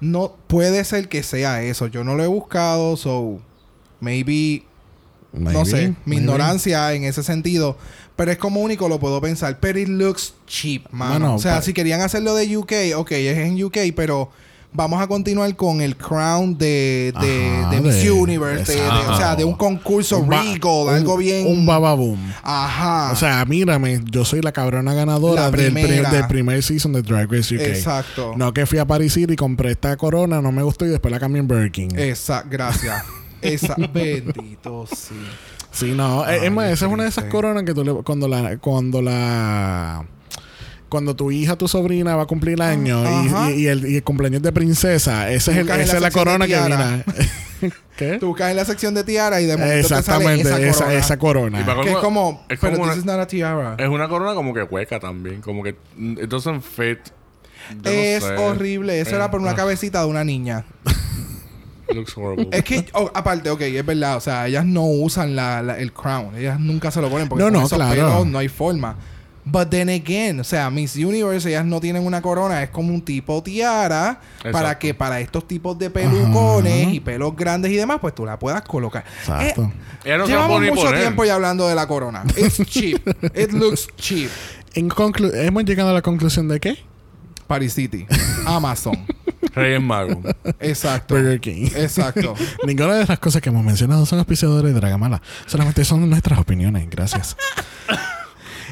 No 0.00 0.36
puede 0.46 0.84
ser 0.84 1.08
que 1.08 1.22
sea 1.22 1.62
eso, 1.62 1.86
yo 1.86 2.04
no 2.04 2.14
lo 2.14 2.24
he 2.24 2.26
buscado, 2.26 2.96
so 2.96 3.40
maybe 4.00 4.64
no 5.32 5.64
sé, 5.64 5.88
mi 6.04 6.16
maybe. 6.16 6.22
ignorancia 6.22 6.92
en 6.92 7.04
ese 7.04 7.22
sentido. 7.22 7.76
Pero 8.16 8.32
es 8.32 8.38
como 8.38 8.60
único 8.60 8.88
lo 8.88 9.00
puedo 9.00 9.20
pensar. 9.20 9.60
Pero 9.60 9.78
it 9.78 9.88
looks 9.88 10.34
cheap, 10.46 10.90
mano. 10.90 11.36
O 11.36 11.38
sea, 11.38 11.62
si 11.62 11.72
querían 11.72 12.00
hacerlo 12.02 12.34
de 12.34 12.54
UK, 12.56 12.72
ok, 12.96 13.12
es 13.12 13.38
en 13.38 13.62
UK, 13.62 13.78
pero 13.96 14.30
vamos 14.72 15.02
a 15.02 15.06
continuar 15.06 15.54
con 15.56 15.80
el 15.80 15.96
crown 15.96 16.56
de, 16.56 17.12
de, 17.20 17.58
Ajá, 17.60 17.70
de 17.70 17.80
Miss 17.80 18.02
de- 18.02 18.10
Universe. 18.12 18.72
de- 18.72 18.80
o 18.80 19.16
sea, 19.16 19.34
de 19.36 19.44
un 19.44 19.54
concurso 19.54 20.18
Un 20.18 20.28
ba- 20.28 20.42
regal, 20.42 20.60
un- 20.64 20.88
algo 20.94 21.16
bien. 21.16 21.46
Un 21.46 21.66
bababoom. 21.66 22.18
Ajá. 22.42 23.10
O 23.12 23.16
sea, 23.16 23.44
mírame, 23.44 24.00
yo 24.10 24.24
soy 24.24 24.40
la 24.42 24.52
cabrona 24.52 24.94
ganadora 24.94 25.42
La 25.42 25.50
del, 25.50 25.72
primer 26.28 26.62
season 26.62 26.92
de 26.92 27.02
Drag 27.02 27.30
Race 27.30 27.54
UK. 27.54 27.60
Exacto. 27.62 28.34
No 28.36 28.52
que 28.54 28.66
fui 28.66 28.78
a 28.78 28.86
Paris 28.86 29.14
City 29.14 29.32
y 29.32 29.36
compré 29.36 29.72
esta 29.72 29.96
corona, 29.96 30.40
no 30.40 30.52
me 30.52 30.62
gustó 30.62 30.86
y 30.86 30.88
después 30.88 31.10
la 31.12 31.18
cambié 31.18 31.40
en 31.40 31.48
Burger 31.48 31.70
King. 31.72 31.88
Esa, 31.96 32.42
gracias. 32.48 33.02
Esa, 33.42 33.74
bendito, 33.92 34.86
sí. 34.86 35.14
Sí, 35.72 35.92
no. 35.96 36.24
eh, 36.28 36.38
Ay, 36.40 36.46
es 36.46 36.52
más, 36.52 36.66
esa 36.70 36.86
es 36.86 36.92
una 36.92 37.04
de 37.04 37.08
esas 37.08 37.24
coronas 37.26 37.62
que 37.64 37.72
tú 37.72 37.82
le, 37.84 37.92
cuando 38.02 38.28
la, 38.28 38.58
cuando 38.58 39.00
la, 39.00 40.04
cuando 40.90 41.16
tu 41.16 41.30
hija, 41.30 41.56
tu 41.56 41.66
sobrina 41.68 42.14
va 42.16 42.24
a 42.24 42.26
cumplir 42.26 42.60
años 42.60 43.08
y- 43.08 43.52
y, 43.52 43.62
y 43.62 43.66
el, 43.68 43.86
y 43.86 43.96
el 43.96 44.02
cumpleaños 44.02 44.42
de 44.42 44.52
princesa, 44.52 45.30
ese 45.30 45.52
es 45.52 45.56
el, 45.58 45.68
esa 45.70 45.96
es 45.96 46.02
la 46.02 46.10
corona 46.10 46.46
que 46.46 46.56
viene. 46.60 47.04
¿Qué? 47.96 48.18
Tú 48.18 48.34
caes 48.34 48.52
en 48.52 48.56
la 48.56 48.64
sección 48.64 48.94
de 48.94 49.04
tiara 49.04 49.40
y 49.40 49.46
de 49.46 49.56
momento 49.56 49.76
Exactamente, 49.78 50.44
te 50.44 50.48
sale 50.50 50.68
esa 50.68 50.78
corona. 50.84 50.98
esa, 50.98 51.18
corona. 51.18 51.60
Y 51.60 51.64
para 51.64 51.82
que 51.82 51.90
es 51.90 51.96
como, 51.98 52.44
es 52.48 52.58
pero 52.58 52.72
this 52.76 52.82
una- 52.84 52.94
is 52.96 53.04
not 53.04 53.20
a 53.20 53.26
tiara. 53.26 53.74
Es 53.78 53.88
una 53.88 54.08
corona 54.08 54.34
como 54.34 54.52
que 54.54 54.62
hueca 54.62 54.98
también. 55.00 55.40
Como 55.42 55.62
que 55.62 55.76
it 55.98 56.28
doesn't 56.28 56.62
fit. 56.62 56.98
Yo 57.70 57.76
no 57.84 57.90
es 57.90 58.24
sé. 58.24 58.36
horrible. 58.36 59.00
Eso 59.00 59.10
Eh, 59.12 59.14
era 59.16 59.30
por 59.30 59.40
una 59.40 59.50
ah, 59.50 59.54
cabecita 59.54 60.00
de 60.00 60.06
una 60.06 60.24
niña. 60.24 60.64
Looks 61.94 62.16
horrible. 62.16 62.48
Es 62.56 62.64
que, 62.64 62.86
oh, 62.94 63.10
aparte, 63.12 63.50
ok, 63.50 63.60
es 63.62 63.84
verdad. 63.84 64.16
O 64.16 64.20
sea, 64.20 64.46
ellas 64.46 64.64
no 64.64 64.86
usan 64.86 65.34
la, 65.36 65.60
la- 65.62 65.78
el 65.78 65.92
crown. 65.92 66.36
Ellas 66.36 66.58
nunca 66.58 66.90
se 66.90 67.00
lo 67.02 67.10
ponen 67.10 67.28
porque 67.28 67.42
No, 67.44 67.50
con 67.50 67.60
no, 67.60 67.66
esos 67.66 67.76
claro. 67.76 67.94
pelos 67.94 68.26
no 68.28 68.38
hay 68.38 68.48
forma. 68.48 68.96
But 69.50 69.70
then 69.70 69.88
again, 69.88 70.38
o 70.38 70.44
sea, 70.44 70.70
Miss 70.70 70.94
Universe, 70.94 71.48
ellas 71.48 71.64
no 71.64 71.80
tienen 71.80 72.04
una 72.06 72.22
corona. 72.22 72.62
Es 72.62 72.70
como 72.70 72.94
un 72.94 73.02
tipo 73.02 73.42
tiara 73.42 74.20
para 74.52 74.78
que 74.78 74.94
para 74.94 75.18
estos 75.20 75.46
tipos 75.48 75.76
de 75.78 75.90
pelucones 75.90 76.94
y 76.94 77.00
pelos 77.00 77.34
grandes 77.34 77.72
y 77.72 77.76
demás, 77.76 77.98
pues 78.00 78.14
tú 78.14 78.24
la 78.24 78.38
puedas 78.38 78.62
colocar. 78.62 79.04
Exacto. 79.18 79.72
Eh, 80.04 80.16
no 80.16 80.26
llevamos 80.26 80.60
mucho 80.60 80.74
poner. 80.82 81.00
tiempo 81.00 81.24
ya 81.24 81.34
hablando 81.34 81.66
de 81.66 81.74
la 81.74 81.88
corona. 81.88 82.22
It's 82.36 82.64
cheap. 82.66 83.06
It 83.34 83.52
looks 83.52 83.88
cheap. 83.96 84.30
En 84.74 84.88
conclu- 84.88 85.34
hemos 85.34 85.64
llegado 85.64 85.90
a 85.90 85.94
la 85.94 86.02
conclusión 86.02 86.46
de 86.46 86.60
qué? 86.60 86.78
Paris 87.48 87.74
City. 87.74 88.06
Amazon. 88.46 89.04
Reyes 89.54 89.82
Magos. 89.82 90.18
Exacto. 90.60 91.16
Burger 91.16 91.40
King. 91.40 91.66
Exacto. 91.74 92.34
Ninguna 92.64 92.94
de 92.94 93.06
las 93.06 93.18
cosas 93.18 93.42
que 93.42 93.48
hemos 93.48 93.64
mencionado 93.64 94.06
son 94.06 94.20
auspiciadores 94.20 94.72
de 94.72 94.78
Dragamala. 94.78 95.20
Solamente 95.46 95.84
son 95.84 96.08
nuestras 96.08 96.38
opiniones. 96.38 96.88
Gracias. 96.88 97.36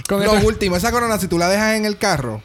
Con 0.09 0.25
Lo 0.25 0.35
esta- 0.35 0.47
último, 0.47 0.75
esa 0.77 0.91
corona, 0.91 1.19
si 1.19 1.29
tú 1.29 1.39
la 1.39 1.49
dejas 1.49 1.75
en 1.77 1.85
el 1.85 1.99
carro, 1.99 2.43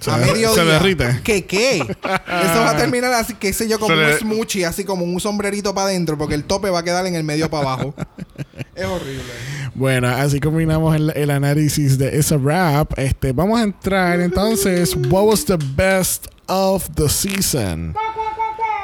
se, 0.00 0.10
a 0.10 0.18
der- 0.18 0.32
mediodía. 0.32 0.54
se 0.62 0.64
derrite. 0.68 1.20
¿Qué 1.22 1.46
qué? 1.46 1.76
Eso 1.78 2.60
va 2.60 2.70
a 2.70 2.76
terminar 2.76 3.12
así, 3.12 3.34
qué 3.34 3.52
sé 3.52 3.68
yo, 3.68 3.78
como 3.78 3.94
Se 3.94 4.00
un 4.00 4.06
le- 4.08 4.18
smoochie, 4.18 4.66
así 4.66 4.84
como 4.84 5.04
un 5.04 5.20
sombrerito 5.20 5.72
para 5.74 5.88
adentro, 5.88 6.18
porque 6.18 6.34
el 6.34 6.44
tope 6.44 6.68
va 6.70 6.80
a 6.80 6.82
quedar 6.82 7.06
en 7.06 7.14
el 7.14 7.22
medio 7.24 7.48
para 7.50 7.62
abajo. 7.72 7.94
es 8.74 8.84
horrible. 8.84 9.22
Bueno, 9.74 10.08
así 10.08 10.40
combinamos 10.40 10.96
el, 10.96 11.10
el 11.14 11.30
análisis 11.30 11.96
de 11.98 12.18
esa 12.18 12.36
rap. 12.36 12.98
Este, 12.98 13.32
vamos 13.32 13.60
a 13.60 13.62
entrar 13.62 14.18
entonces. 14.20 14.96
What 15.08 15.24
was 15.26 15.44
the 15.44 15.56
best 15.76 16.26
of 16.48 16.88
the 16.96 17.08
season? 17.08 17.94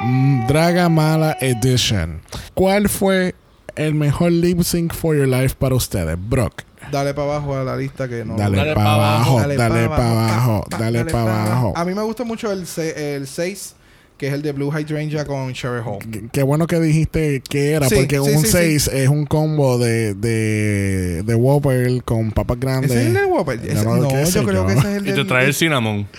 Mm, 0.01 0.47
Dragamala 0.47 1.35
Edition. 1.41 2.21
¿Cuál 2.53 2.87
fue 2.87 3.35
el 3.75 3.93
mejor 3.95 4.31
lip 4.31 4.61
sync 4.61 4.93
for 4.93 5.15
your 5.17 5.27
life 5.27 5.55
para 5.59 5.75
ustedes? 5.75 6.15
Brock. 6.17 6.61
Dale 6.91 7.13
para 7.13 7.27
abajo 7.35 7.55
a 7.57 7.63
la 7.63 7.75
lista 7.77 8.07
que 8.07 8.23
no. 8.25 8.35
Dale, 8.35 8.57
Dale 8.57 8.73
para 8.73 8.85
pa' 8.85 8.93
abajo, 8.95 9.39
dale 9.39 9.55
pa' 9.55 9.67
para 9.67 9.85
abajo, 10.11 10.65
dale 10.69 11.05
para 11.05 11.11
pa' 11.25 11.43
abajo. 11.45 11.73
A 11.75 11.85
mí 11.85 11.93
me 11.93 12.01
gusta 12.03 12.23
mucho 12.23 12.51
el 12.51 12.65
6, 12.67 13.75
que 14.17 14.27
es 14.27 14.33
el 14.33 14.41
de 14.41 14.51
Blue 14.51 14.71
Hydrangea 14.71 15.25
con 15.25 15.53
Cherry 15.53 15.81
Hall. 15.85 15.99
Qué- 16.31 16.43
bueno 16.43 16.65
que 16.65 16.79
dijiste 16.79 17.41
que 17.47 17.71
era, 17.73 17.87
Sí, 17.87 17.95
porque 17.95 18.15
sí, 18.19 18.35
un 18.35 18.41
sí, 18.43 18.47
6 18.51 18.87
es 18.93 19.09
un 19.09 19.25
combo 19.25 19.77
de, 19.77 20.13
de, 20.15 21.23
de 21.23 21.35
Whopper 21.35 22.03
con 22.03 22.31
papas 22.31 22.59
grandes. 22.59 22.91
¿Ese 22.91 23.01
es 23.01 23.07
el 23.07 23.13
de 23.13 23.25
Whopper? 23.25 23.59
Ese- 23.63 23.83
No, 23.85 23.97
no, 23.97 24.09
yo 24.25 24.43
creo 24.43 24.53
yo. 24.61 24.65
que 24.67 24.73
ese 24.73 24.91
es 24.91 24.97
el 24.97 25.07
Y 25.07 25.11
de. 25.11 25.15
te 25.17 25.25
trae 25.25 25.45
el 25.45 25.53
cinnamon. 25.53 26.07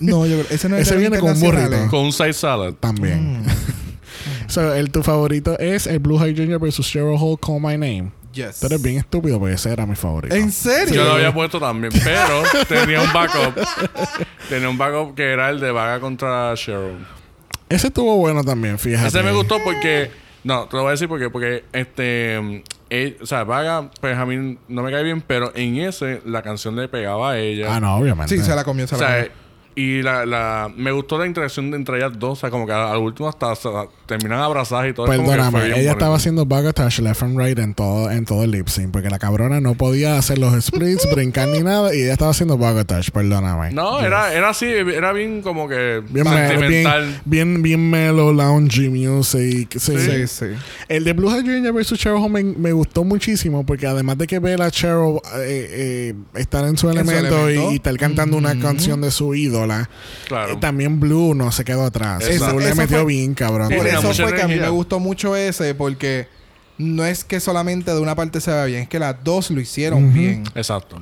No, 0.00 0.26
yo 0.26 0.36
creo 0.40 0.46
ese 0.50 0.68
no 0.68 0.76
es 0.76 0.82
Ese 0.82 0.94
el 0.94 1.00
de 1.02 1.08
viene 1.08 1.18
con 1.20 1.32
un 1.32 1.40
burrito. 1.40 1.88
Con 1.90 2.00
un 2.06 2.12
side 2.12 2.32
salad. 2.32 2.72
También. 2.74 3.42
Mm. 3.42 3.46
so, 4.48 4.74
el, 4.74 4.90
tu 4.90 5.02
favorito 5.02 5.58
es 5.58 5.86
el 5.86 5.98
Blue 5.98 6.16
Hydrangea 6.18 6.58
versus 6.58 6.86
Cheryl 6.90 7.16
Hall 7.18 7.38
Call 7.38 7.60
My 7.60 7.72
Name. 7.74 8.10
Yes. 8.34 8.60
Tú 8.60 8.66
eres 8.66 8.82
bien 8.82 8.98
estúpido 8.98 9.38
porque 9.38 9.54
ese 9.54 9.72
era 9.72 9.86
mi 9.86 9.94
favorito. 9.94 10.34
¿En 10.34 10.50
serio? 10.50 10.94
Yo 10.94 11.04
lo 11.04 11.12
había 11.14 11.32
puesto 11.32 11.60
también, 11.60 11.92
pero 12.02 12.42
tenía 12.68 13.00
un 13.00 13.12
backup. 13.12 13.54
tenía 14.48 14.68
un 14.68 14.76
backup 14.76 15.14
que 15.14 15.32
era 15.32 15.50
el 15.50 15.60
de 15.60 15.70
Vaga 15.70 16.00
contra 16.00 16.52
Cheryl. 16.54 17.06
Ese 17.68 17.86
estuvo 17.88 18.16
bueno 18.16 18.42
también, 18.44 18.78
fíjate. 18.78 19.08
Ese 19.08 19.22
me 19.22 19.32
gustó 19.32 19.58
porque. 19.64 20.10
No, 20.42 20.66
te 20.66 20.76
lo 20.76 20.82
voy 20.82 20.88
a 20.88 20.92
decir 20.92 21.08
porque, 21.08 21.30
porque 21.30 21.64
este. 21.72 22.62
eh, 22.90 23.16
o 23.22 23.24
sea, 23.26 23.44
Vaga, 23.44 23.90
pues 24.00 24.16
a 24.18 24.26
mí 24.26 24.58
no 24.68 24.82
me 24.82 24.90
cae 24.90 25.02
bien, 25.02 25.22
pero 25.22 25.50
en 25.54 25.78
ese 25.78 26.20
la 26.26 26.42
canción 26.42 26.76
le 26.76 26.86
pegaba 26.88 27.30
a 27.32 27.38
ella. 27.38 27.74
Ah, 27.74 27.80
no, 27.80 27.96
obviamente. 27.96 28.36
Sí, 28.36 28.42
se 28.42 28.54
la 28.54 28.62
comió, 28.64 28.86
se 28.86 28.96
O 28.96 28.98
la 29.00 29.06
sea, 29.06 29.16
comió. 29.24 29.43
Y 29.76 30.02
la, 30.02 30.24
la, 30.24 30.70
me 30.76 30.92
gustó 30.92 31.18
la 31.18 31.26
interacción 31.26 31.70
de 31.70 31.76
entre 31.76 31.96
ellas 31.98 32.12
dos. 32.18 32.38
O 32.38 32.40
sea, 32.40 32.50
como 32.50 32.66
que 32.66 32.72
al, 32.72 32.96
último 32.98 33.28
hasta 33.28 33.54
se- 33.56 33.68
terminan 34.06 34.40
abrazadas 34.40 34.88
y 34.90 34.92
todo. 34.92 35.06
Perdóname, 35.06 35.64
ella 35.66 35.74
bonito. 35.74 35.90
estaba 35.92 36.16
haciendo 36.16 36.46
backdash 36.46 37.00
left 37.00 37.22
and 37.22 37.38
right 37.38 37.58
en 37.58 37.74
todo, 37.74 38.10
en 38.10 38.24
todo 38.24 38.44
el 38.44 38.50
lip 38.52 38.68
sync 38.68 38.90
porque 38.92 39.10
la 39.10 39.18
cabrona 39.18 39.60
no 39.60 39.74
podía 39.74 40.16
hacer 40.18 40.38
los 40.38 40.54
splits, 40.64 41.08
brincar 41.14 41.48
ni 41.48 41.60
nada 41.60 41.94
y 41.94 42.02
ella 42.02 42.12
estaba 42.12 42.30
haciendo 42.30 42.56
backdash, 42.58 43.10
perdóname. 43.10 43.72
No, 43.72 44.00
era, 44.00 44.32
era 44.32 44.50
así, 44.50 44.66
era 44.66 45.12
bien 45.12 45.42
como 45.42 45.68
que 45.68 46.02
Bien, 46.08 46.28
me- 46.28 46.48
sentimental. 46.48 47.02
bien, 47.24 47.62
bien, 47.62 47.62
bien 47.62 47.90
mellow, 47.90 48.32
loungy 48.32 48.88
music. 48.88 49.76
Sí. 49.78 49.98
Sí, 49.98 50.26
sí. 50.26 50.46
El 50.88 51.04
de 51.04 51.12
Blue 51.12 51.30
Hydrangea 51.30 51.72
vs. 51.72 51.94
Cheryl 51.98 52.28
me, 52.30 52.42
me 52.44 52.72
gustó 52.72 53.04
muchísimo 53.04 53.64
porque 53.66 53.86
además 53.86 54.18
de 54.18 54.26
que 54.26 54.38
ver 54.38 54.62
a 54.62 54.70
Cheryl 54.70 55.16
eh, 55.36 56.14
eh, 56.14 56.14
estar 56.34 56.64
en 56.66 56.76
su 56.76 56.88
En 56.90 56.94
su 57.04 57.10
elemento. 57.10 57.50
Y, 57.50 57.72
y 57.72 57.74
estar 57.76 57.96
cantando 57.96 58.36
una 58.36 58.58
canción 58.58 59.00
de 59.00 59.10
su 59.10 59.34
ídola, 59.64 59.88
Claro. 60.28 60.52
eh, 60.54 60.56
también 60.60 61.00
Blue 61.00 61.34
no 61.34 61.50
se 61.52 61.64
quedó 61.64 61.84
atrás. 61.84 62.22
Exacto. 62.24 62.54
Blue 62.56 62.60
le 62.64 62.66
Eso 62.70 62.76
metió 62.76 62.96
fue- 62.98 63.06
bien, 63.06 63.34
cabrón. 63.34 63.68
Por 63.76 63.86
eso 63.86 64.12
fue 64.14 64.34
que 64.34 64.42
a 64.42 64.48
mí 64.48 64.56
me 64.56 64.68
gustó 64.68 65.00
mucho 65.00 65.34
ese, 65.36 65.74
porque 65.74 66.28
no 66.78 67.04
es 67.04 67.24
que 67.24 67.40
solamente 67.40 67.92
de 67.92 68.00
una 68.00 68.14
parte 68.14 68.40
se 68.40 68.50
vea 68.50 68.64
bien, 68.64 68.82
es 68.82 68.88
que 68.88 68.98
las 68.98 69.22
dos 69.22 69.50
lo 69.50 69.60
hicieron 69.60 70.12
bien. 70.12 70.44
Exacto. 70.54 71.00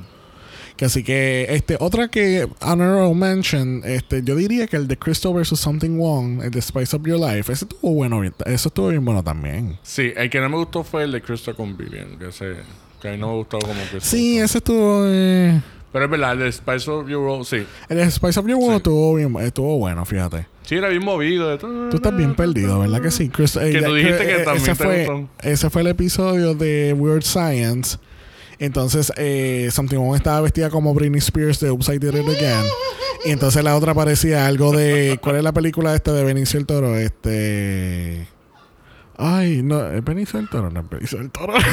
Que 0.77 0.85
así 0.85 1.03
que, 1.03 1.45
este, 1.49 1.77
otra 1.79 2.07
que 2.07 2.47
honorable 2.61 3.13
mention, 3.13 3.83
este, 3.85 4.23
yo 4.23 4.35
diría 4.35 4.65
que 4.65 4.75
el 4.75 4.87
de 4.87 4.97
Crystal 4.97 5.31
vs. 5.31 5.49
Something 5.59 5.99
Wrong, 5.99 6.41
el 6.43 6.49
de 6.49 6.59
Spice 6.63 6.95
Up 6.95 7.05
Your 7.07 7.19
Life, 7.19 7.51
ese 7.53 7.65
estuvo 7.65 7.93
bueno, 7.93 8.19
bien- 8.21 8.33
eso 8.47 8.69
estuvo 8.69 8.87
bien 8.89 9.05
bueno 9.05 9.23
también. 9.23 9.77
Sí, 9.83 10.11
el 10.15 10.31
que 10.31 10.39
no 10.39 10.49
me 10.49 10.57
gustó 10.57 10.83
fue 10.83 11.03
el 11.03 11.11
de 11.11 11.21
Crystal 11.21 11.55
con 11.55 11.77
Vivian. 11.77 12.17
Que, 12.17 12.29
ese, 12.29 12.55
que 12.99 13.07
a 13.07 13.11
mí 13.11 13.17
no 13.19 13.27
me 13.27 13.33
gustó 13.35 13.59
como 13.59 13.73
Crystal. 13.81 14.01
Sí, 14.01 14.39
ese 14.39 14.57
estuvo, 14.57 15.03
eh, 15.05 15.61
Pero 15.93 16.05
es 16.05 16.11
verdad, 16.11 16.41
el 16.41 16.51
Spice 16.51 16.89
of 16.91 17.07
Your 17.07 17.21
World, 17.23 17.45
sí. 17.45 17.65
el 17.87 18.11
Spice 18.11 18.39
Up 18.39 18.47
Your 18.47 18.57
World 18.57 18.71
Sí. 18.71 18.77
estuvo 18.77 19.13
bien, 19.15 19.35
estuvo 19.39 19.77
bueno, 19.77 20.03
fíjate. 20.05 20.47
Sí, 20.63 20.75
era 20.75 20.89
bien 20.89 21.03
movido. 21.05 21.57
Tú 21.57 21.91
estás 21.95 22.15
bien 22.17 22.35
perdido, 22.35 22.79
¿verdad 22.79 23.01
que 23.01 23.11
sí? 23.11 23.29
Chris- 23.29 23.55
eh, 23.57 23.71
Que 23.71 23.81
tú 23.81 23.93
dijiste 23.93 24.25
que 24.25 24.35
eh, 24.41 24.43
también 24.43 24.63
ese 24.69 24.75
te 24.75 24.83
fue, 24.83 25.05
gustó. 25.05 25.29
ese 25.43 25.69
fue 25.69 25.81
el 25.83 25.87
episodio 25.89 26.55
de 26.55 26.93
Weird 26.97 27.23
Science. 27.23 27.97
Entonces, 28.59 29.11
eh, 29.17 29.69
Something 29.71 29.97
Wrong 29.97 30.15
estaba 30.15 30.41
vestida 30.41 30.69
como 30.69 30.93
Britney 30.93 31.19
Spears 31.19 31.59
de 31.59 31.69
Upside 31.71 31.99
Did 31.99 32.15
It 32.19 32.27
Again. 32.27 32.65
Y 33.25 33.31
entonces 33.31 33.63
la 33.63 33.75
otra 33.75 33.93
parecía 33.93 34.47
algo 34.47 34.71
de. 34.71 35.19
¿Cuál 35.21 35.35
es 35.37 35.43
la 35.43 35.51
película 35.51 35.93
esta 35.95 36.11
de 36.13 36.23
Benicio 36.23 36.59
el 36.59 36.65
Toro? 36.65 36.95
Este. 36.97 38.27
Ay, 39.17 39.61
no, 39.63 39.91
¿es 39.91 40.03
Benicio 40.03 40.39
el 40.39 40.49
Toro? 40.49 40.69
No 40.71 40.79
es 40.79 40.89
Benicio 40.89 41.19
el 41.19 41.29
Toro. 41.29 41.53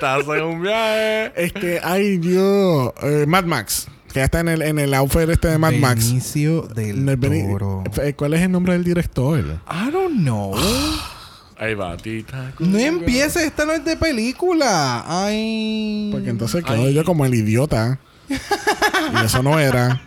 Estás 0.00 0.22
en 0.28 0.42
un 0.44 0.62
viaje. 0.62 1.32
este, 1.36 1.80
ay, 1.82 2.18
Dios. 2.18 2.92
Eh, 3.02 3.24
Mad 3.26 3.44
Max. 3.44 3.88
Que 4.12 4.20
ya 4.20 4.24
está 4.24 4.40
en 4.40 4.48
el, 4.48 4.62
en 4.62 4.78
el 4.78 4.94
outfit 4.94 5.28
este 5.28 5.48
de 5.48 5.58
Mad 5.58 5.72
Max. 5.74 6.06
Benicio 6.08 6.62
del 6.62 7.04
Beni- 7.18 7.50
Toro. 7.50 7.84
¿Cuál 8.16 8.34
es 8.34 8.42
el 8.42 8.50
nombre 8.52 8.72
del 8.74 8.84
director? 8.84 9.40
I 9.40 9.90
don't 9.90 10.18
know. 10.20 10.54
Ahí 11.58 11.74
va, 11.74 11.96
tita. 11.96 12.52
no 12.60 12.78
empieces, 12.78 13.42
esta 13.42 13.66
no 13.66 13.72
es 13.72 13.84
de 13.84 13.96
película. 13.96 15.04
Ay. 15.08 16.08
Porque 16.12 16.30
entonces 16.30 16.64
quedo 16.64 16.88
yo 16.90 17.04
como 17.04 17.26
el 17.26 17.34
idiota. 17.34 17.98
y 18.30 19.24
eso 19.24 19.42
no 19.42 19.58
era. 19.58 20.00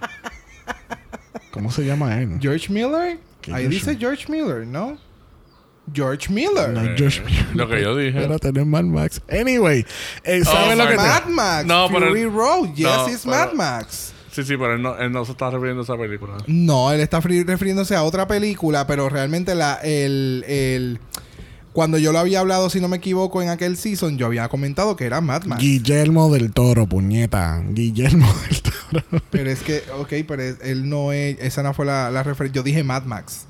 ¿Cómo 1.52 1.70
se 1.70 1.84
llama 1.86 2.18
él? 2.22 2.38
George 2.42 2.72
Miller. 2.72 3.20
¿Qué 3.42 3.52
Ahí 3.54 3.64
George 3.64 3.70
dice 3.78 3.98
George 3.98 4.32
Miller, 4.32 4.66
¿no? 4.66 4.98
George 5.94 6.32
Miller. 6.32 6.70
No, 6.70 6.82
George 6.98 7.22
Miller. 7.22 7.56
Lo 7.56 7.68
que 7.70 7.82
yo 7.82 7.96
dije. 7.96 8.24
Era 8.24 8.38
tener 8.40 8.66
Mad 8.66 8.84
Max. 8.84 9.22
Anyway, 9.30 9.86
eh, 10.24 10.44
¿sabes 10.44 10.74
Oh, 10.74 10.76
lo 10.76 10.84
que 10.88 10.92
te- 10.92 10.98
Mad 10.98 11.26
Max. 11.28 11.66
No, 11.66 11.88
pero- 11.92 12.08
Fury 12.08 12.26
Road. 12.26 12.74
Yes, 12.76 12.86
No, 12.88 13.08
it's 13.10 13.22
pero- 13.26 13.36
Mad 13.38 13.54
Max. 13.54 14.14
Sí, 14.32 14.44
sí, 14.44 14.56
pero 14.56 14.76
él 14.76 14.82
no, 14.82 14.98
él 14.98 15.12
no 15.12 15.26
se 15.26 15.34
está 15.34 15.50
refiriendo 15.50 15.82
a 15.82 15.84
esa 15.84 15.98
película. 15.98 16.38
No, 16.48 16.92
él 16.94 17.02
está 17.02 17.20
refiriéndose 17.20 17.96
a 17.96 18.04
otra 18.04 18.28
película, 18.28 18.88
pero 18.88 19.10
realmente 19.10 19.56
la, 19.56 19.74
el, 19.84 20.46
el- 20.48 21.00
cuando 21.74 21.98
yo 21.98 22.12
lo 22.14 22.20
había 22.20 22.40
hablado, 22.42 22.70
si 22.70 22.80
no 22.82 22.88
me 22.88 22.98
equivoco, 22.98 23.42
en 23.42 23.50
aquel 23.50 23.76
season, 23.78 24.18
yo 24.18 24.26
había 24.28 24.48
comentado 24.50 24.96
que 24.96 25.06
era 25.06 25.20
Mad 25.22 25.44
Max. 25.46 25.62
Guillermo 25.62 26.32
del 26.34 26.52
Toro, 26.54 26.86
puñeta. 26.88 27.62
Guillermo 27.70 28.28
del 28.50 28.62
Toro. 28.62 29.24
pero 29.30 29.50
es 29.50 29.60
que, 29.62 29.84
ok, 29.98 30.14
pero 30.28 30.42
es- 30.44 30.58
él 30.64 30.88
no 30.90 31.12
es, 31.12 31.38
esa 31.42 31.62
no 31.64 31.74
fue 31.74 31.86
la, 31.86 32.10
la 32.10 32.24
referencia. 32.24 32.56
Yo 32.60 32.64
dije 32.64 32.84
Mad 32.86 33.04
Max. 33.04 33.46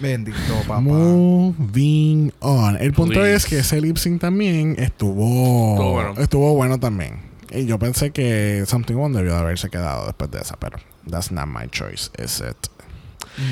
Bendito, 0.00 0.38
papá. 0.66 0.80
Moving 0.80 2.32
on. 2.40 2.76
El 2.80 2.92
punto 2.92 3.14
Please. 3.20 3.34
es 3.34 3.46
que 3.46 3.58
ese 3.58 3.80
lip 3.80 3.96
sync 3.98 4.20
también 4.20 4.74
estuvo, 4.78 5.72
Estuvo 5.74 5.92
bueno. 5.92 6.14
estuvo 6.18 6.54
bueno 6.54 6.78
también. 6.80 7.20
Y 7.50 7.66
yo 7.66 7.78
pensé 7.78 8.10
que 8.10 8.64
Something 8.66 8.94
One 8.96 9.16
debió 9.16 9.32
de 9.34 9.38
haberse 9.40 9.68
quedado 9.70 10.06
después 10.06 10.30
de 10.30 10.38
esa, 10.38 10.56
pero 10.56 10.78
that's 11.10 11.30
not 11.32 11.46
my 11.46 11.68
choice, 11.70 12.10
is 12.22 12.40
it? 12.40 12.56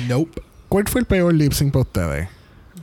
Nope. 0.07 0.41
¿Cuál 0.69 0.87
fue 0.87 1.01
el 1.01 1.05
peor 1.07 1.33
lip 1.33 1.51
sync 1.53 1.71
para 1.73 1.81
ustedes? 1.81 2.29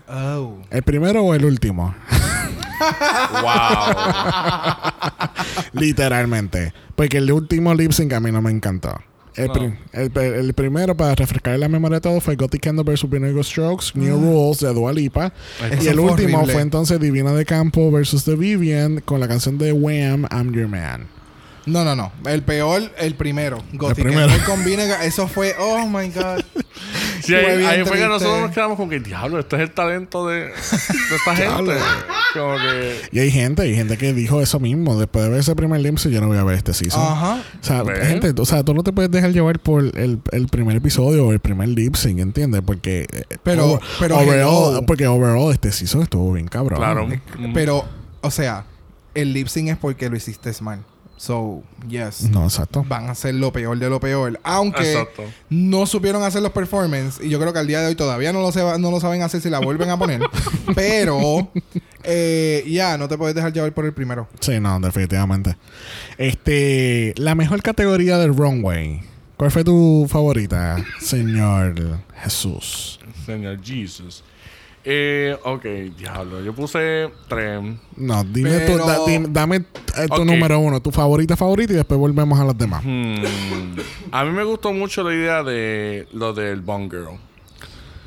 Oh. 0.08 0.58
¿El 0.70 0.82
primero 0.82 1.22
o 1.24 1.34
el 1.34 1.44
último? 1.44 1.94
¡Wow! 3.32 3.94
Literalmente. 5.72 6.72
Porque 6.94 7.18
el 7.18 7.32
último 7.32 7.74
lip 7.74 7.92
sync 7.92 8.12
a 8.12 8.20
mí 8.20 8.30
no 8.30 8.42
me 8.42 8.50
encantó. 8.50 9.00
El, 9.36 9.48
No. 9.48 9.76
el, 9.92 10.10
el 10.16 10.54
primero, 10.54 10.96
para 10.96 11.14
refrescar 11.14 11.58
la 11.58 11.68
memoria 11.68 11.96
de 11.96 12.00
todo, 12.00 12.20
fue 12.20 12.36
Gothic 12.36 12.62
Candle 12.62 12.84
vs. 12.84 13.08
Vinegar 13.10 13.44
Strokes, 13.44 13.86
New 13.94 14.18
Rules 14.18 14.60
de 14.60 14.72
Dua 14.72 14.92
Lipa. 14.92 15.32
Y 15.80 15.88
el 15.88 16.00
último 16.00 16.38
horrible. 16.38 16.52
fue 16.54 16.62
entonces 16.62 16.98
Divina 17.00 17.32
de 17.32 17.44
Campo 17.44 17.90
vs. 17.90 18.24
The 18.24 18.34
Vivian 18.34 19.00
con 19.00 19.20
la 19.20 19.28
canción 19.28 19.58
de 19.58 19.72
Wham, 19.72 20.26
I'm 20.30 20.52
Your 20.52 20.68
Man. 20.68 21.06
No, 21.66 21.84
no, 21.84 21.94
no. 21.96 22.12
El 22.26 22.42
peor, 22.42 22.82
el 22.98 23.14
primero. 23.16 23.62
Gothic 23.72 24.04
primero. 24.04 24.24
Angel 24.30 24.44
con 24.44 24.64
Vinegar. 24.64 25.02
Eso 25.02 25.26
fue, 25.28 25.54
oh 25.58 25.86
my 25.86 26.08
God. 26.10 26.42
Sí, 27.22 27.32
Fue 27.32 27.46
ahí, 27.46 27.56
bien 27.58 27.70
ahí 27.70 27.84
fue 27.84 27.96
que 27.98 28.06
nosotros 28.06 28.40
nos 28.40 28.50
quedamos 28.52 28.76
con 28.76 28.88
que, 28.88 29.00
diablo, 29.00 29.40
este 29.40 29.56
es 29.56 29.62
el 29.62 29.70
talento 29.72 30.28
de, 30.28 30.44
de 30.44 30.52
esta 31.16 31.34
gente. 31.36 31.72
Como 32.34 32.56
que. 32.58 33.00
Y 33.10 33.18
hay 33.18 33.30
gente, 33.32 33.62
hay 33.62 33.74
gente 33.74 33.96
que 33.96 34.12
dijo 34.12 34.40
eso 34.42 34.60
mismo. 34.60 34.96
Después 34.96 35.24
de 35.24 35.30
ver 35.32 35.40
ese 35.40 35.56
primer 35.56 35.80
lip 35.80 35.96
sync, 35.98 36.12
yo 36.14 36.20
no 36.20 36.28
voy 36.28 36.36
a 36.36 36.44
ver 36.44 36.56
este 36.56 36.72
season. 36.74 37.02
Ajá. 37.02 37.42
O 37.60 37.64
sea, 37.64 37.82
gente, 38.04 38.32
o 38.38 38.44
sea, 38.44 38.62
tú 38.62 38.74
no 38.74 38.84
te 38.84 38.92
puedes 38.92 39.10
dejar 39.10 39.32
llevar 39.32 39.58
por 39.58 39.82
el, 39.82 40.20
el 40.30 40.46
primer 40.48 40.76
episodio 40.76 41.26
o 41.26 41.32
el 41.32 41.40
primer 41.40 41.68
lip 41.70 41.96
sync, 41.96 42.20
¿entiendes? 42.20 42.62
Porque 42.64 43.06
eh, 43.12 43.24
Pero- 43.42 43.80
pero 43.98 44.18
overall, 44.18 44.74
hello. 44.74 44.86
porque 44.86 45.06
overall 45.08 45.50
este 45.52 45.72
season 45.72 46.02
estuvo 46.02 46.32
bien 46.34 46.46
cabrón. 46.46 46.78
Claro. 46.78 47.08
Pero, 47.54 47.84
o 48.20 48.30
sea, 48.30 48.66
el 49.14 49.32
lip 49.32 49.48
sync 49.48 49.70
es 49.70 49.76
porque 49.78 50.08
lo 50.10 50.16
hiciste 50.16 50.52
mal. 50.60 50.84
So, 51.18 51.62
yes. 51.88 52.24
No, 52.24 52.44
exacto. 52.44 52.84
Van 52.86 53.08
a 53.08 53.14
ser 53.14 53.34
lo 53.34 53.50
peor 53.52 53.78
de 53.78 53.88
lo 53.88 53.98
peor. 54.00 54.38
Aunque 54.44 54.92
Exacto. 54.92 55.24
no 55.48 55.86
supieron 55.86 56.22
hacer 56.22 56.42
los 56.42 56.52
performances. 56.52 57.24
Y 57.24 57.30
yo 57.30 57.40
creo 57.40 57.52
que 57.54 57.58
al 57.58 57.66
día 57.66 57.80
de 57.80 57.86
hoy 57.86 57.94
todavía 57.94 58.32
no 58.34 58.40
lo, 58.42 58.52
se- 58.52 58.78
no 58.78 58.90
lo 58.90 59.00
saben 59.00 59.22
hacer 59.22 59.40
si 59.40 59.48
la 59.48 59.58
vuelven 59.60 59.88
a 59.88 59.98
poner. 59.98 60.20
Pero, 60.74 61.50
eh, 62.04 62.64
ya, 62.68 62.98
no 62.98 63.08
te 63.08 63.16
puedes 63.16 63.34
dejar 63.34 63.52
llevar 63.52 63.72
por 63.72 63.86
el 63.86 63.94
primero. 63.94 64.28
Sí, 64.40 64.60
no, 64.60 64.78
definitivamente. 64.78 65.56
Este, 66.18 67.14
la 67.16 67.34
mejor 67.34 67.62
categoría 67.62 68.18
del 68.18 68.36
runway. 68.36 69.00
¿Cuál 69.36 69.50
fue 69.50 69.64
tu 69.64 70.06
favorita, 70.08 70.76
señor 71.00 71.98
Jesús? 72.22 73.00
Señor 73.24 73.62
Jesus. 73.62 74.22
Eh, 74.88 75.36
ok, 75.42 75.64
diablo. 75.98 76.40
Yo 76.44 76.54
puse 76.54 77.10
tres. 77.28 77.60
No, 77.96 78.22
dime 78.22 78.50
Pero- 78.50 78.78
tu, 78.78 78.86
da- 78.86 79.04
dim- 79.04 79.32
dame 79.32 79.56
eh, 79.56 80.06
tu 80.14 80.24
número 80.24 80.60
uno, 80.60 80.80
tu 80.80 80.92
favorita 80.92 81.36
favorita 81.36 81.72
y 81.72 81.76
después 81.76 81.98
volvemos 81.98 82.38
a 82.38 82.44
las 82.44 82.56
demás. 82.56 82.84
Hmm. 82.84 83.16
A 84.12 84.24
mí 84.24 84.30
me 84.30 84.44
gustó 84.44 84.72
mucho 84.72 85.02
la 85.02 85.12
idea 85.12 85.42
de 85.42 86.06
lo 86.12 86.32
del 86.32 86.60
Bone 86.60 86.88
Girl. 86.88 87.18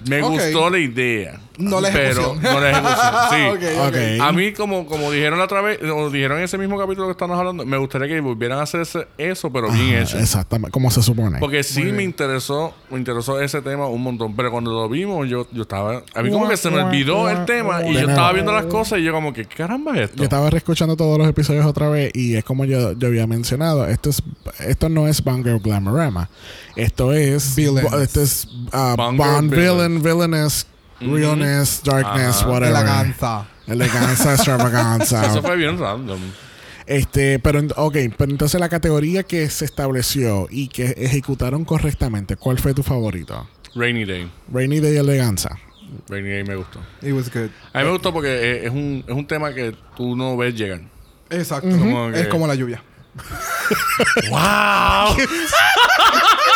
Me 0.08 0.22
gustó 0.22 0.70
la 0.70 0.80
idea. 0.80 1.40
No 1.58 1.82
la 1.82 1.90
ejecución. 1.90 2.40
Pero 2.42 2.54
no 2.54 2.60
la 2.62 2.70
ejecución. 3.60 3.94
Sí. 3.94 4.18
A 4.22 4.32
mí, 4.32 4.54
como, 4.54 4.86
como 4.86 5.12
dijeron 5.12 5.40
la 5.40 5.46
otra 5.46 5.60
vez, 5.62 5.80
o 5.84 6.10
dijeron 6.10 6.38
en 6.38 6.46
ese 6.46 6.58
mismo 6.58 6.78
capítulo 6.80 7.08
que 7.08 7.12
estamos 7.12 7.38
hablando, 7.38 7.66
me 7.66 7.78
gustaría 7.78 8.08
que 8.08 8.22
volvieran 8.22 8.60
a 8.60 8.62
hacer 8.62 8.80
ese- 8.82 9.08
eso, 9.18 9.52
pero 9.52 9.70
bien 9.70 9.96
Ajá, 9.96 10.02
hecho. 10.04 10.20
Exactamente, 10.20 10.72
como 10.72 10.90
se 10.90 11.02
supone. 11.04 11.38
Porque 11.40 11.62
sí 11.64 11.84
me 11.84 12.04
interesó, 12.04 12.74
me 12.90 12.98
interesó 12.98 13.42
ese 13.42 13.62
tema 13.62 13.88
un 13.88 14.02
montón. 14.02 14.36
Pero 14.38 14.52
cuando 14.52 14.72
lo 14.72 14.88
vimos, 14.88 15.28
yo, 15.28 15.48
yo 15.52 15.64
estaba. 15.64 16.02
A 16.16 16.22
mí 16.22 16.32
como 16.32 16.48
que 16.48 16.56
se 16.56 16.70
me 16.72 16.82
olvidó 16.82 17.30
el 17.30 17.44
tema 17.46 17.86
y 17.86 17.94
yo 17.94 18.08
estaba 18.10 18.32
viendo 18.32 18.54
las 18.54 18.66
cosas 18.68 19.00
y 19.00 19.04
yo 19.04 19.12
como 19.12 19.34
que, 19.34 19.44
¿qué 19.46 19.56
caramba 19.56 19.96
es 19.96 20.02
esto? 20.04 20.16
Yo 20.18 20.24
estaba 20.24 20.50
reescuchando 20.50 20.96
todos 20.96 21.18
los 21.18 21.28
episodios 21.28 21.66
otra 21.66 21.90
vez 21.90 22.12
y 22.14 22.36
es 22.36 22.44
como 22.46 22.64
yo, 22.64 22.94
yo 22.94 23.08
había 23.10 23.28
mencionado, 23.28 23.86
esto 23.86 24.10
es 24.12 24.24
esto 24.60 24.88
no 24.88 25.08
es 25.10 25.22
Banger 25.24 25.60
Glamorama. 25.60 26.30
Esto 26.76 27.12
es 27.12 27.56
Villains. 27.58 27.92
esto 27.92 28.22
es 28.22 28.48
uh, 28.72 28.96
Banger 28.96 29.18
Bond 29.18 29.52
villains. 29.52 29.89
Villain, 29.98 30.30
villainous, 30.30 30.68
realness, 31.02 31.82
darkness, 31.84 32.38
Ajá. 32.42 32.48
whatever. 32.50 32.76
Eleganza. 32.78 33.46
Eleganza, 33.68 34.34
extravaganza. 34.36 35.26
Eso 35.28 35.42
fue 35.42 35.56
bien 35.58 35.80
random. 35.80 36.20
Este, 36.86 37.38
pero 37.40 37.62
ok, 37.76 37.98
pero 38.18 38.32
entonces 38.32 38.60
la 38.60 38.68
categoría 38.70 39.24
que 39.24 39.48
se 39.50 39.66
estableció 39.66 40.48
y 40.50 40.68
que 40.70 40.96
ejecutaron 40.98 41.64
correctamente, 41.64 42.36
¿cuál 42.36 42.58
fue 42.60 42.74
tu 42.74 42.82
favorito? 42.84 43.48
Rainy 43.76 44.06
Day. 44.06 44.32
Rainy 44.52 44.80
Day 44.80 44.98
Eleganza. 44.98 45.56
Rainy 46.08 46.30
Day 46.30 46.44
me 46.44 46.56
gustó. 46.56 46.80
It 47.04 47.14
was 47.14 47.32
good. 47.32 47.50
A 47.74 47.80
mí 47.80 47.86
me 47.86 47.92
gustó 47.92 48.12
porque 48.12 48.30
eh, 48.30 48.66
es 48.66 48.72
un, 48.72 49.04
es 49.08 49.14
un 49.14 49.28
tema 49.28 49.54
que 49.54 49.76
tú 49.96 50.16
no 50.16 50.36
ves 50.36 50.56
llegar. 50.56 50.82
Exacto. 51.30 51.70
Como 51.70 52.12
que- 52.12 52.22
Es 52.22 52.28
como 52.28 52.48
la 52.48 52.56
lluvia. 52.56 52.84
¡Wow! 54.32 55.16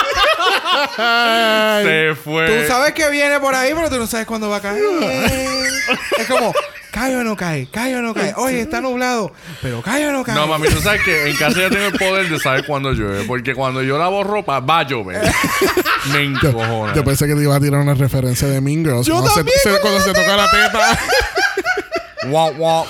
Se 1.84 2.16
fue. 2.16 2.48
Tú 2.48 2.68
sabes 2.68 2.94
que 2.94 3.10
viene 3.10 3.40
por 3.40 3.56
ahí, 3.56 3.74
pero 3.74 3.90
tú 3.90 3.98
no 3.98 4.08
sabes 4.08 4.26
cuándo 4.26 4.50
va 4.50 4.58
a 4.58 4.62
caer. 4.62 4.84
es 6.18 6.28
como, 6.28 6.54
cae 6.92 7.16
o 7.16 7.24
no 7.24 7.36
cae, 7.36 7.68
cae 7.72 7.96
o 7.96 8.02
no 8.02 8.14
cae. 8.14 8.34
Oye, 8.38 8.62
está 8.62 8.82
nublado, 8.82 9.32
pero 9.62 9.82
cae 9.82 10.08
o 10.08 10.12
no 10.12 10.24
cae. 10.24 10.36
No, 10.36 10.48
mami, 10.48 10.68
tú 10.68 10.82
sabes 10.82 11.02
que 11.04 11.30
en 11.30 11.36
casa 11.36 11.60
ya 11.62 11.70
tengo 11.70 11.86
el 11.86 11.94
poder 11.94 12.30
de 12.30 12.40
saber 12.40 12.66
cuándo 12.66 12.92
llueve. 12.94 13.24
Porque 13.26 13.56
cuando 13.56 13.82
yo 13.82 13.98
lavo 13.98 14.24
ropa, 14.24 14.60
va 14.60 14.80
a 14.80 14.84
llover. 14.84 15.22
Me 16.14 16.24
encojona. 16.24 16.94
Yo 16.94 17.04
pensé 17.04 17.28
que 17.28 17.36
te 17.36 17.42
iba 17.42 17.56
a 17.56 17.60
tirar 17.60 17.82
una 17.82 17.96
referencia 17.96 18.48
de 18.48 18.62
Mean 18.62 18.86
Girls. 18.86 19.08
Yo 19.08 19.14
cuando, 19.14 19.34
también, 19.34 19.58
se, 19.62 19.70
cuando 19.70 19.82
cuando 19.82 20.02
se 20.02 20.14
toca 20.14 20.38
la 20.38 20.52
teta. 20.52 21.00
Guau, 22.26 22.54
guau. 22.54 22.86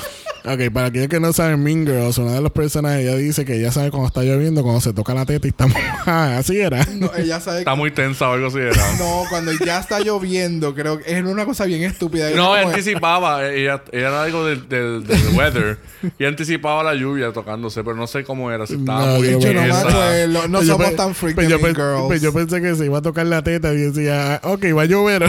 Ok, 0.45 0.73
para 0.73 0.87
aquellos 0.87 1.07
que 1.07 1.21
no 1.21 1.31
saben, 1.31 1.63
Mean 1.63 1.85
Girls, 1.87 2.17
una 2.17 2.33
de 2.33 2.41
los 2.41 2.51
personajes, 2.51 3.05
ella 3.05 3.15
dice 3.15 3.45
que 3.45 3.55
ella 3.57 3.71
sabe 3.71 3.91
cuando 3.91 4.07
está 4.07 4.23
lloviendo, 4.23 4.61
cuando 4.61 4.81
se 4.81 4.91
toca 4.91 5.13
la 5.13 5.25
teta 5.25 5.47
y 5.47 5.51
está 5.51 5.67
mojada. 5.67 6.37
Así 6.37 6.59
era. 6.59 6.85
No, 6.95 7.09
ella 7.17 7.39
sabe 7.39 7.59
Está 7.59 7.75
muy 7.75 7.91
tensa 7.91 8.29
o 8.29 8.33
algo 8.33 8.47
así. 8.47 8.57
Era. 8.57 8.97
No, 8.99 9.23
cuando 9.29 9.53
ya 9.53 9.79
está 9.79 10.01
lloviendo, 10.01 10.75
creo 10.75 10.99
que 10.99 11.17
es 11.17 11.23
una 11.23 11.45
cosa 11.45 11.63
bien 11.63 11.83
estúpida. 11.83 12.29
No, 12.31 12.57
ella 12.57 12.67
anticipaba, 12.67 13.47
ella, 13.49 13.83
ella 13.93 14.07
era 14.09 14.23
algo 14.23 14.45
del, 14.45 14.67
del, 14.67 15.07
del 15.07 15.29
weather 15.33 15.77
y 16.19 16.25
anticipaba 16.25 16.83
la 16.83 16.93
lluvia 16.95 17.31
tocándose, 17.31 17.81
pero 17.81 17.95
no 17.95 18.05
sé 18.07 18.25
cómo 18.25 18.51
era, 18.51 18.67
si 18.67 18.73
estaba 18.73 19.05
No, 19.05 19.17
muy 19.19 19.31
yo- 19.31 19.39
Yo 19.39 19.53
no. 19.53 19.61
No 19.63 20.57
Pues 20.57 20.67
yo 20.67 20.73
somos 20.73 20.89
pe- 20.89 20.95
tan 20.97 21.15
freak 21.15 21.35
pues 21.35 21.47
yo, 21.47 21.57
Mean 21.59 21.73
pe- 21.73 21.81
Girls. 21.81 22.03
pues 22.07 22.21
yo 22.21 22.33
pensé 22.33 22.61
que 22.61 22.75
se 22.75 22.83
iba 22.85 22.97
a 22.97 23.01
tocar 23.01 23.25
la 23.27 23.41
teta 23.43 23.71
y 23.73 23.77
decía, 23.77 24.41
ok, 24.43 24.65
va 24.77 24.81
a 24.81 24.85
llover. 24.85 25.23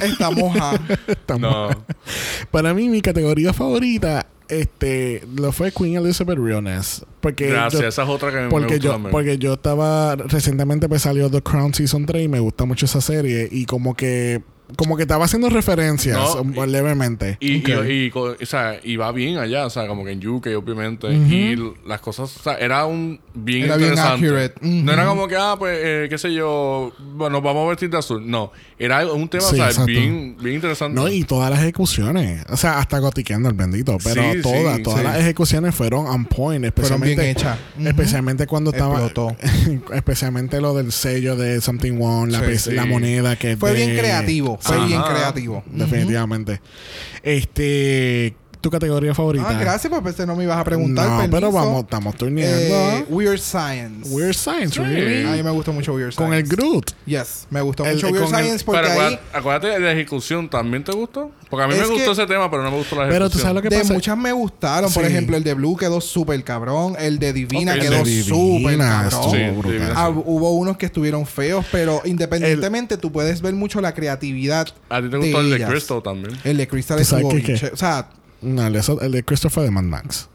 Está 0.00 0.30
moja. 0.30 0.74
Está 1.08 1.36
No. 1.36 1.50
mojada. 1.50 1.78
Para 2.52 2.74
mí, 2.74 2.88
mi 2.88 3.00
categoría 3.02 3.52
favorita 3.52 4.26
este, 4.60 5.22
lo 5.36 5.52
fue 5.52 5.72
Queen 5.72 5.96
Elizabeth 5.96 6.38
Realness. 6.38 7.04
Porque 7.20 7.48
Gracias, 7.48 7.82
yo- 7.82 7.88
esa 7.88 8.02
es 8.02 8.08
otra 8.08 8.30
que 8.30 8.36
me- 8.36 8.42
me 8.44 8.50
porque 8.50 8.74
gusta 8.78 8.96
yo, 8.98 9.10
porque 9.10 9.38
yo 9.38 9.52
estaba 9.54 10.16
recientemente 10.16 10.88
pues 10.88 11.02
salió 11.02 11.30
The 11.30 11.40
Crown 11.42 11.72
Season 11.74 12.04
3 12.06 12.24
y 12.24 12.28
me 12.28 12.40
gusta 12.40 12.64
mucho 12.64 12.86
esa 12.86 13.00
serie 13.00 13.48
y 13.50 13.64
como 13.66 13.94
que 13.94 14.42
como 14.76 14.96
que 14.96 15.02
estaba 15.02 15.24
haciendo 15.24 15.48
referencias 15.48 16.16
No, 16.16 16.40
um, 16.42 16.54
y- 16.64 16.66
levemente. 16.70 17.36
Y, 17.40 17.60
Ok. 17.60 17.68
y, 17.88 17.92
y 18.06 18.10
o 18.14 18.36
sea, 18.46 18.78
y 18.82 18.96
va 18.96 19.12
bien 19.12 19.38
allá, 19.38 19.66
o 19.66 19.70
sea, 19.70 19.86
como 19.86 20.04
que 20.04 20.12
en 20.12 20.26
UK, 20.26 20.48
obviamente. 20.56 21.08
Y 21.12 21.56
las 21.86 22.00
cosas, 22.00 22.36
o 22.36 22.42
sea, 22.42 22.54
era 22.54 22.86
un 22.86 23.20
bien 23.34 23.64
Era 23.64 23.76
bien 23.76 23.98
accurate. 23.98 24.54
No 24.62 24.92
era 24.92 25.06
como 25.06 25.28
que, 25.28 25.36
ah, 25.36 25.56
pues, 25.58 25.78
eh, 25.82 26.06
qué 26.08 26.18
sé 26.18 26.32
yo, 26.34 26.92
bueno, 27.16 27.40
vamos 27.42 27.66
a 27.66 27.70
vestir 27.70 27.90
de 27.90 27.98
azul. 27.98 28.22
No, 28.28 28.52
era 28.78 29.06
un 29.12 29.28
tema, 29.28 29.44
Sí, 29.44 29.54
o 29.54 29.56
sea, 29.56 29.66
exacto. 29.66 29.86
bien, 29.86 30.36
bien 30.40 30.56
interesante. 30.56 30.94
No, 31.00 31.08
y 31.08 31.24
todas 31.24 31.50
las 31.50 31.60
ejecuciones, 31.60 32.44
o 32.48 32.56
sea, 32.56 32.78
hasta 32.78 32.98
gotiqueando 32.98 33.48
el 33.48 33.54
bendito, 33.54 33.98
pero 34.02 34.22
Sí, 34.32 34.42
todas, 34.42 34.76
sí, 34.76 34.82
todas 34.82 34.98
sí. 35.00 35.04
las 35.04 35.16
ejecuciones 35.18 35.74
fueron 35.74 36.06
on 36.06 36.24
point, 36.26 36.64
especialmente 36.64 37.20
bien 37.22 37.36
hechas. 37.36 37.58
Ujú. 37.78 37.88
especialmente 37.88 38.46
cuando 38.46 38.70
estaba 38.70 39.10
especialmente 39.94 40.60
lo 40.60 40.74
del 40.74 40.92
sello 40.92 41.36
de 41.36 41.60
Something 41.60 42.00
One, 42.00 42.32
la, 42.32 42.40
Sí, 42.40 42.44
pe- 42.46 42.58
sí. 42.58 42.70
la 42.72 42.86
moneda 42.86 43.36
que 43.36 43.56
Fue 43.56 43.72
de- 43.72 43.76
bien 43.86 43.96
creativo. 43.98 44.58
Fue 44.62 44.76
Ajá. 44.76 44.86
bien 44.86 45.02
creativo. 45.02 45.62
Definitivamente. 45.66 46.60
Este, 47.22 48.34
tu 48.62 48.70
categoría 48.70 49.14
favorita. 49.14 49.44
Ah, 49.48 49.52
gracias, 49.60 49.90
pues 49.90 50.02
pensé 50.02 50.24
no 50.26 50.34
me 50.36 50.44
ibas 50.44 50.56
a 50.56 50.64
preguntar. 50.64 51.04
No, 51.06 51.16
permiso. 51.18 51.30
pero 51.32 51.52
vamos, 51.52 51.82
estamos 51.82 52.14
turneando. 52.16 52.56
Eh, 52.74 53.04
Weird 53.10 53.38
Science. 53.40 54.08
Weird 54.08 54.34
Science, 54.34 54.74
Sí. 54.76 54.80
really? 54.82 55.26
A 55.28 55.32
mí 55.32 55.42
me 55.42 55.50
gustó 55.50 55.72
mucho 55.72 55.92
Weird 55.94 56.12
Science. 56.12 56.24
Con 56.24 56.32
el 56.32 56.44
Groot. 56.44 56.92
Yes, 57.04 57.46
me 57.50 57.60
gustó 57.60 57.84
El- 57.84 57.96
mucho 57.96 58.06
el- 58.06 58.12
Weird 58.14 58.24
el- 58.28 58.34
Science 58.34 58.64
porque 58.64 58.80
pero 58.80 58.92
ahí 58.92 58.98
acuérdate, 58.98 59.36
acuérdate 59.36 59.66
de 59.68 59.80
la 59.80 59.92
ejecución, 59.92 60.48
¿también 60.48 60.84
te 60.84 60.92
gustó? 60.92 61.30
Porque 61.50 61.64
a 61.64 61.66
mí 61.66 61.74
Es 61.74 61.80
me 61.80 61.86
gustó 61.88 62.04
que- 62.06 62.12
ese 62.12 62.26
tema, 62.26 62.50
pero 62.50 62.62
no 62.62 62.70
me 62.70 62.78
gustó 62.78 62.96
la 62.96 63.02
ejecución. 63.02 63.18
Pero 63.28 63.30
tú 63.30 63.38
sabes 63.38 63.54
lo 63.56 63.62
que 63.62 63.68
de 63.68 63.78
pasa. 63.80 63.92
muchas 63.92 64.16
me 64.16 64.32
gustaron. 64.32 64.90
Por 64.92 65.04
ejemplo, 65.04 65.36
el 65.36 65.44
de 65.44 65.52
Blue 65.54 65.76
quedó 65.76 66.00
súper 66.00 66.42
cabrón. 66.44 66.94
El 66.98 67.18
de 67.18 67.32
Divina 67.34 67.78
quedó 67.78 68.02
de 68.04 68.22
súper 68.22 68.78
cabrón. 68.78 69.30
Sí. 69.30 69.68
Divina. 69.68 69.92
Ah, 69.96 70.08
hubo 70.08 70.52
unos 70.52 70.76
que 70.78 70.86
estuvieron 70.86 71.26
feos, 71.26 71.66
pero 71.72 72.00
independientemente 72.04 72.96
tú 72.96 73.10
puedes 73.12 73.42
ver 73.42 73.54
mucho 73.54 73.80
la 73.80 73.92
creatividad. 73.92 74.68
A 74.88 75.02
ti 75.02 75.10
te 75.10 75.16
gustó 75.16 75.40
el 75.40 75.50
de. 75.50 75.66
Crystal 75.66 76.02
también. 76.02 76.38
El 76.44 76.56
de 76.56 76.68
Crystal 76.68 76.98
ché- 77.00 77.72
O 77.72 77.76
sea, 77.76 78.08
No, 78.42 78.66
el 78.66 79.12
de, 79.12 79.24
Christopher 79.24 79.64
de 79.64 79.70
Mad 79.70 79.84
Max. 79.84 80.28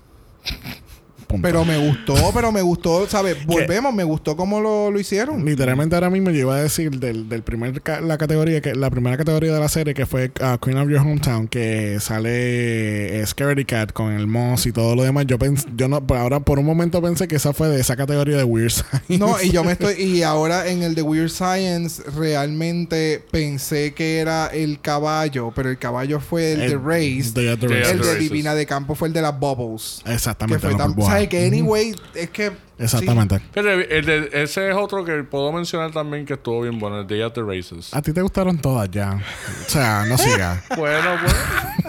Punto. 1.27 1.41
pero 1.47 1.65
me 1.65 1.77
gustó, 1.77 2.15
pero 2.33 2.51
me 2.51 2.61
gustó, 2.61 3.07
¿sabes? 3.07 3.45
Volvemos, 3.45 3.93
me 3.93 4.03
gustó 4.03 4.35
cómo 4.37 4.61
lo, 4.61 4.89
lo 4.91 4.99
hicieron. 4.99 5.43
Literalmente 5.45 5.95
ahora 5.95 6.09
mismo 6.09 6.29
yo 6.31 6.39
iba 6.39 6.55
a 6.55 6.61
decir 6.61 6.99
del, 6.99 7.27
del 7.29 7.43
primer 7.43 7.81
ca- 7.81 7.99
la 8.01 8.17
categoría 8.17 8.61
que 8.61 8.73
la 8.75 8.89
primera 8.89 9.17
categoría 9.17 9.53
de 9.53 9.59
la 9.59 9.67
serie 9.69 9.93
que 9.93 10.05
fue 10.05 10.31
uh, 10.41 10.57
Queen 10.57 10.77
of 10.77 10.89
Your 10.89 10.99
Hometown 11.01 11.47
que 11.47 11.99
sale 11.99 13.19
eh, 13.19 13.25
Scaredy 13.27 13.65
Cat 13.65 13.91
con 13.91 14.11
el 14.13 14.27
Moss 14.27 14.65
y 14.65 14.71
todo 14.71 14.95
lo 14.95 15.03
demás. 15.03 15.25
Yo 15.27 15.37
pens 15.37 15.65
yo 15.75 15.87
no 15.87 16.05
por 16.05 16.17
ahora 16.17 16.39
por 16.39 16.59
un 16.59 16.65
momento 16.65 17.01
pensé 17.01 17.27
que 17.27 17.35
esa 17.35 17.53
fue 17.53 17.67
de 17.69 17.79
esa 17.81 17.95
categoría 17.95 18.37
de 18.37 18.43
Weird 18.43 18.71
Science. 18.71 19.17
No, 19.17 19.35
y 19.41 19.51
yo 19.51 19.63
me 19.63 19.73
estoy. 19.73 19.95
Y 20.01 20.23
ahora 20.23 20.67
en 20.67 20.83
el 20.83 20.95
de 20.95 21.01
Weird 21.01 21.29
Science, 21.29 22.01
realmente 22.15 23.23
pensé 23.31 23.93
que 23.93 24.19
era 24.19 24.47
el 24.47 24.79
caballo, 24.79 25.51
pero 25.55 25.69
el 25.69 25.77
caballo 25.77 26.19
fue 26.19 26.53
el, 26.53 26.59
de 26.71 26.77
Race. 26.77 27.31
de 27.33 27.55
The 27.55 27.57
The 27.57 27.67
Race. 27.67 27.91
el 27.91 27.99
de. 28.01 28.15
Divina 28.17 28.55
de 28.55 28.65
Campo 28.65 28.95
fue 28.95 29.07
el 29.09 29.13
de 29.13 29.21
las 29.21 29.37
Bubbles. 29.39 30.01
Que 30.03 30.13
Exactamente. 30.13 30.59
fue 30.59 30.71
la 30.71 30.77
tan. 30.77 30.95
Que 31.25 31.47
anyway, 31.47 31.95
es 32.13 32.29
que. 32.29 32.51
Exactamente. 32.79 33.39
Fíjate, 33.53 33.97
el 33.97 34.05
de, 34.05 34.29
ese 34.33 34.69
es 34.69 34.75
otro 34.75 35.03
que 35.03 35.23
puedo 35.23 35.51
mencionar 35.51 35.91
también 35.91 36.25
que 36.25 36.33
estuvo 36.33 36.61
bien 36.61 36.77
bueno, 36.79 36.99
el 37.01 37.07
Day 37.07 37.21
at 37.21 37.31
the 37.31 37.41
Races. 37.41 37.93
A 37.93 38.01
ti 38.01 38.13
te 38.13 38.21
gustaron 38.21 38.57
todas 38.59 38.89
ya. 38.91 39.19
O 39.65 39.69
sea, 39.69 40.05
no 40.07 40.17
sigas. 40.17 40.59
Bueno, 40.77 41.15
pues. 41.21 41.35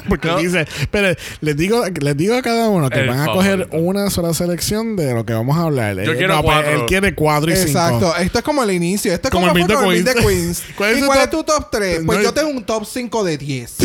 Porque 0.08 0.28
No. 0.28 0.38
dice, 0.38 0.66
pero 0.90 1.14
les 1.42 1.56
digo, 1.56 1.84
les 2.00 2.16
digo 2.16 2.34
a 2.36 2.40
cada 2.40 2.68
uno 2.70 2.88
que 2.88 3.00
El 3.00 3.08
van 3.08 3.20
a 3.20 3.26
coger 3.26 3.68
una 3.72 4.08
sola 4.08 4.32
selección 4.32 4.96
de 4.96 5.12
lo 5.12 5.26
que 5.26 5.34
vamos 5.34 5.58
a 5.58 5.64
hablar. 5.64 5.96
Yo 5.96 6.12
Eh, 6.12 6.16
quiero 6.16 6.36
no, 6.36 6.42
pues, 6.42 6.56
cuatro. 6.56 6.72
él 6.72 6.86
quiere 6.86 7.14
cuatro 7.14 7.50
y 7.50 7.54
Exacto. 7.54 7.98
cinco. 8.06 8.16
Esto 8.16 8.38
es 8.38 8.44
como 8.44 8.62
el 8.62 8.70
inicio. 8.70 9.12
Esto 9.12 9.28
es 9.28 9.32
Como 9.32 9.48
como, 9.48 9.58
el 9.60 9.66
Meet 10.02 10.14
Queens. 10.14 10.24
Queens. 10.26 10.62
¿Cuál 10.76 10.90
es 10.92 10.98
¿Y 10.98 11.02
cuál 11.06 11.18
top? 11.18 11.24
es 11.24 11.30
tu 11.30 11.44
top 11.44 11.70
3? 11.70 12.00
Pues 12.06 12.18
No, 12.18 12.24
yo 12.24 12.32
tengo 12.32 12.48
un 12.48 12.64
top 12.64 12.86
5 12.86 13.24
de 13.24 13.36
10. 13.36 13.76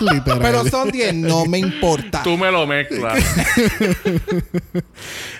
Literal. 0.00 0.38
pero 0.42 0.66
son 0.66 0.90
10. 0.90 1.14
No 1.14 1.46
me 1.46 1.58
importa. 1.58 2.22
Tú 2.24 2.36
me 2.36 2.50
lo 2.50 2.66
mezclas. 2.66 3.22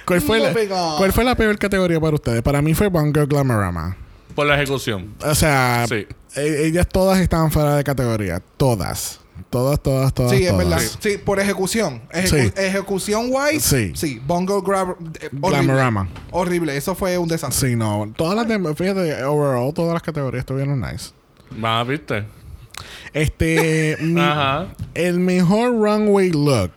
¿Cuál, 0.06 0.20
fue 0.20 0.40
la. 0.40 0.52
¿Cuál 0.98 1.12
fue 1.12 1.24
la 1.24 1.34
peor 1.34 1.58
categoría 1.58 2.00
para 2.00 2.14
ustedes? 2.14 2.42
Para 2.42 2.60
mí 2.62 2.74
fue 2.74 2.88
Bunker 2.88 3.26
Glamorama. 3.26 3.96
por 4.34 4.46
la 4.46 4.56
ejecución. 4.56 5.14
O 5.24 5.34
sea, 5.34 5.84
Sí. 5.88 6.06
e- 6.36 6.66
ellas 6.66 6.88
todas 6.88 7.20
estaban 7.20 7.50
fuera 7.50 7.76
de 7.76 7.84
categoría. 7.84 8.42
Todas. 8.56 9.20
Todas, 9.50 9.80
todas, 9.82 10.12
todas. 10.14 10.32
Sí, 10.32 10.44
es 10.44 10.50
todas. 10.50 10.68
verdad. 10.68 10.82
Sí, 11.00 11.18
por 11.18 11.38
ejecución. 11.40 12.02
Ejecu- 12.12 12.52
Sí. 12.52 12.52
Ejecución 12.56 13.26
wise. 13.30 13.60
Sí. 13.60 13.92
Sí. 13.94 14.22
Bungle 14.26 14.60
grab. 14.64 14.90
eh, 15.20 15.28
horrible. 15.40 15.50
Glamorama. 15.50 16.08
Horrible. 16.32 16.76
Eso 16.76 16.94
fue 16.94 17.16
un 17.18 17.28
desastre. 17.28 17.70
Sí, 17.70 17.76
no. 17.76 18.12
Todas 18.16 18.36
las 18.36 18.46
demás, 18.48 18.74
fíjate, 18.76 19.22
overall, 19.24 19.72
todas 19.74 19.92
las 19.94 20.02
categorías 20.02 20.40
estuvieron 20.40 20.80
nice. 20.80 21.10
Más, 21.56 21.86
¿viste? 21.86 22.24
Este, 23.12 23.96
mi- 24.00 24.20
Ajá. 24.20 24.68
el 24.94 25.20
mejor 25.20 25.70
runway 25.72 26.30
look. 26.30 26.72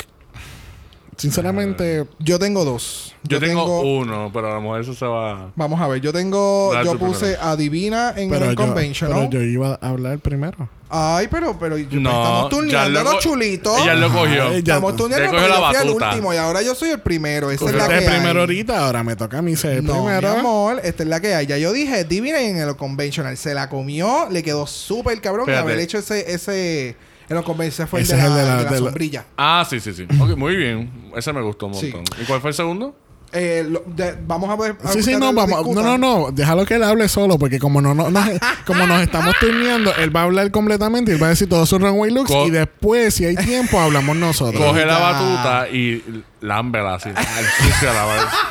Sinceramente, 1.17 2.05
Yo 2.19 2.39
tengo 2.39 2.63
dos. 2.63 3.13
Yo, 3.23 3.39
tengo, 3.39 3.81
uno, 3.81 4.29
pero 4.33 4.51
a 4.51 4.55
lo 4.55 4.61
mejor 4.61 4.79
eso 4.81 4.93
se 4.93 5.05
va. 5.05 5.51
Vamos 5.55 5.81
a 5.81 5.87
ver. 5.87 5.99
Yo 5.99 6.13
tengo. 6.13 6.69
Dale 6.73 6.85
yo 6.85 6.97
puse 6.97 7.19
primero. 7.33 7.43
a 7.43 7.55
Divina 7.57 8.13
en 8.15 8.29
pero 8.29 8.45
el 8.45 8.51
yo, 8.51 8.55
conventional. 8.55 9.27
pero 9.29 9.43
yo 9.43 9.49
iba 9.49 9.77
a 9.81 9.89
hablar 9.89 10.19
primero. 10.19 10.69
Ay, 10.89 11.27
pero, 11.29 11.59
pero 11.59 11.77
yo- 11.77 11.99
No, 11.99 12.09
estamos 12.09 12.43
ya 12.43 12.49
turneando 12.49 13.03
lo 13.03 13.11
los 13.11 13.23
chulitos. 13.23 13.77
Ella 13.81 13.95
lo 13.95 14.07
cogió. 14.13 14.43
Ay, 14.43 14.63
ya- 14.63 14.75
Estamos 14.75 14.95
turneando 14.95 15.27
cogió 15.31 15.41
pero 15.41 15.53
la 15.53 15.59
yo 15.59 15.67
fui 15.67 15.75
al 15.75 15.87
batuta. 15.87 16.09
último 16.09 16.33
y 16.33 16.37
ahora 16.37 16.61
yo 16.61 16.75
soy 16.75 16.89
el 16.91 16.99
primero. 17.01 17.51
Esa 17.51 17.65
es 17.65 17.73
la 17.75 17.87
que 17.89 17.97
es 17.97 18.03
primero 18.05 18.29
hay. 18.31 18.37
ahorita, 18.39 18.85
ahora 18.85 19.03
me 19.03 19.15
toca 19.17 19.39
a 19.39 19.41
mí 19.41 19.55
ser 19.57 19.79
el 19.79 19.85
No, 19.85 20.05
primero. 20.05 20.31
mi 20.33 20.39
amor, 20.39 20.79
esta 20.83 21.03
es 21.03 21.09
la 21.09 21.19
que 21.19 21.33
hay. 21.35 21.45
Ya 21.47 21.57
yo 21.57 21.73
dije, 21.73 22.05
Divina 22.05 22.39
en 22.39 22.57
el 22.57 22.75
conventional. 22.77 23.35
Se 23.35 23.53
la 23.53 23.67
comió, 23.67 24.29
le 24.31 24.41
quedó 24.43 24.65
súper 24.67 25.19
cabrón. 25.19 25.45
Fíjate. 25.47 25.61
haber 25.63 25.79
hecho 25.79 25.97
ese, 25.97 26.31
ese... 26.31 26.95
En 27.29 27.35
los 27.35 27.43
convencionales 27.45 27.89
fue 27.89 27.99
el 27.99 28.05
Ese 28.05 28.15
de 28.15 28.21
es 28.23 28.29
la, 28.29 28.29
el 28.29 28.35
de 28.37 28.45
la- 28.47 28.57
de 28.57 28.63
la 28.63 28.69
de 28.71 28.79
la- 28.79 28.85
sombrilla. 28.85 29.25
Ah, 29.37 29.65
sí, 29.69 29.79
sí, 29.79 29.93
sí. 29.93 30.07
Ok, 30.19 30.37
muy 30.37 30.55
bien. 30.55 30.89
Ese 31.15 31.33
me 31.33 31.41
gustó 31.41 31.67
un 31.67 31.73
Sí. 31.75 31.91
montón. 31.93 32.05
¿Y 32.21 32.25
cuál 32.25 32.39
fue 32.41 32.51
el 32.51 32.53
segundo? 32.55 32.95
Eh, 33.33 33.65
lo- 33.69 33.83
de- 33.85 34.15
vamos 34.25 34.49
a 34.49 34.55
ver. 34.55 34.77
a 34.81 34.87
Sí, 34.93 35.03
sí, 35.03 35.11
no, 35.17 35.33
vamos. 35.33 35.49
No, 35.49 35.57
discutan. 35.57 35.83
no, 35.83 35.97
no. 35.97 36.31
Déjalo 36.31 36.65
que 36.65 36.75
él 36.75 36.83
hable 36.83 37.09
solo, 37.09 37.37
porque 37.37 37.59
como 37.59 37.81
no, 37.81 37.93
no, 37.93 38.09
no- 38.09 38.23
como 38.65 38.87
nos 38.87 39.01
estamos 39.01 39.35
turneando, 39.41 39.93
él 39.95 40.15
va 40.15 40.21
a 40.21 40.23
hablar 40.23 40.49
completamente 40.51 41.11
y 41.11 41.15
él 41.15 41.21
va 41.21 41.27
a 41.27 41.29
decir 41.31 41.49
todos 41.49 41.67
sus 41.67 41.81
runway 41.81 42.09
looks. 42.09 42.31
Co- 42.31 42.47
y 42.47 42.51
después, 42.51 43.13
si 43.13 43.25
hay 43.25 43.35
tiempo, 43.35 43.77
hablamos 43.81 44.15
nosotros. 44.15 44.63
Coge 44.63 44.85
la 44.85 44.97
batuta 44.97 45.67
y 45.69 46.23
lámbela 46.41 46.95
así. 46.95 47.09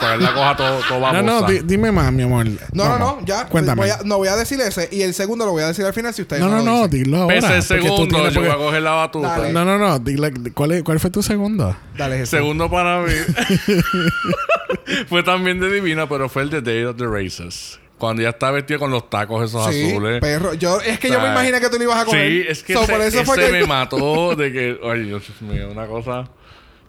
Para 0.01 0.17
la 0.17 0.35
coja 0.35 0.57
todo, 0.57 0.81
todo 0.89 1.13
no, 1.13 1.23
no, 1.23 1.43
di- 1.43 1.61
dime 1.65 1.93
más, 1.93 2.13
mi 2.13 2.23
amor. 2.25 2.47
No, 2.73 2.89
no, 2.89 2.99
no, 2.99 3.19
ya. 3.25 3.47
Cuéntame. 3.47 3.83
Voy 3.83 3.91
a- 3.91 3.99
no 4.05 4.19
voy 4.19 4.29
a 4.29 4.37
decir 4.37 4.61
ese. 4.61 4.89
Y 4.93 5.03
el 5.03 5.15
segundo 5.15 5.45
lo 5.47 5.53
voy 5.53 5.63
a 5.63 5.69
decir 5.69 5.85
al 5.85 5.93
final 5.95 6.13
si 6.15 6.23
ustedes 6.23 6.43
no, 6.43 6.49
no, 6.49 6.57
lo 6.59 6.65
no, 6.65 6.89
dicen. 6.89 7.05
dilo 7.05 7.23
ahora. 7.23 7.35
Pese 7.37 7.47
el 7.47 7.53
porque 7.63 7.77
tú 7.89 7.95
segundo, 7.95 8.15
tienes- 8.17 8.35
yo 8.35 8.41
voy 8.41 8.49
a 8.49 8.53
porque- 8.53 8.65
coger 8.67 8.83
la 8.83 8.91
batuta. 8.93 9.29
Dale. 9.39 9.53
No, 9.53 9.65
no, 9.65 9.79
no. 9.79 9.99
dile- 10.01 10.53
¿cuál, 10.55 10.73
es- 10.73 10.83
¿Cuál 10.83 11.01
fue 11.01 11.11
tu 11.11 11.23
segundo? 11.23 11.77
Dale, 11.97 12.17
Jesús. 12.19 12.31
Segundo 12.31 12.71
para 12.71 13.01
mí 13.03 13.13
fue 15.09 15.23
también 15.23 15.61
de 15.61 15.71
Divina, 15.73 16.09
pero 16.09 16.29
fue 16.29 16.43
el 16.43 16.51
de 16.51 16.61
Day 16.63 16.85
of 16.85 16.97
the 16.97 17.07
Races. 17.07 17.79
Cuando 17.99 18.21
ya 18.23 18.29
está 18.31 18.51
vestido 18.51 18.79
con 18.81 18.91
los 18.91 19.09
tacos 19.09 19.49
esos 19.49 19.73
Sí, 19.75 19.87
azules. 19.91 20.21
perro. 20.21 20.53
Yo, 20.53 20.81
es 20.83 20.99
que 20.99 21.09
yo 21.09 21.19
me 21.19 21.29
imaginé 21.31 21.61
que 21.61 21.71
tú 21.71 21.79
lo 21.79 21.85
ibas 21.85 22.03
a 22.03 22.05
comer. 22.05 22.29
Sí, 22.31 22.45
es 22.47 22.63
que 22.63 22.75
So, 22.75 22.83
ese, 22.83 22.93
por 22.93 23.01
eso 23.01 23.25
fue 23.25 23.37
ese 23.43 23.47
que- 23.53 23.61
me 23.61 23.67
mató 23.67 24.37
de 24.37 24.53
que... 24.53 24.79
Ay, 24.85 25.05
Dios 25.05 25.23
mío, 25.41 25.69
una 25.73 25.87
cosa... 25.87 26.29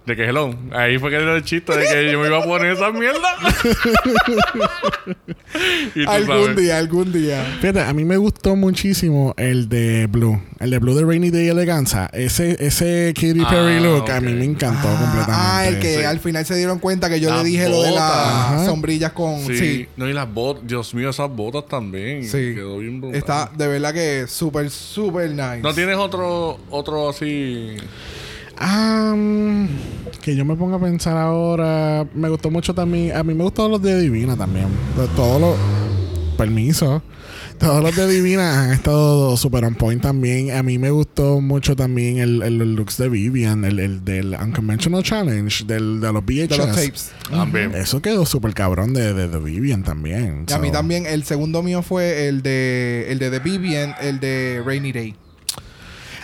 De 0.08 0.16
que 0.16 0.24
hello. 0.24 0.54
Ahí 0.72 0.96
fue 0.98 1.10
que 1.10 1.18
dio 1.18 1.36
el 1.36 1.44
chiste 1.44 1.76
de 1.76 1.84
que 1.86 2.10
yo 2.10 2.18
me 2.18 2.28
iba 2.28 2.38
a 2.38 2.42
poner 2.44 2.72
esa 2.72 2.90
mierda. 2.92 3.28
Algún 6.06 6.26
sabes. 6.44 6.56
día, 6.56 6.78
algún 6.78 7.12
día. 7.12 7.44
Fíjate, 7.60 7.80
a 7.80 7.92
mí 7.92 8.06
me 8.06 8.16
gustó 8.16 8.56
muchísimo 8.56 9.34
el 9.36 9.68
de 9.68 10.06
Blue. 10.06 10.40
El 10.60 10.70
de 10.70 10.78
Blue 10.78 10.94
de 10.94 11.04
Rainy 11.04 11.28
Day 11.30 11.48
Eleganza. 11.48 12.08
Ese, 12.14 12.56
ese 12.64 13.12
Katy 13.14 13.44
Perry 13.44 13.76
Ah, 13.76 13.80
look 13.80 14.10
a 14.10 14.20
mí 14.22 14.32
me 14.32 14.44
encantó 14.46 14.88
Ah, 14.88 14.96
completamente. 14.98 15.32
ah, 15.34 15.68
el 15.68 15.78
que 15.78 15.98
Sí. 15.98 16.04
al 16.04 16.20
final 16.20 16.46
se 16.46 16.54
dieron 16.56 16.78
cuenta 16.78 17.10
que 17.10 17.20
yo 17.20 17.28
Las 17.28 17.42
le 17.42 17.48
dije 17.50 17.68
lo 17.68 17.82
de 17.82 17.90
las 17.90 18.64
sombrillas 18.64 19.12
con. 19.12 19.44
Sí. 19.46 19.58
Sí. 19.58 19.88
No, 19.98 20.08
y 20.08 20.14
las 20.14 20.32
botas... 20.32 20.66
Dios 20.66 20.94
mío, 20.94 21.10
esas 21.10 21.28
botas 21.30 21.66
también. 21.68 22.24
Sí. 22.24 22.54
Quedó 22.54 22.78
bien 22.78 22.98
brutal. 23.00 23.16
Está 23.18 23.50
de 23.56 23.68
verdad 23.68 23.92
que 23.92 24.24
súper, 24.26 24.70
súper 24.70 25.30
nice. 25.32 25.60
¿No 25.60 25.74
tienes 25.74 25.96
otro, 25.96 26.58
otro 26.70 27.10
así...? 27.10 27.76
Ah, 28.60 29.14
que 30.22 30.34
yo 30.36 30.44
me 30.44 30.56
ponga 30.56 30.76
a 30.76 30.80
pensar 30.80 31.16
ahora. 31.16 32.06
Me 32.14 32.28
gustó 32.28 32.50
mucho 32.50 32.74
también. 32.74 33.16
A 33.16 33.22
mí 33.22 33.34
me 33.34 33.44
gustaron 33.44 33.72
los 33.72 33.82
de 33.82 34.00
Divina 34.00 34.36
también. 34.36 34.66
De 34.96 35.06
Todos 35.08 35.40
los. 35.40 35.56
Permiso. 36.36 37.02
Todos 37.58 37.82
los 37.82 37.96
de 37.96 38.06
Divina 38.06 38.62
han 38.62 38.70
estado 38.70 39.36
super 39.36 39.64
on 39.64 39.74
point 39.74 40.00
también. 40.00 40.52
A 40.52 40.62
mí 40.62 40.78
me 40.78 40.90
gustó 40.90 41.40
mucho 41.40 41.74
también 41.74 42.18
el, 42.18 42.42
el, 42.42 42.60
el 42.62 42.74
looks 42.76 42.96
de 42.96 43.08
Vivian, 43.08 43.64
el, 43.64 43.80
el 43.80 44.04
del 44.04 44.36
Unconventional 44.40 45.02
Challenge, 45.02 45.64
del, 45.64 46.00
de 46.00 46.12
los 46.12 46.24
VHS. 46.24 46.48
De 46.48 46.56
los 46.56 46.66
tapes. 46.68 47.10
También. 47.28 47.74
Eso 47.74 48.00
quedó 48.00 48.24
súper 48.24 48.54
cabrón 48.54 48.94
de, 48.94 49.12
de, 49.12 49.26
de 49.26 49.38
Vivian 49.40 49.82
también. 49.82 50.46
Y 50.48 50.52
a 50.52 50.58
mí 50.58 50.70
también, 50.70 51.06
el 51.06 51.24
segundo 51.24 51.64
mío 51.64 51.82
fue 51.82 52.28
el 52.28 52.42
de 52.42 53.06
el 53.08 53.18
de 53.18 53.30
The 53.30 53.40
Vivian, 53.40 53.94
el 54.00 54.20
de 54.20 54.62
Rainy 54.64 54.92
Day. 54.92 55.16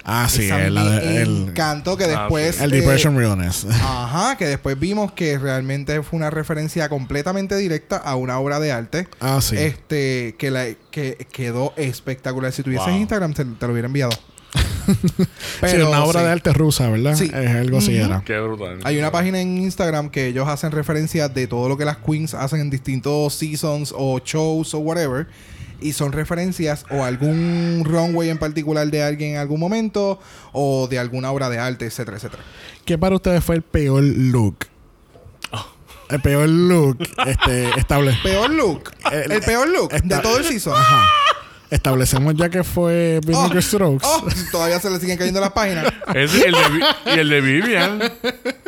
Ah, 0.05 0.29
sí, 0.29 0.45
Esa 0.45 0.67
el, 0.67 0.75
me 0.75 1.23
el, 1.23 1.49
encantó 1.49 1.97
que 1.97 2.05
Ah, 2.05 2.21
después. 2.21 2.61
el 2.61 2.73
eh, 2.75 2.81
Depression 2.81 3.17
Realness. 3.17 3.65
Ajá, 3.71 4.37
que 4.37 4.47
después 4.47 4.79
vimos 4.79 5.13
que 5.13 5.39
realmente 5.39 6.03
fue 6.03 6.19
una 6.19 6.29
referencia 6.31 6.89
completamente 6.91 7.57
directa 7.57 7.97
a 7.97 8.15
una 8.17 8.39
obra 8.39 8.61
de 8.61 8.71
arte. 8.71 9.09
Ah, 9.21 9.41
sí. 9.41 9.57
Este, 9.57 10.35
que, 10.39 10.51
la, 10.51 10.67
que 10.91 11.27
quedó 11.33 11.73
espectacular. 11.77 12.53
Si 12.53 12.63
tuvieses 12.63 12.89
Wow. 12.89 12.97
Instagram, 12.99 13.33
te, 13.33 13.45
te 13.47 13.67
lo 13.67 13.73
hubiera 13.73 13.87
enviado. 13.87 14.13
sí, 15.67 15.77
una 15.77 16.05
obra 16.05 16.21
sí. 16.21 16.27
de 16.27 16.33
arte 16.33 16.53
rusa, 16.53 16.91
¿verdad? 16.91 17.15
Sí. 17.17 17.31
Es 17.33 17.51
algo 17.51 17.79
así 17.79 17.97
era. 17.97 18.23
Qué 18.25 18.39
brutal. 18.39 18.81
Hay 18.85 18.99
una 18.99 19.11
página 19.11 19.41
en 19.41 19.57
Instagram 19.59 20.11
que 20.11 20.27
ellos 20.27 20.47
hacen 20.49 20.71
referencia 20.73 21.29
de 21.29 21.47
todo 21.47 21.69
lo 21.69 21.77
que 21.79 21.85
las 21.85 21.97
queens 21.99 22.35
hacen 22.35 22.61
en 22.61 22.71
distintos 22.71 23.35
seasons 23.35 23.95
o 23.97 24.19
shows 24.25 24.75
o 24.75 24.79
whatever. 24.81 25.27
Y 25.85 25.93
son 25.93 26.13
referencias 26.13 26.87
o 26.91 27.05
algún 27.05 27.83
runway 27.85 28.31
en 28.31 28.39
particular 28.39 28.87
de 28.91 29.03
alguien 29.03 29.33
en 29.33 29.37
algún 29.37 29.61
momento 29.61 30.19
o 30.53 30.89
de 30.89 30.99
alguna 30.99 31.31
obra 31.31 31.51
de 31.51 31.59
arte, 31.59 31.85
etcétera, 31.85 32.17
etcétera. 32.17 32.43
¿Qué 32.87 32.97
para 32.97 33.15
ustedes 33.17 33.45
fue 33.45 33.57
el 33.57 33.63
peor 33.63 34.03
look? 34.03 34.67
Oh. 35.53 35.67
El 36.09 36.21
peor 36.23 36.49
look 36.49 36.99
este, 37.27 37.69
estable. 37.79 38.19
Peor 38.23 38.49
look. 38.51 38.93
El- 39.13 39.31
el 39.33 39.43
peor 39.43 39.69
look 39.69 39.93
esta- 39.93 40.17
de 40.17 40.23
todo 40.23 40.39
el 40.39 40.45
season. 40.45 40.73
Ajá. 40.75 41.05
Establecemos 41.75 42.35
ya 42.37 42.49
que 42.49 42.63
fue 42.63 43.19
Vinegar 43.27 43.57
Oh, 43.57 43.61
Strokes. 43.61 44.07
oh, 44.07 44.25
todavía 44.53 44.79
se 44.79 44.89
le 44.91 45.01
siguen 45.01 45.19
cayendo 45.19 45.41
las 45.41 45.51
páginas. 45.51 45.87
El 46.15 46.31
de, 46.31 46.53
y 47.07 47.19
el 47.19 47.29
de 47.29 47.41
Vivian. 47.41 48.01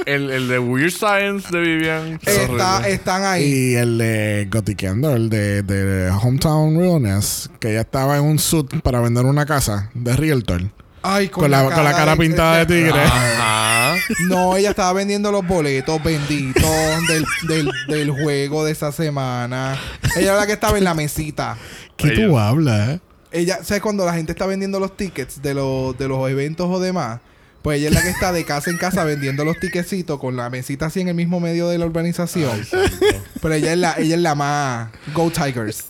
El, 0.06 0.30
el 0.30 0.48
de 0.48 0.58
Weird 0.58 0.90
Science 0.90 1.46
de 1.52 1.60
Vivian. 1.60 2.18
Está, 2.26 2.88
están 2.88 3.22
ahí. 3.22 3.44
Y 3.44 3.74
el 3.76 3.96
de 3.98 4.48
Gotiqueando, 4.50 5.14
el 5.14 5.30
de, 5.30 5.62
de 5.62 6.10
Hometown 6.10 6.76
Realness, 6.76 7.48
que 7.60 7.74
ya 7.74 7.82
estaba 7.82 8.16
en 8.16 8.24
un 8.24 8.40
suit 8.40 8.80
para 8.82 9.00
vender 9.00 9.24
una 9.24 9.46
casa 9.46 9.88
de 9.94 10.16
Realtor. 10.16 10.62
Ay, 11.02 11.28
Con, 11.28 11.48
la, 11.48 11.62
con 11.70 11.84
la 11.84 11.92
cara 11.92 12.16
pintada 12.16 12.64
de 12.64 12.66
tigre. 12.66 13.00
Ajá. 13.00 13.94
No, 14.26 14.56
ella 14.56 14.70
estaba 14.70 14.92
vendiendo 14.92 15.30
los 15.30 15.46
boletos 15.46 16.02
benditos 16.02 16.64
del, 17.08 17.24
del, 17.46 17.70
del 17.86 18.10
juego 18.10 18.64
de 18.64 18.72
esa 18.72 18.90
semana. 18.90 19.78
Ella 20.16 20.32
era 20.32 20.36
la 20.40 20.46
que 20.46 20.52
estaba 20.54 20.78
en 20.78 20.84
la 20.84 20.94
mesita. 20.94 21.56
¿Qué 21.96 22.10
tú 22.10 22.38
hablas? 22.38 22.88
eh? 22.90 23.00
Ella, 23.32 23.58
¿sabes 23.62 23.82
cuando 23.82 24.04
la 24.06 24.14
gente 24.14 24.32
está 24.32 24.46
vendiendo 24.46 24.78
los 24.80 24.96
tickets 24.96 25.42
de 25.42 25.54
los, 25.54 25.96
de 25.98 26.08
los 26.08 26.28
eventos 26.30 26.66
o 26.70 26.80
demás? 26.80 27.20
Pues 27.62 27.78
ella 27.80 27.88
es 27.88 27.94
la 27.94 28.02
que 28.02 28.10
está 28.10 28.30
de 28.32 28.44
casa 28.44 28.70
en 28.70 28.76
casa 28.78 29.02
vendiendo 29.04 29.44
los 29.44 29.58
tickecitos 29.58 30.20
con 30.20 30.36
la 30.36 30.48
mesita 30.50 30.86
así 30.86 31.00
en 31.00 31.08
el 31.08 31.14
mismo 31.16 31.40
medio 31.40 31.68
de 31.68 31.78
la 31.78 31.86
urbanización. 31.86 32.64
Pero 33.42 33.54
ella 33.54 33.72
es 33.72 33.78
la, 33.78 33.94
ella 33.98 34.14
es 34.14 34.20
la 34.20 34.34
más 34.36 34.88
Go 35.12 35.30
Tigers. 35.30 35.84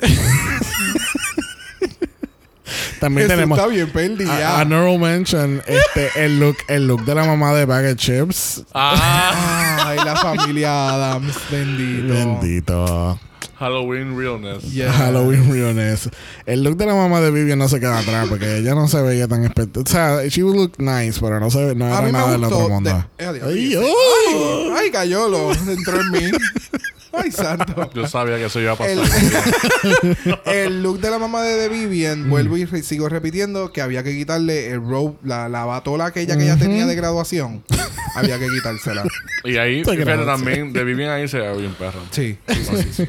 También 2.99 3.27
Eso 3.27 3.35
tenemos 3.35 3.59
está 3.59 3.69
bien 3.71 3.91
perdida. 3.93 4.57
a, 4.57 4.61
a 4.61 4.65
Neural 4.65 4.99
Mention, 4.99 5.63
este, 5.67 6.25
el 6.25 6.41
look, 6.41 6.57
el 6.67 6.87
look 6.87 7.05
de 7.05 7.15
la 7.15 7.25
mamá 7.25 7.53
de 7.55 7.67
Bag 7.67 7.93
of 7.93 7.97
Chips. 7.97 8.63
Ah, 8.73 9.85
Ay, 9.89 9.99
la 10.03 10.17
familia 10.17 10.89
Adams, 10.95 11.37
bendito. 11.51 12.15
Bendito. 12.15 13.21
Halloween 13.59 14.17
Realness. 14.17 14.65
Halloween 14.97 15.51
Realness. 15.51 16.11
El 16.45 16.63
look 16.63 16.77
de 16.77 16.87
la 16.87 16.95
mamá 16.95 17.21
de 17.21 17.31
Vivian 17.31 17.59
no 17.59 17.69
se 17.69 17.81
queda 17.81 17.99
atrás 17.99 18.27
porque 18.29 18.59
ella 18.59 18.75
no 18.75 18.87
se 18.89 19.01
veía 19.01 19.27
tan 19.29 19.45
espectacular. 19.45 19.87
O 19.87 19.91
sea, 20.21 20.29
she 20.29 20.43
would 20.43 20.57
look 20.57 20.73
nice, 20.79 21.19
pero 21.21 21.41
no, 21.41 21.51
se, 21.51 21.75
no 21.75 21.87
A 21.87 21.89
era 21.91 22.01
mí 22.03 22.07
me 22.07 22.13
nada 22.13 22.33
del 22.33 22.41
gustó. 22.41 22.57
otro 22.59 22.69
mundo. 22.69 22.91
de-. 23.19 23.25
Ay, 23.27 23.41
ay, 23.43 23.75
ay. 23.77 24.73
ay, 24.77 24.91
cayolo. 24.91 25.53
Entró 25.53 26.01
en 26.01 26.11
mí. 26.11 26.21
Ay, 27.13 27.31
santo. 27.31 27.91
Yo 27.95 28.07
sabía 28.09 28.37
que 28.37 28.47
eso 28.47 28.61
iba 28.61 28.73
a 28.73 28.77
pasar. 28.77 28.97
El, 28.97 30.39
el 30.47 30.83
look 30.83 31.01
de 31.01 31.11
la 31.11 31.19
mamá 31.19 31.43
de 31.43 31.57
The 31.57 31.69
Vivian, 31.75 32.29
vuelvo 32.29 32.57
y 32.57 32.65
re- 32.65 32.83
sigo 32.83 33.09
repitiendo 33.09 33.73
que 33.73 33.81
había 33.83 34.03
que 34.03 34.17
quitarle 34.17 34.71
el 34.71 34.81
robe, 34.81 35.15
la, 35.25 35.49
la 35.49 35.65
batola 35.65 36.07
aquella 36.07 36.37
que 36.37 36.45
ella 36.45 36.57
tenía 36.57 36.87
de 36.87 36.95
graduación. 36.95 37.65
había 38.15 38.39
que 38.39 38.47
quitársela. 38.49 39.05
Y 39.45 39.57
ahí, 39.57 39.83
grabando. 39.83 40.27
también, 40.27 40.73
de 40.73 40.85
Vivian 40.85 41.11
ahí 41.11 41.29
se 41.29 41.39
ve 41.39 41.57
bien 41.59 41.75
perro. 41.75 42.01
Sí. 42.11 42.37
Sí. 42.93 43.07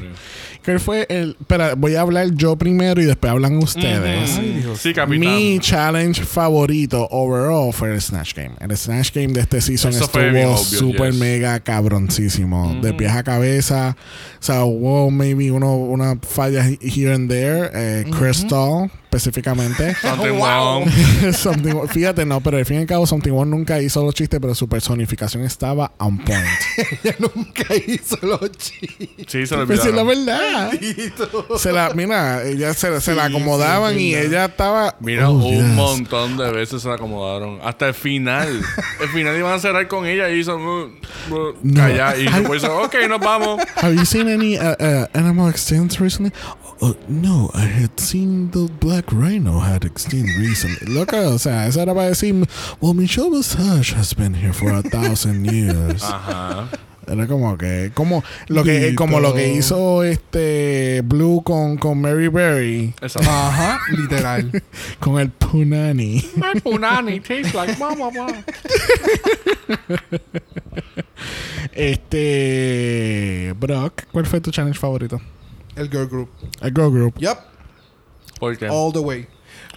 ¿Cuál 0.64 0.80
fue 0.80 1.06
el...? 1.08 1.36
Espera, 1.40 1.74
voy 1.74 1.94
a 1.94 2.02
hablar 2.02 2.28
yo 2.34 2.56
primero 2.56 3.00
y 3.00 3.06
después 3.06 3.30
hablan 3.30 3.56
ustedes. 3.58 4.38
Mm, 4.38 4.74
Sí, 4.76 4.92
capitán. 4.92 5.20
Mi 5.20 5.58
challenge 5.60 6.22
favorito 6.24 7.08
overall 7.10 7.72
fue 7.72 7.92
el 7.94 8.00
Snatch 8.00 8.34
Game. 8.34 8.52
El 8.60 8.76
Snatch 8.76 9.12
Game 9.12 9.28
de 9.28 9.40
este 9.40 9.60
season 9.60 9.90
Eso 9.90 10.04
estuvo 10.04 10.56
súper 10.58 11.12
yes. 11.12 11.20
mega 11.20 11.58
cabroncísimo. 11.60 12.78
De 12.82 12.92
pies 12.94 13.12
a 13.12 13.22
cabeza. 13.22 13.96
O 14.40 14.42
sea, 14.42 14.64
hubo 14.64 15.10
maybe 15.10 15.50
uno, 15.50 15.74
una 15.74 16.16
falla 16.20 16.64
here 16.80 17.12
and 17.14 17.28
there. 17.30 17.70
Eh, 17.74 18.04
Crystal, 18.18 18.90
específicamente. 19.12 19.94
Something 20.02 20.38
wrong. 20.40 20.84
Something- 21.32 21.88
fíjate, 21.88 22.24
no, 22.26 22.40
pero 22.40 22.58
al 22.58 22.66
fin 22.66 22.76
y 22.78 22.80
al 22.80 22.86
cabo, 22.86 23.06
Something 23.06 23.32
One 23.32 23.50
nunca 23.50 23.80
hizo 23.80 24.04
los 24.04 24.14
chistes, 24.14 24.38
pero 24.40 24.54
su 24.54 24.68
personificación 24.68 25.44
estaba 25.44 25.92
on 25.98 26.18
point. 26.18 26.44
ella 27.04 27.16
nunca 27.18 27.74
hizo 27.74 28.18
los 28.22 28.50
chistes. 28.52 29.08
Sí, 29.26 29.46
se 29.46 29.56
lo 29.56 29.66
Pues 29.66 29.80
sí, 29.80 29.90
la 29.92 30.02
olvidaron. 30.02 30.26
verdad. 30.26 31.58
Se 31.58 31.72
la, 31.72 31.90
mira, 31.94 32.44
ella 32.44 32.74
se, 32.74 33.00
se 33.00 33.14
la 33.14 33.24
acomodaban 33.26 33.94
sí, 33.94 34.08
y 34.10 34.14
ella 34.14 34.46
estaba. 34.46 34.94
Mira, 35.00 35.28
Oh, 35.30 35.32
un 35.34 35.54
yes. 35.54 35.62
montón 35.74 36.36
de 36.36 36.50
veces 36.50 36.82
se 36.82 36.88
la 36.88 36.94
acomodaron. 36.94 37.58
Hasta 37.62 37.88
el 37.88 37.94
final. 37.94 38.60
el 39.00 39.08
final 39.08 39.36
iban 39.36 39.52
a 39.52 39.58
cerrar 39.58 39.88
con 39.88 40.06
ella 40.06 40.28
y 40.30 40.40
hizo... 40.40 40.58
No. 40.58 41.74
callar. 41.74 42.18
Y 42.18 42.24
después 42.24 42.62
hizo, 42.62 42.78
ok, 42.82 42.94
nos 43.08 43.20
vamos. 43.20 43.60
Have 43.76 43.94
you 43.94 44.04
seen 44.04 44.28
any 44.28 44.56
uh, 44.56 44.72
uh, 44.78 45.06
animal 45.14 45.50
extincts 45.50 45.98
recently? 46.00 46.32
Oh, 46.80 46.94
no, 47.08 47.50
I 47.54 47.62
had 47.64 47.98
seen 47.98 48.50
the 48.52 48.68
black 48.78 49.10
rhino 49.12 49.58
had 49.58 49.84
extinct 49.84 50.30
recently. 50.38 50.86
Loca, 50.94 51.28
o 51.28 51.38
sea, 51.38 51.66
eso 51.66 51.80
era 51.80 51.92
para 51.92 52.10
decir, 52.10 52.46
well, 52.80 52.94
Michelle 52.94 53.30
Visage 53.30 53.94
has 53.94 54.14
been 54.14 54.34
here 54.34 54.52
for 54.52 54.70
a 54.70 54.82
thousand 54.82 55.44
years. 55.50 56.02
Ajá. 56.04 56.68
Era 57.08 57.26
como 57.26 57.56
que, 57.56 57.90
como 57.94 58.22
lo 58.48 58.62
que, 58.62 58.90
Dito. 58.90 58.96
como 58.96 59.18
lo 59.18 59.32
que 59.34 59.54
hizo 59.54 60.04
este 60.04 61.00
Blue 61.04 61.42
con, 61.42 61.78
con 61.78 62.00
Mary 62.00 62.28
Berry. 62.28 62.94
Ajá, 63.00 63.80
literal. 63.96 64.62
con 65.00 65.18
el 65.18 65.30
Punani. 65.30 66.22
My 66.36 66.60
punani 66.60 67.18
tastes 67.20 67.54
like 67.54 67.78
mama. 67.78 68.10
mama. 68.10 68.44
Este, 71.72 73.54
Brock, 73.58 74.04
¿cuál 74.10 74.26
fue 74.26 74.40
tu 74.40 74.50
challenge 74.50 74.78
favorito? 74.78 75.20
El 75.78 75.88
girl 75.90 76.08
group. 76.08 76.28
El 76.60 76.70
Girl 76.74 76.90
Group. 76.90 77.14
Yup. 77.18 77.38
¿Por 78.40 78.56
qué? 78.58 78.68
All 78.68 78.92
the 78.92 78.98
way. 78.98 79.26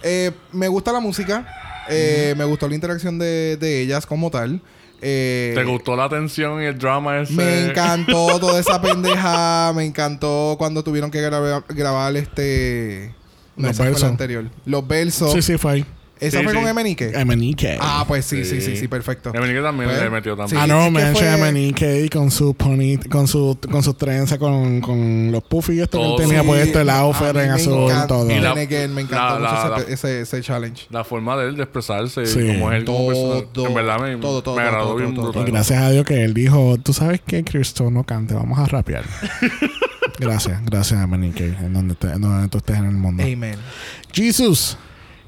Eh, 0.02 0.30
me 0.52 0.68
gusta 0.68 0.92
la 0.92 1.00
música. 1.00 1.46
Eh, 1.88 2.34
Me 2.36 2.44
gustó 2.44 2.68
la 2.68 2.74
interacción 2.74 3.18
de, 3.18 3.56
de 3.56 3.80
ellas 3.82 4.06
como 4.06 4.30
tal. 4.30 4.60
Eh, 5.00 5.52
¿Te 5.56 5.64
gustó 5.64 5.96
la 5.96 6.08
tensión 6.08 6.62
y 6.62 6.66
el 6.66 6.78
drama 6.78 7.20
ese? 7.22 7.32
Me 7.32 7.66
encantó 7.70 8.38
toda 8.40 8.60
esa 8.60 8.80
pendeja. 8.80 9.72
Me 9.74 9.84
encantó 9.84 10.54
cuando 10.58 10.84
tuvieron 10.84 11.10
que 11.10 11.20
grabar, 11.20 11.64
grabar 11.68 12.16
este. 12.16 13.14
No, 13.56 13.68
Los 13.68 13.78
versos. 13.78 14.04
anterior. 14.04 14.44
Los 14.64 14.86
versos. 14.86 15.32
Sí, 15.32 15.42
sí, 15.42 15.58
fue 15.58 15.72
ahí. 15.72 15.86
¿Esa 16.22 16.38
Sí, 16.38 16.44
fue 16.44 16.52
sí. 16.52 16.58
con 16.60 16.68
Emenique? 16.68 17.10
Emenique. 17.14 17.78
Ah, 17.80 18.04
pues 18.06 18.24
sí, 18.24 18.44
sí, 18.44 18.60
sí, 18.60 18.66
Sí. 18.72 18.76
sí, 18.76 18.88
perfecto. 18.88 19.32
Emenique 19.34 19.60
también 19.60 19.90
Pues, 19.90 20.02
le 20.02 20.08
metió 20.10 20.36
también. 20.36 20.60
Ah, 20.60 20.66
no, 20.66 20.90
mention 20.90 21.14
fue- 21.16 22.10
con 22.10 22.30
su 22.30 22.54
pony, 22.54 22.96
con 23.10 23.26
su, 23.26 23.58
con 23.70 23.82
sus 23.82 23.96
trenzas, 23.98 24.38
con, 24.38 24.80
con 24.80 25.32
los 25.32 25.42
puffy 25.42 25.80
esto 25.80 25.98
que 25.98 26.04
Todo. 26.04 26.16
él 26.20 26.26
tenía 26.26 26.42
Sí, 26.42 26.46
puesto, 26.46 26.80
el 26.80 26.90
outfit 26.90 27.26
en 27.28 27.34
me 27.36 27.42
azul, 27.50 27.90
encanta- 27.90 28.06
todo. 28.06 28.30
Y 28.30 28.38
la- 28.40 28.54
me 28.54 28.62
encantó 28.62 29.38
la- 29.40 29.50
mucho 29.50 29.68
la- 29.68 29.76
ese, 29.82 29.92
ese, 29.92 30.20
ese 30.20 30.40
challenge. 30.42 30.86
La 30.90 31.02
forma 31.04 31.36
de 31.36 31.48
él 31.48 31.56
de 31.56 31.64
expresarse, 31.64 32.24
Sí. 32.26 32.46
como 32.46 32.70
es 32.70 32.78
él 32.78 32.84
como 32.84 33.08
persona. 33.08 33.40
Todo, 33.52 33.66
En 33.66 33.74
verdad 33.74 33.98
me, 34.00 34.16
todo, 34.16 34.42
todo, 34.42 34.56
me 34.56 34.62
agradó 34.62 34.86
todo, 34.86 34.96
bien 34.96 35.14
todo, 35.14 35.24
brutal. 35.32 35.48
Y 35.48 35.50
gracias 35.50 35.82
a 35.82 35.90
Dios 35.90 36.04
que 36.04 36.22
él 36.24 36.34
dijo, 36.34 36.76
tú 36.82 36.92
sabes 36.92 37.20
que 37.26 37.42
Cristo 37.44 37.90
no 37.90 38.04
cante, 38.04 38.34
vamos 38.34 38.58
a 38.58 38.66
rapear. 38.66 39.04
gracias, 40.18 40.64
gracias 40.64 41.02
Emenique, 41.02 41.46
en 41.46 41.72
donde, 41.72 41.94
te- 41.94 42.08
en 42.12 42.20
donde 42.20 42.48
tú 42.48 42.58
estés 42.58 42.76
en 42.78 42.84
el 42.86 42.92
mundo. 42.94 43.22
Amen. 43.22 43.56
Jesus, 44.12 44.76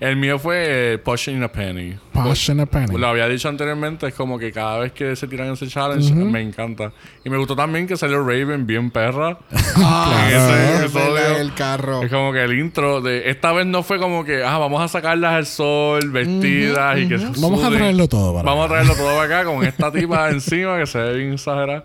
El 0.04 0.16
mío 0.16 0.38
fue 0.38 1.00
Pushing 1.02 1.42
a 1.42 1.48
Penny. 1.50 1.96
Pushing 2.12 2.60
a 2.60 2.66
Penny. 2.66 2.98
Lo 2.98 3.06
había 3.06 3.26
dicho 3.26 3.48
anteriormente, 3.48 4.06
es 4.06 4.12
como 4.12 4.38
que 4.38 4.52
cada 4.52 4.78
vez 4.80 4.92
que 4.92 5.16
se 5.16 5.26
tiran 5.26 5.50
ese 5.50 5.66
challenge 5.66 6.12
me 6.12 6.42
encanta. 6.42 6.92
Y 7.24 7.30
me 7.30 7.38
gustó 7.38 7.56
también 7.56 7.86
que 7.86 7.96
salió 7.96 8.18
Raven 8.22 8.66
bien 8.66 8.90
perra. 8.90 9.38
Ah, 9.76 10.28
en 10.30 10.84
ese 10.84 11.40
el 11.40 11.52
carro. 11.54 12.02
Es 12.02 12.10
como 12.10 12.32
que 12.32 12.42
el 12.42 12.58
intro 12.58 13.00
de 13.00 13.28
esta 13.30 13.52
vez 13.52 13.66
no 13.66 13.82
fue 13.82 13.98
como 13.98 14.24
que, 14.24 14.44
ah, 14.44 14.58
vamos 14.58 14.82
a 14.82 14.88
sacarlas 14.88 15.32
al 15.32 15.46
sol, 15.46 16.10
vestidas 16.10 16.98
y 16.98 17.08
que 17.08 17.18
se 17.18 17.26
Vamos 17.40 17.64
a 17.64 17.70
traerlo 17.70 18.06
todo 18.06 18.34
para 18.34 18.44
Vamos 18.44 18.66
a 18.66 18.68
traerlo 18.68 18.94
todo 18.94 19.16
para 19.16 19.40
acá 19.40 19.44
con 19.44 19.64
esta 19.66 19.90
tipa 19.90 20.30
encima 20.30 20.78
que 20.78 20.86
se 20.86 20.98
ve 20.98 21.16
bien 21.16 21.32
exagerada. 21.32 21.84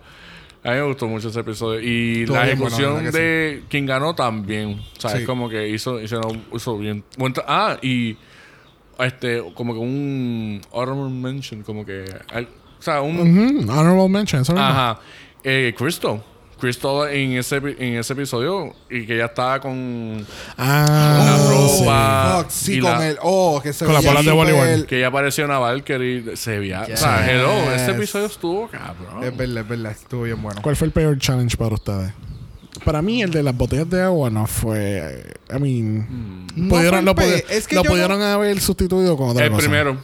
A 0.64 0.72
mí 0.72 0.76
me 0.76 0.84
gustó 0.84 1.08
mucho 1.08 1.30
ese 1.30 1.40
episodio. 1.40 1.80
Y 1.80 2.26
la 2.26 2.44
bien 2.46 2.60
bueno, 2.60 2.66
ejecución 2.66 3.06
la 3.06 3.12
de 3.12 3.64
quien 3.70 3.86
ganó 3.86 4.14
también. 4.14 4.80
O 4.98 5.02
sea, 5.02 5.12
Sí. 5.12 5.18
es 5.20 5.26
como 5.26 5.48
que 5.50 5.70
hizo, 5.70 6.02
hizo, 6.02 6.20
hizo 6.54 6.78
bien. 6.78 7.04
ah, 7.48 7.78
y 7.82 8.18
este, 9.00 9.42
como 9.56 9.74
que 9.74 9.80
un 9.80 10.62
honorable 10.72 11.10
mention, 11.14 11.64
como 11.64 11.86
que. 11.86 12.04
o 12.04 12.82
sea, 12.82 13.02
un. 13.02 13.70
Honorable 13.70 14.10
mention, 14.10 14.42
eso. 14.42 14.54
Ajá. 14.58 15.00
Eh, 15.44 15.74
Crystal. 15.78 16.22
Crystal 16.60 17.10
en 17.12 17.34
ese, 17.34 17.56
en 17.58 17.96
ese 17.98 18.14
episodio 18.14 18.74
y 18.90 19.06
que 19.06 19.18
ya 19.18 19.26
estaba 19.26 19.60
con 19.60 20.26
Ah, 20.58 21.26
la 21.26 21.38
sí. 21.38 21.80
ropa. 21.80 22.38
Fuck, 22.44 22.50
sí, 22.52 22.74
y 22.78 22.80
con 22.80 22.92
la- 22.92 23.08
el. 23.10 23.18
Oh, 23.22 23.60
que 23.64 23.74
se 23.74 23.86
Con 23.86 23.96
veía 23.96 24.10
bolas 24.10 24.26
de 24.26 24.32
voleibol. 24.32 24.86
Que 24.86 25.00
ya 25.00 25.08
apareció 25.08 25.46
una 25.46 25.58
Valkyrie. 25.60 26.36
Se 26.36 26.60
veía. 26.60 26.82
O 26.94 26.98
sea, 26.98 27.30
hello. 27.32 27.52
Ese 27.74 27.92
episodio 27.92 28.26
estuvo 28.28 28.68
cabrón. 28.68 29.24
Es 29.24 29.36
verdad, 29.36 29.64
es 29.64 29.68
verdad. 29.70 29.92
Estuvo 29.92 30.24
bien 30.24 30.42
bueno. 30.42 30.62
¿Cuál 30.62 30.76
fue 30.76 30.88
el 30.88 30.92
peor 30.94 31.18
challenge 31.18 31.58
para 31.58 31.74
ustedes? 31.76 32.12
Para 32.86 33.02
mí, 33.02 33.22
el 33.22 33.32
de 33.32 33.44
las 33.44 33.56
botellas 33.58 33.90
de 33.90 34.02
agua 34.04 34.30
no 34.30 34.48
fue. 34.48 35.34
I 35.54 35.60
mean. 35.60 36.48
No 36.56 36.70
pudieron, 36.70 36.92
fue 36.92 37.02
lo, 37.04 37.12
el 37.12 37.16
pe- 37.16 37.24
pudi- 37.24 37.50
es 37.50 37.68
que 37.68 37.76
lo 37.76 37.84
yo 37.84 37.90
pudieron 37.90 38.20
no- 38.20 38.26
haber 38.26 38.60
sustituido 38.62 39.18
con 39.18 39.30
otra 39.30 39.46
El 39.46 39.52
cosa. 39.52 39.62
primero. 39.64 39.98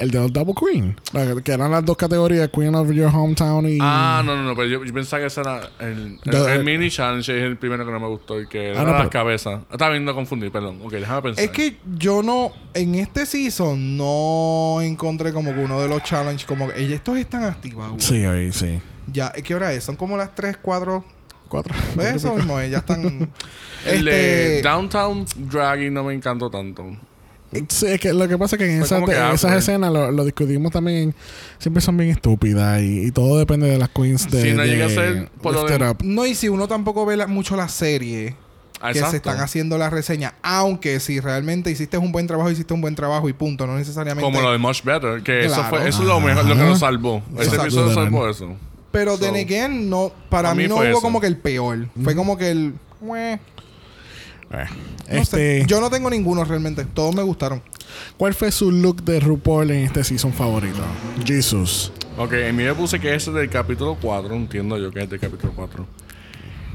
El 0.00 0.10
de 0.10 0.18
los 0.18 0.32
Double 0.32 0.54
Queen. 0.54 0.96
La- 1.12 1.40
Que 1.42 1.52
eran 1.52 1.70
las 1.70 1.84
dos 1.84 1.96
categorías: 1.96 2.48
Queen 2.48 2.74
of 2.74 2.90
Your 2.90 3.14
Hometown 3.14 3.68
y. 3.68 3.78
Ah, 3.80 4.22
no, 4.24 4.34
no, 4.34 4.42
no. 4.42 4.56
Pero 4.56 4.66
yo, 4.68 4.84
yo 4.84 4.92
pensaba 4.94 5.20
que 5.20 5.26
ese 5.26 5.40
era 5.42 5.60
el, 5.78 6.18
el, 6.24 6.64
mini 6.64 6.90
challenge. 6.90 7.36
Es 7.36 7.44
el 7.44 7.56
primero 7.58 7.84
que 7.84 7.92
no 7.92 8.00
me 8.00 8.08
gustó. 8.08 8.40
Y 8.40 8.48
que 8.48 8.70
era 8.70 8.80
Ah, 8.80 8.84
no, 8.84 8.90
las 8.92 8.98
pero- 9.02 9.10
cabezas. 9.10 9.60
Estaba 9.70 9.90
viendo 9.92 10.14
confundir, 10.14 10.50
perdón. 10.50 10.80
Ok, 10.82 10.92
déjame 10.92 11.22
pensar. 11.22 11.44
Es 11.44 11.50
que 11.50 11.76
yo 11.98 12.22
no, 12.22 12.50
en 12.74 12.94
este 12.94 13.26
season, 13.26 13.96
no 13.98 14.78
encontré 14.80 15.32
como 15.32 15.52
que 15.54 15.60
uno 15.60 15.80
de 15.80 15.88
los 15.88 16.02
challenges, 16.02 16.46
como 16.46 16.68
que 16.68 16.80
"Ey, 16.80 16.92
estos 16.94 17.18
están 17.18 17.44
activados. 17.44 18.02
Sí, 18.02 18.24
ahí 18.24 18.50
sí. 18.52 18.80
Ya, 19.12 19.30
¿qué 19.32 19.54
hora 19.54 19.72
es? 19.74 19.84
Son 19.84 19.96
como 19.96 20.16
las 20.16 20.34
3, 20.34 20.56
4. 20.62 21.04
Cuatro. 21.48 21.74
¿Ves? 21.96 22.14
Eso 22.14 22.34
mismo, 22.36 22.58
eh, 22.60 22.70
ya 22.70 22.78
están. 22.78 23.28
el 23.84 24.04
de 24.04 24.58
este. 24.58 24.68
Downtown 24.68 25.26
Dragging 25.36 25.92
no 25.92 26.04
me 26.04 26.14
encantó 26.14 26.48
tanto. 26.48 26.86
Sí, 27.68 27.86
es 27.86 28.00
que 28.00 28.12
lo 28.12 28.28
que 28.28 28.38
pasa 28.38 28.56
es 28.56 28.60
que 28.62 28.76
en, 28.76 28.82
esa- 28.82 28.96
que 29.04 29.10
en 29.10 29.10
esas 29.10 29.44
awkward. 29.44 29.58
escenas 29.58 29.92
lo, 29.92 30.10
lo 30.12 30.24
discutimos 30.24 30.70
también. 30.72 31.14
Siempre 31.58 31.80
son 31.80 31.96
bien 31.96 32.10
estúpidas 32.10 32.80
y, 32.80 33.06
y 33.06 33.10
todo 33.10 33.38
depende 33.38 33.66
de 33.68 33.76
las 33.78 33.88
queens 33.88 34.30
de. 34.30 34.42
Sí, 34.42 34.52
no 34.52 34.62
de- 34.62 34.68
llega 34.68 34.86
a 34.86 34.88
ser 34.90 35.28
por 35.42 35.54
lo 35.54 35.64
de-. 35.64 35.96
No, 36.04 36.26
y 36.26 36.34
si 36.34 36.48
uno 36.48 36.68
tampoco 36.68 37.04
ve 37.06 37.16
la- 37.16 37.26
mucho 37.26 37.56
la 37.56 37.68
serie, 37.68 38.36
Ah, 38.82 38.92
que 38.94 39.00
se 39.02 39.16
están 39.16 39.38
haciendo 39.40 39.76
las 39.76 39.92
reseñas, 39.92 40.32
aunque 40.42 41.00
si 41.00 41.20
realmente 41.20 41.70
hiciste 41.70 41.98
un 41.98 42.12
buen 42.12 42.26
trabajo, 42.26 42.50
hiciste 42.50 42.72
un 42.72 42.80
buen 42.80 42.94
trabajo 42.94 43.28
y 43.28 43.34
punto, 43.34 43.66
no 43.66 43.76
necesariamente. 43.76 44.24
Como 44.24 44.40
lo 44.40 44.52
de 44.52 44.58
Much 44.58 44.82
Better. 44.84 45.22
Que 45.22 45.44
eso, 45.44 45.62
fue, 45.64 45.86
eso 45.86 46.00
es 46.02 46.08
lo 46.08 46.18
mejor, 46.20 46.44
lo 46.46 46.54
que 46.54 46.62
nos 46.62 46.78
salvó. 46.78 47.22
Ese 47.38 47.56
episodio 47.56 47.92
salvó 47.92 48.26
eso. 48.28 48.54
Pero 48.90 49.16
So, 49.18 49.24
then 49.24 49.34
again, 49.36 49.90
no, 49.90 50.12
para 50.30 50.54
mí, 50.54 50.62
mí 50.62 50.68
no 50.68 50.76
fue 50.76 50.86
hubo 50.86 50.92
eso. 50.98 51.00
como 51.02 51.20
que 51.20 51.26
el 51.26 51.36
peor. 51.36 51.88
Fue 52.02 52.14
como 52.16 52.38
que 52.38 52.50
el. 52.50 52.74
"Mue". 53.00 53.38
Eh, 54.52 54.66
No 55.10 55.20
este, 55.20 55.60
sé. 55.60 55.66
Yo 55.66 55.80
no 55.80 55.90
tengo 55.90 56.10
ninguno 56.10 56.44
realmente. 56.44 56.84
Todos 56.84 57.14
me 57.14 57.22
gustaron. 57.22 57.62
¿Cuál 58.16 58.34
fue 58.34 58.50
su 58.52 58.70
look 58.70 59.02
de 59.02 59.20
RuPaul 59.20 59.70
en 59.70 59.84
este 59.84 60.04
season 60.04 60.32
favorito? 60.32 60.82
Jesus. 61.24 61.92
Ok, 62.18 62.32
en 62.32 62.56
mí 62.56 62.64
me 62.64 62.74
puse 62.74 63.00
que 63.00 63.14
ese 63.14 63.30
es 63.30 63.36
del 63.36 63.48
capítulo 63.48 63.96
4. 64.00 64.34
Entiendo 64.34 64.78
yo 64.78 64.90
que 64.90 65.02
es 65.02 65.10
del 65.10 65.20
capítulo 65.20 65.52
4. 65.54 65.86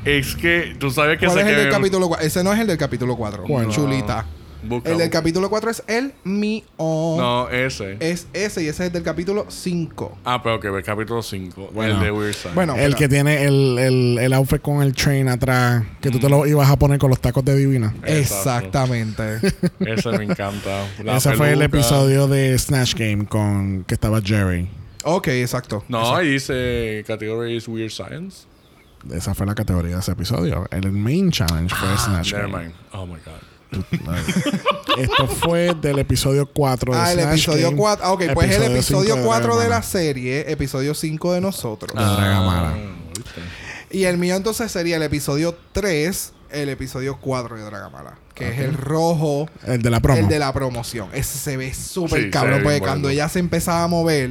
Es 0.05 0.35
que 0.35 0.75
tú 0.79 0.91
sabes 0.91 1.19
que 1.19 1.25
¿Cuál 1.25 1.39
se 1.39 1.43
es 1.43 1.49
el 1.49 1.63
del 1.63 1.71
capítulo 1.71 2.07
4? 2.07 2.25
Ese 2.25 2.43
no 2.43 2.53
es 2.53 2.59
el 2.59 2.67
del 2.67 2.77
capítulo 2.77 3.15
4. 3.15 3.43
¿Cuál? 3.43 3.69
Chulita. 3.69 4.25
Busca, 4.67 4.89
El 4.91 4.97
del 4.97 5.07
busca. 5.07 5.19
capítulo 5.19 5.49
4 5.49 5.69
es 5.71 5.83
el 5.87 6.13
mío. 6.23 6.63
No, 6.77 7.49
ese. 7.49 7.97
Es 7.99 8.27
ese 8.33 8.63
y 8.63 8.67
ese 8.67 8.83
es 8.83 8.87
el 8.87 8.91
del 8.93 9.03
capítulo 9.03 9.45
5. 9.47 10.17
Ah, 10.25 10.41
pero 10.43 10.59
que 10.59 10.67
el 10.67 10.83
capítulo 10.83 11.21
5. 11.21 11.69
Bueno. 11.73 11.95
el 11.95 11.99
de 12.01 12.11
Weird 12.11 12.33
Science. 12.33 12.55
Bueno, 12.55 12.75
el 12.75 12.95
que 12.95 13.07
tiene 13.07 13.43
el, 13.45 13.77
el, 13.79 14.17
el 14.19 14.33
outfit 14.33 14.61
con 14.61 14.81
el 14.81 14.93
train 14.93 15.27
atrás, 15.29 15.83
que 16.01 16.09
tú 16.11 16.19
te 16.19 16.29
lo 16.29 16.45
ibas 16.45 16.69
a 16.69 16.75
poner 16.77 16.99
con 16.99 17.09
los 17.09 17.19
tacos 17.19 17.43
de 17.45 17.55
Divina. 17.55 17.93
Exactamente. 18.03 19.39
Ese 19.79 20.09
me 20.17 20.23
encanta. 20.25 20.85
La 21.03 21.17
Ese 21.17 21.33
fue 21.33 21.51
el 21.53 21.61
episodio 21.61 22.27
de 22.27 22.57
Snatch 22.57 22.95
Game 22.95 23.25
con 23.25 23.83
que 23.85 23.93
estaba 23.95 24.21
Jerry. 24.21 24.69
ok, 25.03 25.27
exacto. 25.29 25.83
No, 25.87 26.15
ahí 26.15 26.29
dice 26.31 27.03
Category 27.07 27.55
is 27.55 27.67
Weird 27.67 27.91
Science. 27.91 28.45
Esa 29.13 29.35
fue 29.35 29.45
la 29.45 29.53
categoría 29.53 29.95
de 29.95 29.99
ese 30.01 30.13
episodio. 30.13 30.65
El 30.71 30.91
main 30.91 31.29
challenge 31.31 31.73
fue 31.75 31.95
Snatch 31.97 32.33
Never 32.33 32.49
Game. 32.49 32.63
mind. 32.63 32.73
Oh 32.91 33.05
my 33.05 33.13
God. 33.23 33.39
Esto 34.97 35.27
fue 35.27 35.73
del 35.81 35.99
episodio 35.99 36.45
4 36.45 36.93
de 36.93 36.99
Ah, 36.99 37.11
el 37.11 37.19
Snatch 37.19 37.33
episodio 37.33 37.65
Game. 37.67 37.77
4. 37.77 38.11
Ok, 38.13 38.23
pues 38.33 38.55
el 38.55 38.63
episodio 38.63 39.15
5 39.15 39.25
4 39.27 39.57
de 39.59 39.69
la 39.69 39.83
serie, 39.83 40.51
episodio 40.51 40.93
5 40.93 41.33
de 41.33 41.41
nosotros. 41.41 41.93
De 41.93 42.03
Dragamala. 42.03 42.69
Ah. 42.69 42.77
Y 43.91 44.03
el 44.05 44.17
mío 44.17 44.35
entonces 44.35 44.71
sería 44.71 44.97
el 44.97 45.03
episodio 45.03 45.55
3, 45.71 46.33
el 46.51 46.69
episodio 46.69 47.17
4 47.19 47.55
de 47.57 47.63
Dragamala. 47.63 48.17
Que 48.35 48.49
es 48.49 48.59
el 48.59 48.73
rojo, 48.73 49.47
El 49.65 49.81
de 49.81 49.89
la 49.89 50.01
promo. 50.01 50.19
el 50.19 50.27
de 50.27 50.39
la 50.39 50.51
promoción. 50.53 51.07
Ese 51.13 51.37
se 51.39 51.55
ve 51.55 51.73
súper 51.73 52.23
Sí, 52.25 52.29
cabrón. 52.29 52.61
Porque 52.63 52.79
cuando 52.79 53.07
bueno. 53.07 53.09
ella 53.13 53.29
se 53.29 53.39
empezaba 53.39 53.83
a 53.83 53.87
mover, 53.87 54.29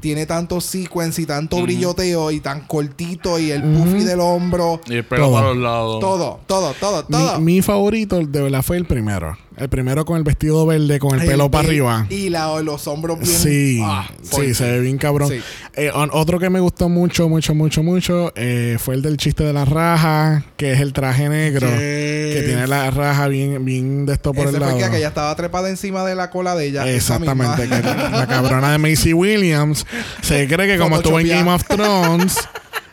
tiene 0.00 0.26
tanto 0.26 0.60
sequence 0.60 1.22
y 1.22 1.26
tanto 1.26 1.62
brilloteo 1.62 2.32
y 2.32 2.40
tan 2.40 2.62
cortito 2.66 3.38
y 3.38 3.52
el 3.52 3.62
puffy 3.62 4.02
del 4.04 4.18
hombro. 4.20 4.80
Y 4.86 4.94
el 4.96 5.04
pelo 5.04 5.26
Todo. 5.26 5.34
para 5.34 5.46
los 5.48 5.56
lados. 5.58 6.00
Todo, 6.00 6.40
todo, 6.46 6.74
todo, 6.80 7.04
todo. 7.04 7.40
mi 7.40 7.62
favorito 7.62 8.18
de 8.18 8.42
verdad 8.42 8.62
fue 8.62 8.76
el 8.76 8.86
primero. 8.86 9.38
El 9.56 9.68
primero 9.68 10.04
con 10.04 10.16
el 10.16 10.24
vestido 10.24 10.66
verde, 10.66 10.98
con 10.98 11.14
el, 11.14 11.20
El 11.20 11.28
pelo 11.28 11.48
para 11.48 11.68
arriba. 11.68 12.06
Y 12.10 12.28
la- 12.30 12.60
los 12.60 12.88
hombros 12.88 13.20
bien. 13.20 13.30
Sí, 13.30 13.80
Ah, 13.84 14.10
sí, 14.22 14.52
se 14.52 14.64
ve 14.68 14.80
bien 14.80 14.98
cabrón. 14.98 15.28
Sí. 15.30 15.38
Eh, 15.76 15.90
otro 15.92 16.38
que 16.38 16.50
me 16.50 16.60
gustó 16.60 16.88
mucho, 16.88 17.28
mucho, 17.28 17.52
mucho, 17.54 17.82
mucho 17.82 18.32
eh, 18.36 18.76
fue 18.78 18.94
el 18.94 19.02
del 19.02 19.16
chiste 19.16 19.42
de 19.42 19.52
la 19.52 19.64
raja, 19.64 20.44
que 20.56 20.72
es 20.72 20.80
el 20.80 20.92
traje 20.92 21.28
negro, 21.28 21.66
Yes. 21.66 21.78
que 21.78 22.42
tiene 22.46 22.66
la 22.68 22.90
raja 22.92 23.26
bien, 23.26 23.64
bien 23.64 24.06
de 24.06 24.12
esto 24.12 24.32
por 24.32 24.46
Ese 24.46 24.54
el 24.56 24.60
lado. 24.60 24.78
que, 24.78 24.88
que 24.90 24.98
ella 24.98 25.08
estaba 25.08 25.34
trepada 25.34 25.68
encima 25.70 26.04
de 26.04 26.14
la 26.14 26.30
cola 26.30 26.54
de 26.54 26.66
ella. 26.66 26.88
Exactamente, 26.88 27.62
que 27.68 27.82
la 27.82 28.26
cabrona 28.28 28.70
de 28.70 28.78
Macy 28.78 29.12
Williams 29.14 29.84
se 30.22 30.46
cree 30.46 30.66
que 30.68 30.78
como 30.78 30.96
estuvo 30.96 31.18
en. 31.18 31.26
Game 31.28 31.50
of 31.50 31.64
Thrones, 31.66 32.36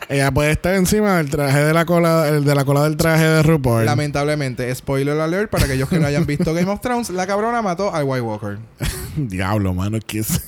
ella 0.08 0.32
puede 0.32 0.50
estar 0.50 0.74
encima 0.74 1.18
del 1.18 1.30
traje 1.30 1.62
de 1.62 1.72
la 1.72 1.84
cola, 1.84 2.24
de 2.32 2.54
la 2.54 2.64
cola 2.64 2.82
del 2.82 2.96
traje 2.96 3.22
de 3.24 3.42
RuPaul. 3.44 3.84
Lamentablemente, 3.86 4.74
spoiler 4.74 5.20
alert 5.20 5.50
para 5.50 5.66
aquellos 5.66 5.88
que 5.88 5.98
no 6.00 6.06
hayan 6.08 6.26
visto 6.26 6.52
Game 6.52 6.70
of 6.70 6.80
Thrones, 6.80 7.10
la 7.10 7.26
cabrona 7.28 7.62
mató 7.62 7.94
al 7.94 8.02
White 8.04 8.22
Walker. 8.22 8.58
Diablo, 9.16 9.72
mano, 9.72 9.98
que 10.04 10.18
es. 10.18 10.40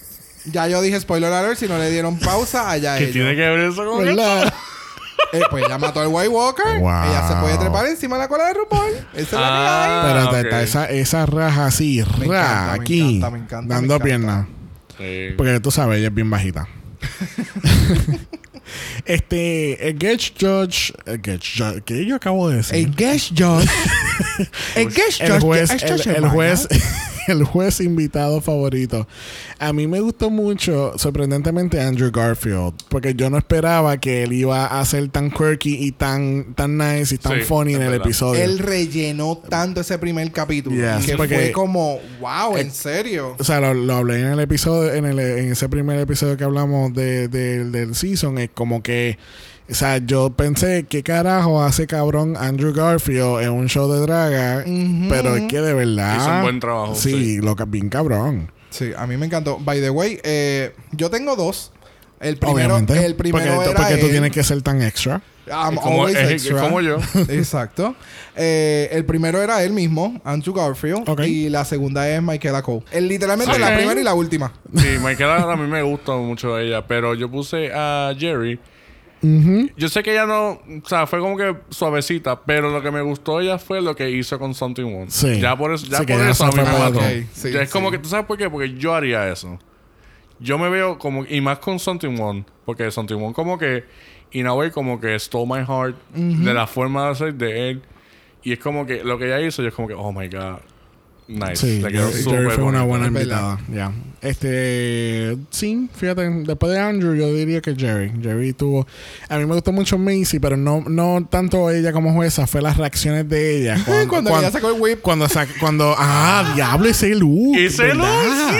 Ya 0.47 0.69
yo 0.69 0.83
dije 0.83 1.01
spoiler 1.01 1.33
alert, 1.33 1.59
si 1.59 1.67
no 1.69 1.79
le 1.79 1.91
dieron 1.91 2.19
pausa, 2.19 2.71
allá 2.71 2.97
¿Qué 2.99 3.05
ellos. 3.05 3.13
tiene 3.15 3.31
que 3.35 3.41
ver 3.41 3.61
eso 3.61 3.85
con 3.85 4.07
esto? 4.09 4.17
¿Verdad? 4.23 4.53
Eh, 5.33 5.41
pues 5.51 5.65
ella 5.65 5.79
mató 5.79 6.01
al 6.01 6.09
White 6.09 6.29
Walker. 6.29 6.79
Wow. 6.79 7.05
Ella 7.11 7.27
se 7.29 7.35
puede 7.37 7.57
trepar 7.59 7.87
encima 7.87 8.17
de 8.17 8.23
la 8.23 8.29
cola 8.29 8.47
de 8.47 8.55
RuPaul. 8.55 8.93
Esa 9.15 9.23
es 9.23 9.33
la 9.33 9.39
que 9.39 9.45
hay. 9.45 9.91
Ah, 9.91 10.03
Pero 10.07 10.29
ok. 10.29 10.35
está 10.45 10.63
esa, 10.63 10.91
esa 10.91 11.27
raja 11.27 11.67
así, 11.67 12.05
Me 12.21 12.27
ra, 12.27 12.45
encanta, 12.45 12.73
me 12.77 12.83
aquí, 12.83 13.17
encanta, 13.17 13.31
me 13.31 13.39
encanta, 13.39 13.75
dando 13.75 13.79
me 13.79 13.85
encanta. 13.85 14.05
piernas. 14.05 14.47
Sí. 14.99 15.35
Porque 15.37 15.61
tú 15.61 15.71
sabes, 15.73 15.99
ella 15.99 16.09
es 16.09 16.15
bien 16.15 16.31
bajita. 16.31 16.69
este, 19.07 19.89
el 19.89 19.99
Guest 19.99 20.35
Judge, 20.41 20.93
el 21.07 21.21
Guest 21.21 21.45
Judge, 21.57 21.83
¿qué 21.85 22.05
yo 22.07 22.17
acabo 22.17 22.49
de 22.49 22.57
decir? 22.59 22.77
El 22.77 22.95
guest 22.95 23.33
judge. 23.37 23.69
el 24.77 24.89
guest 24.89 25.21
el 25.21 25.33
judge. 25.33 25.41
juez, 25.41 25.71
el, 25.71 25.83
el 25.93 25.99
semana. 26.01 26.31
juez, 26.31 26.69
el 27.29 27.45
juez 27.45 27.81
invitado 27.81 28.41
favorito. 28.41 29.07
A 29.59 29.73
mí 29.73 29.87
me 29.87 30.01
gustó 30.01 30.31
mucho, 30.31 30.93
sorprendentemente, 30.99 31.81
Andrew 31.81 32.11
Garfield, 32.13 32.75
porque 32.89 33.15
yo 33.15 33.31
no 33.31 33.39
esperaba 33.39 33.97
que 33.99 34.23
él 34.25 34.33
iba 34.33 34.67
a 34.67 34.85
ser 34.85 35.09
tan 35.09 35.31
quirky 35.31 35.75
y 35.85 35.93
tan, 35.93 36.55
tan 36.55 36.77
nice 36.79 37.15
y 37.15 37.19
tan 37.19 37.35
Sí, 37.39 37.41
funny 37.43 37.75
en 37.75 37.83
el 37.83 37.91
verdad. 37.91 38.07
episodio. 38.07 38.43
Él 38.43 38.59
rellenó 38.59 39.39
tanto 39.39 39.81
ese 39.81 39.99
primer 39.99 40.31
capítulo 40.33 40.77
Yes, 40.77 41.07
que 41.07 41.17
fue 41.17 41.53
como, 41.53 41.99
wow, 42.21 42.57
en 42.57 42.69
Eh, 42.69 42.71
serio. 42.71 43.37
O 43.39 43.45
sea, 43.45 43.61
lo, 43.61 43.75
lo 43.75 43.95
hablé 43.95 44.21
en 44.21 44.27
el 44.27 44.41
episodio, 44.41 44.93
en, 44.93 45.05
el, 45.07 45.19
en 45.19 45.53
ese 45.53 45.69
primer 45.69 45.99
episodio 46.01 46.37
que 46.37 46.45
hablamos 46.45 46.93
de, 46.95 47.29
de- 47.29 47.65
del 47.65 47.95
season. 47.95 48.39
Es 48.39 48.51
como 48.53 48.83
que, 48.83 49.19
o 49.71 49.75
sea, 49.75 49.99
yo 49.99 50.31
pensé, 50.31 50.85
¿qué 50.89 51.03
carajo 51.03 51.63
hace 51.63 51.87
cabrón 51.87 52.37
Andrew 52.37 52.73
Garfield 52.73 53.43
en 53.43 53.51
un 53.51 53.69
show 53.69 53.91
de 53.93 54.01
draga? 54.01 54.65
Pero 55.09 55.37
es 55.37 55.45
que 55.49 55.61
de 55.61 55.73
verdad. 55.75 56.17
Hizo 56.17 56.31
un 56.31 56.43
buen 56.43 56.61
trabajo, 56.61 56.95
Sí, 56.95 57.11
sí. 57.13 57.37
lo 57.41 57.57
que 57.57 57.65
bien 57.65 57.89
cabrón. 57.89 58.51
Sí, 58.71 58.91
a 58.97 59.07
mí 59.07 59.17
me 59.17 59.27
encantó. 59.27 59.59
By 59.59 59.81
the 59.81 59.91
way, 59.91 60.21
eh, 60.25 60.75
yo 60.93 61.09
tengo 61.11 61.37
dos. 61.37 61.73
El 62.21 62.37
primero, 62.39 62.75
Obviamente. 62.77 63.05
el 63.05 63.15
primero 63.17 63.55
porque, 63.57 63.71
era 63.71 63.79
porque 63.81 63.97
tú 63.99 64.07
él. 64.07 64.13
tienes 64.13 64.31
que 64.33 64.43
ser 64.43 64.63
tan 64.63 64.81
extra. 64.83 65.21
I'm 65.47 65.75
como, 65.77 66.01
always 66.07 66.17
es- 66.17 66.23
es 66.31 66.31
extra. 66.47 66.61
como 66.63 66.81
yo. 66.81 66.97
Exacto. 67.29 67.95
Eh, 68.35 68.89
el 68.93 69.05
primero 69.05 69.43
era 69.43 69.63
él 69.63 69.73
mismo, 69.73 70.21
Andrew 70.25 70.55
Garfield. 70.55 71.05
Y 71.27 71.51
la 71.51 71.65
segunda 71.67 72.09
es 72.09 72.23
Michaela 72.23 72.63
Cole. 72.63 72.83
El, 72.93 73.09
literalmente 73.09 73.55
Sí. 73.55 73.61
la 73.61 73.77
primera 73.77 74.01
y 74.01 74.05
la 74.05 74.15
última. 74.15 74.53
Sí, 74.75 74.87
Michaela 75.05 75.53
a 75.53 75.57
mí 75.57 75.67
me 75.69 75.83
gusta 75.83 76.13
mucho 76.13 76.59
ella, 76.59 76.87
pero 76.87 77.15
yo 77.15 77.31
puse 77.31 77.71
a 77.75 78.13
Jerry. 78.19 78.59
Ujú. 79.25 79.71
Yo 79.77 79.89
sé 79.89 80.03
que 80.03 80.13
ella 80.13 80.27
no, 80.27 80.51
o 80.51 80.61
sea, 80.87 81.07
fue 81.07 81.19
como 81.19 81.37
que 81.37 81.57
suavecita, 81.71 82.43
pero 82.45 82.71
lo 82.71 82.83
que 82.83 82.91
me 82.91 83.01
gustó 83.01 83.41
ella 83.41 83.59
fue 83.59 83.81
lo 83.81 83.97
que 83.97 84.11
hizo 84.11 84.39
con 84.39 84.55
Something 84.55 84.85
One. 84.85 85.07
Sí. 85.11 85.41
Ya 85.41 85.57
por 85.57 85.73
eso, 85.73 85.87
ya 85.87 85.99
Sí, 85.99 86.07
por 86.07 86.21
eso 86.21 86.45
a 86.45 86.49
mí 86.49 86.57
me 86.57 86.63
mató. 86.65 86.85
otro. 86.87 87.01
Ok, 87.01 87.09
sí, 87.33 87.49
es 87.57 87.71
como 87.71 87.91
que, 87.91 87.99
¿tú 87.99 88.09
sabes 88.09 88.27
por 88.27 88.37
qué? 88.37 88.51
Porque 88.51 88.75
yo 88.75 88.95
haría 88.95 89.29
eso. 89.31 89.59
Yo 90.41 90.59
me 90.59 90.69
veo 90.69 90.99
como, 90.99 91.25
y 91.25 91.41
más 91.41 91.59
con 91.59 91.79
Something 91.79 92.21
One, 92.21 92.45
porque 92.67 92.91
Something 92.91 93.17
One 93.17 93.33
como 93.33 93.57
que, 93.59 93.85
in 94.33 94.47
a 94.47 94.53
way, 94.53 94.71
como 94.71 95.01
que 95.01 95.19
stole 95.19 95.47
my 95.47 95.65
heart 95.65 95.97
de 96.13 96.53
la 96.53 96.67
forma 96.67 97.09
de 97.09 97.15
ser 97.15 97.35
de 97.35 97.71
él. 97.71 97.83
Y 98.43 98.53
es 98.53 98.59
como 98.59 98.85
que 98.85 99.03
lo 99.05 99.17
que 99.17 99.27
ella 99.27 99.41
hizo, 99.41 99.63
yo 99.63 99.69
es 99.69 99.75
como 99.75 99.89
que, 99.89 99.95
oh 99.95 100.13
my 100.13 100.29
god, 100.29 100.59
nice. 101.29 101.57
Sí, 101.57 101.81
Le 101.81 101.91
quedó 101.93 102.11
Jerry 102.11 102.51
fue 102.51 102.65
una 102.65 102.83
buena 102.83 103.07
invitada. 103.07 103.59
Ya. 103.73 103.93
Este, 104.21 105.37
sí, 105.51 105.89
fíjate, 105.95 106.23
después 106.31 106.73
de 106.73 106.79
Andrew 106.79 107.15
yo 107.15 107.33
diría 107.35 107.61
que 107.61 107.75
Jerry. 107.75 108.11
Jerry 108.23 108.55
tuvo, 108.55 108.87
a 109.29 109.37
mí 109.37 109.45
me 109.45 109.53
gustó 109.53 109.71
mucho 109.71 109.99
Macy, 109.99 110.39
pero 110.41 110.57
no, 110.57 110.83
no 110.89 111.27
tanto 111.31 111.71
ella 111.71 111.93
como 111.93 112.15
jueza, 112.15 112.47
fue 112.47 112.63
las 112.63 112.79
reacciones 112.79 113.29
de 113.29 113.59
ella. 113.61 113.77
Cuando, 113.85 114.09
Cuando 114.09 114.39
ella 114.39 114.51
sacó 114.51 114.69
el 114.75 114.81
whip. 114.81 115.01
Cuando, 115.03 115.27
sac- 115.29 115.59
cuando, 115.61 115.95
ah, 115.99 116.53
diablo, 116.55 116.89
ese 116.89 117.15
look. 117.15 117.55
Ese 117.57 117.93
look, 117.95 118.07
sí. 118.51 118.57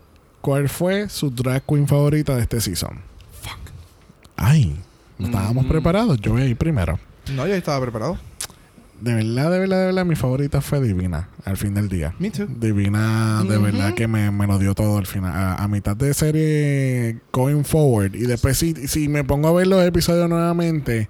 ¿Cuál 0.42 0.70
fue 0.70 1.10
su 1.10 1.30
drag 1.30 1.64
queen 1.66 1.88
favorita 1.88 2.36
de 2.36 2.42
este 2.44 2.62
season? 2.62 3.02
Fuck. 3.42 3.60
Ay, 4.38 4.80
no 5.18 5.28
estábamos 5.28 5.66
Mm. 5.66 5.70
preparados. 5.70 6.20
Yo 6.22 6.32
voy 6.34 6.44
a 6.44 6.46
ir 6.46 6.56
primero. 6.58 7.00
No, 7.36 7.46
yo 7.46 7.54
estaba 7.56 7.82
preparado. 7.82 8.18
De 9.02 9.14
verdad, 9.14 9.50
de 9.52 9.60
verdad, 9.60 9.80
de 9.80 9.86
verdad, 9.86 10.06
mi 10.06 10.16
favorita 10.16 10.60
fue 10.60 10.82
Divina 10.82 11.30
al 11.46 11.56
fin 11.56 11.74
del 11.74 11.88
día. 11.88 12.14
Me 12.20 12.32
too. 12.32 12.48
Divina, 12.48 13.44
de 13.48 13.56
Ujú. 13.56 13.66
verdad 13.66 13.94
que 13.94 14.08
me, 14.10 14.30
me 14.32 14.46
lo 14.46 14.60
dio 14.60 14.76
todo 14.76 14.98
al 14.98 15.08
final. 15.08 15.32
A, 15.34 15.56
a 15.56 15.68
mitad 15.70 15.96
de 15.96 16.14
serie, 16.14 17.20
going 17.32 17.64
forward. 17.64 18.14
Y 18.16 18.22
después, 18.26 18.58
si, 18.58 18.74
si 18.88 19.08
me 19.08 19.24
pongo 19.24 19.48
a 19.48 19.54
ver 19.54 19.68
los 19.68 19.82
episodios 19.86 20.28
nuevamente, 20.30 21.08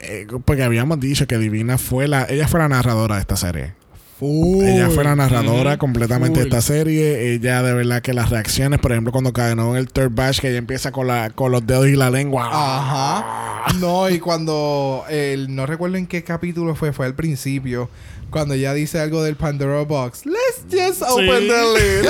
eh, 0.00 0.26
porque 0.44 0.64
habíamos 0.64 0.98
dicho 0.98 1.26
que 1.28 1.38
Divina 1.38 1.78
fue 1.78 2.08
la. 2.08 2.24
Ella 2.24 2.48
fue 2.48 2.58
la 2.58 2.68
narradora 2.68 3.14
de 3.16 3.20
esta 3.20 3.36
serie. 3.36 3.74
Ella 4.20 4.88
fue 4.90 5.04
la 5.04 5.14
narradora 5.16 5.76
completamente 5.78 6.40
de 6.40 6.46
esta 6.46 6.60
serie. 6.62 7.32
Ella, 7.34 7.62
de 7.62 7.74
verdad, 7.74 8.00
que 8.02 8.14
las 8.14 8.30
reacciones, 8.30 8.78
por 8.80 8.92
ejemplo, 8.92 9.12
cuando 9.12 9.32
ganó 9.32 9.72
en 9.72 9.76
el 9.80 9.88
third 9.88 10.10
batch, 10.14 10.40
que 10.40 10.48
ella 10.48 10.58
empieza 10.58 10.90
con, 10.92 11.06
la, 11.06 11.30
con 11.30 11.52
los 11.52 11.66
dedos 11.66 11.86
y 11.88 11.96
la 11.96 12.10
lengua. 12.10 12.48
Ajá. 12.50 13.42
No, 13.80 14.08
y 14.08 14.20
cuando 14.20 15.04
el, 15.10 15.52
no 15.54 15.66
recuerdo 15.66 15.96
en 15.96 16.06
qué 16.06 16.22
capítulo 16.22 16.76
fue, 16.76 16.92
fue 16.92 17.04
al 17.04 17.16
principio, 17.16 17.90
cuando 18.30 18.54
ella 18.54 18.72
dice 18.72 19.00
algo 19.00 19.24
del 19.24 19.34
Pandora 19.34 19.82
Box. 19.82 20.24
Let's 20.24 20.62
just 20.70 21.02
open 21.02 21.26
the 21.48 22.02
lid. 22.04 22.08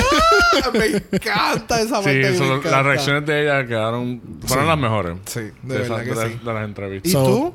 Ah, 0.63 0.71
me 0.71 0.87
encanta 1.17 1.81
esa 1.81 1.87
Sí, 2.03 2.05
parte. 2.05 2.13
me 2.31 2.37
encanta. 2.47 2.71
las 2.71 2.85
reacciones 2.85 3.25
de 3.27 3.43
ella 3.43 3.67
quedaron... 3.67 4.21
Fueron 4.45 4.65
Sí. 4.67 4.69
las 4.69 4.79
mejores. 4.79 5.17
Sí, 5.25 5.41
de, 5.41 5.51
De, 5.63 5.79
verdad 5.81 6.03
esas- 6.03 6.03
que 6.03 6.09
de 6.11 6.15
las- 6.17 6.33
sí. 6.33 6.41
de 6.47 6.53
las 6.53 6.65
entrevistas. 6.67 7.09
¿Y 7.11 7.13
So- 7.13 7.25
tú? 7.25 7.55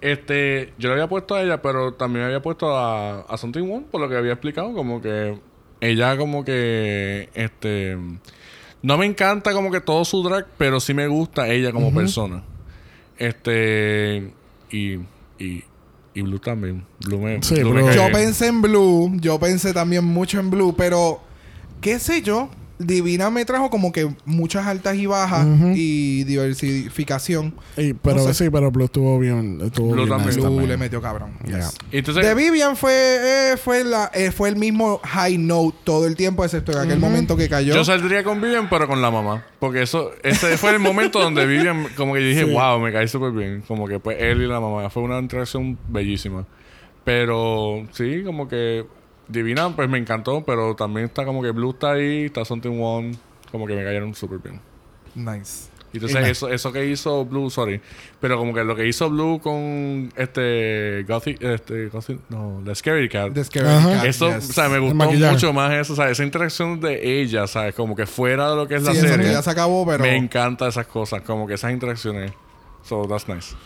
Este, 0.00 0.72
yo 0.78 0.88
le 0.88 0.94
había 0.94 1.08
puesto 1.08 1.34
a 1.34 1.42
ella, 1.42 1.60
pero 1.60 1.94
también 1.94 2.24
había 2.24 2.40
puesto 2.40 2.74
a, 2.76 3.20
a 3.20 3.36
Something 3.36 3.70
One, 3.70 3.86
por 3.90 4.00
lo 4.00 4.08
que 4.08 4.16
había 4.16 4.32
explicado, 4.32 4.72
como 4.72 5.00
que 5.00 5.38
ella 5.80 6.16
como 6.16 6.44
que, 6.44 7.28
este, 7.34 7.96
no 8.82 8.96
me 8.96 9.06
encanta 9.06 9.52
como 9.52 9.70
que 9.70 9.80
todo 9.80 10.04
su 10.04 10.22
drag, 10.22 10.46
pero 10.56 10.80
sí 10.80 10.94
me 10.94 11.06
gusta 11.06 11.48
ella 11.48 11.72
como 11.72 11.92
persona. 11.92 12.42
Este, 13.18 14.32
y, 14.70 14.94
y, 15.38 15.64
y 16.14 16.22
Blue 16.22 16.38
también. 16.38 16.84
Blue 17.04 17.20
me, 17.20 17.42
Sí, 17.42 17.62
Blue 17.62 17.74
me 17.74 17.94
Yo 17.94 18.10
pensé 18.10 18.46
en 18.46 18.62
Blue, 18.62 19.12
yo 19.20 19.38
pensé 19.38 19.74
también 19.74 20.04
mucho 20.04 20.40
en 20.40 20.50
Blue, 20.50 20.74
pero 20.76 21.20
qué 21.82 21.98
sé 21.98 22.22
yo, 22.22 22.48
Divina 22.80 23.28
me 23.30 23.44
trajo 23.44 23.68
como 23.70 23.92
que 23.92 24.08
muchas 24.24 24.66
altas 24.66 24.96
y 24.96 25.04
bajas 25.06 25.46
y 25.76 26.24
diversificación. 26.24 27.54
Y- 27.76 27.92
pero 27.94 28.16
No 28.16 28.22
sé. 28.24 28.34
sí, 28.44 28.50
pero 28.50 28.70
Blue 28.70 28.84
estuvo 28.86 29.18
bien. 29.18 29.60
Estuvo 29.62 29.92
Blue 29.92 30.04
bien 30.06 30.08
también. 30.16 30.34
Blue 30.34 30.44
también. 30.44 30.68
le 30.68 30.76
metió 30.76 31.02
cabrón. 31.02 31.32
Yes. 31.44 31.76
Entonces, 31.92 32.24
De 32.26 32.34
Vivian 32.34 32.76
fue, 32.76 33.52
eh, 33.52 33.56
fue, 33.56 33.84
la, 33.84 34.10
eh, 34.14 34.30
fue 34.30 34.48
el 34.48 34.56
mismo 34.56 35.00
high 35.04 35.38
note 35.38 35.76
todo 35.84 36.06
el 36.06 36.16
tiempo, 36.16 36.44
excepto 36.44 36.72
en 36.72 36.78
aquel 36.78 36.98
momento 36.98 37.36
que 37.36 37.48
cayó. 37.48 37.74
yo 37.74 37.84
saldría 37.84 38.24
con 38.24 38.40
Vivian, 38.40 38.68
pero 38.70 38.88
con 38.88 39.02
la 39.02 39.10
mamá. 39.10 39.44
Porque 39.58 39.82
eso, 39.82 40.10
ese 40.22 40.56
fue 40.56 40.70
el 40.70 40.78
momento 40.78 41.20
donde 41.22 41.46
Vivian, 41.46 41.86
como 41.96 42.14
que 42.14 42.20
yo 42.22 42.28
dije, 42.28 42.44
Sí. 42.46 42.52
wow, 42.52 42.80
me 42.80 42.92
caí 42.92 43.06
súper 43.08 43.32
bien. 43.32 43.62
Como 43.68 43.86
que 43.86 43.98
pues 44.00 44.16
él 44.20 44.40
y 44.42 44.46
la 44.46 44.58
mamá. 44.60 44.88
Fue 44.90 45.02
una 45.02 45.18
interacción 45.18 45.78
bellísima. 45.88 46.46
Pero 47.04 47.86
sí, 47.92 48.22
como 48.24 48.48
que 48.48 48.84
Divina, 49.30 49.74
pues 49.74 49.88
me 49.88 49.98
encantó. 49.98 50.42
Pero 50.44 50.74
también 50.74 51.06
está 51.06 51.24
como 51.24 51.42
que 51.42 51.50
Blue 51.50 51.70
está 51.70 51.92
ahí, 51.92 52.26
está 52.26 52.44
Something 52.44 52.80
One. 52.80 53.12
Como 53.50 53.66
que 53.66 53.74
me 53.74 53.84
cayeron 53.84 54.14
súper 54.14 54.38
bien. 54.38 54.60
Nice. 55.14 55.68
Y 55.92 55.96
entonces, 55.96 56.24
Y- 56.24 56.30
eso, 56.30 56.48
eso 56.48 56.72
que 56.72 56.86
hizo 56.86 57.24
Blue, 57.24 57.50
sorry. 57.50 57.80
Pero 58.20 58.38
como 58.38 58.54
que 58.54 58.62
lo 58.62 58.76
que 58.76 58.86
hizo 58.86 59.10
Blue 59.10 59.40
con 59.42 60.12
este. 60.14 61.04
Gothic, 61.08 61.42
este. 61.42 61.88
Gothic, 61.88 62.20
no, 62.28 62.62
The 62.64 62.76
Scary 62.76 63.08
Cat. 63.08 63.32
The 63.32 63.42
Scary. 63.42 63.66
Cat, 63.66 64.04
Eso, 64.04 64.28
yes. 64.32 64.50
o 64.50 64.52
sea, 64.52 64.68
me 64.68 64.78
gustó 64.78 64.94
mucho 65.10 65.52
más 65.52 65.72
eso, 65.72 65.94
o 65.94 65.96
sea, 65.96 66.08
esa 66.08 66.22
interacción 66.22 66.78
de 66.80 67.20
ella, 67.20 67.48
¿sabes? 67.48 67.74
Como 67.74 67.96
que 67.96 68.06
fuera 68.06 68.50
de 68.50 68.54
lo 68.56 68.68
que 68.68 68.76
es 68.76 68.84
la 68.84 68.92
Sí, 68.92 68.98
eso 68.98 69.08
serie. 69.08 69.26
que 69.26 69.32
ya 69.32 69.42
se 69.42 69.50
acabó, 69.50 69.84
pero... 69.84 70.04
Me 70.04 70.14
encanta 70.16 70.68
esas 70.68 70.86
cosas, 70.86 71.22
como 71.22 71.48
que 71.48 71.54
esas 71.54 71.72
interacciones. 71.72 72.30
So, 72.84 73.04
that's 73.08 73.26
nice. 73.28 73.56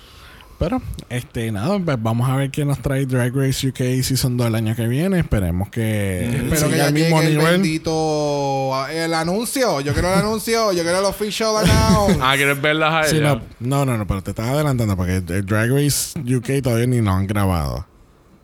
Pero, 0.64 0.80
este, 1.10 1.52
nada, 1.52 1.78
pues 1.78 1.96
vamos 2.02 2.28
a 2.30 2.36
ver 2.36 2.50
qué 2.50 2.64
nos 2.64 2.78
trae 2.78 3.04
Drag 3.04 3.34
Race 3.36 3.68
UK 3.68 4.02
Season 4.02 4.36
2 4.36 4.46
el 4.46 4.54
año 4.54 4.74
que 4.74 4.86
viene. 4.88 5.18
Esperemos 5.20 5.68
que 5.68 6.24
Espero 6.24 6.56
siga 6.56 6.68
que 6.70 6.76
ya 6.78 6.86
llegue 6.90 7.02
mismo 7.04 7.20
el 7.20 7.28
nivel. 7.36 7.52
bendito... 7.52 8.86
El 8.90 9.12
anuncio. 9.14 9.80
Yo 9.82 9.92
quiero 9.92 10.08
el 10.12 10.18
anuncio. 10.20 10.72
Yo 10.72 10.82
quiero 10.82 11.00
el 11.00 11.04
official 11.04 11.54
announce. 11.58 12.18
Ah, 12.22 12.32
¿quieres 12.36 12.60
verlas 12.62 12.92
a 13.06 13.08
Sí, 13.10 13.16
ella? 13.16 13.34
no, 13.60 13.84
no, 13.84 13.84
no, 13.84 13.98
no, 13.98 14.06
pero 14.06 14.22
te 14.22 14.30
estás 14.30 14.48
adelantando 14.48 14.96
porque 14.96 15.16
el 15.16 15.44
Drag 15.44 15.70
Race 15.70 16.18
UK 16.18 16.62
todavía 16.62 16.86
ni 16.86 17.00
lo 17.02 17.10
han 17.10 17.26
grabado. 17.26 17.86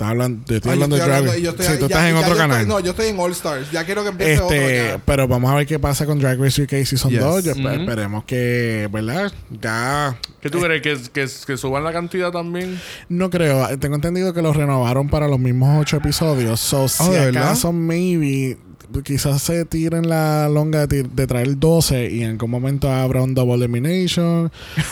Estás 0.00 0.12
hablando, 0.12 0.42
yo 0.46 0.56
estoy 0.56 0.56
Ah, 0.56 0.60
yo 0.62 0.72
hablando 0.72 0.96
de 0.96 1.02
Drag 1.02 1.10
hablando- 1.12 1.32
Race. 1.32 1.42
yo 1.42 1.50
estoy- 1.50 1.66
Sí, 1.66 1.72
tú 1.74 1.78
ya- 1.80 1.86
estás 1.88 2.04
en 2.04 2.12
ya 2.14 2.18
otro 2.20 2.32
estoy- 2.32 2.38
canal. 2.48 2.68
no, 2.68 2.80
yo 2.80 2.90
estoy 2.92 3.06
en 3.08 3.20
All 3.20 3.32
Stars. 3.32 3.70
Ya 3.70 3.84
quiero 3.84 4.02
que 4.02 4.08
empiece 4.08 4.40
otro 4.40 4.56
Este, 4.56 4.86
ya. 4.88 4.98
pero 5.04 5.28
vamos 5.28 5.50
a 5.52 5.54
ver 5.56 5.66
qué 5.66 5.78
pasa 5.78 6.06
con 6.06 6.18
Drag 6.18 6.40
Race 6.40 6.62
UK 6.62 6.70
Season 6.86 7.10
Yes. 7.10 7.20
2. 7.20 7.44
Yo. 7.44 7.50
Esperemos 7.52 8.24
que, 8.24 8.88
¿verdad? 8.90 9.30
Ya. 9.60 10.16
¿Qué 10.40 10.48
tú 10.48 10.58
crees? 10.60 10.80
¿Que, 10.80 10.96
que, 11.12 11.28
que 11.46 11.56
suban 11.58 11.84
la 11.84 11.92
cantidad 11.92 12.30
también? 12.30 12.80
No 13.10 13.28
creo. 13.28 13.68
Tengo 13.78 13.96
entendido 13.96 14.32
que 14.32 14.40
los 14.40 14.56
renovaron 14.56 15.10
para 15.10 15.28
los 15.28 15.38
mismos 15.38 15.78
ocho 15.82 15.98
episodios. 15.98 16.60
So, 16.60 16.88
si 16.88 17.02
Oh, 17.02 17.12
¿de 17.12 17.26
verdad? 17.26 17.42
acaso, 17.48 17.70
maybe. 17.70 18.56
Quizás 19.04 19.42
se 19.42 19.64
tiren 19.64 20.08
la 20.08 20.48
longa 20.48 20.86
de, 20.86 21.02
de 21.04 21.26
traer 21.26 21.58
12 21.58 22.10
y 22.10 22.22
en 22.22 22.30
algún 22.30 22.50
momento 22.50 22.90
habrá 22.90 23.22
un 23.22 23.34
double 23.34 23.54
elimination 23.54 24.50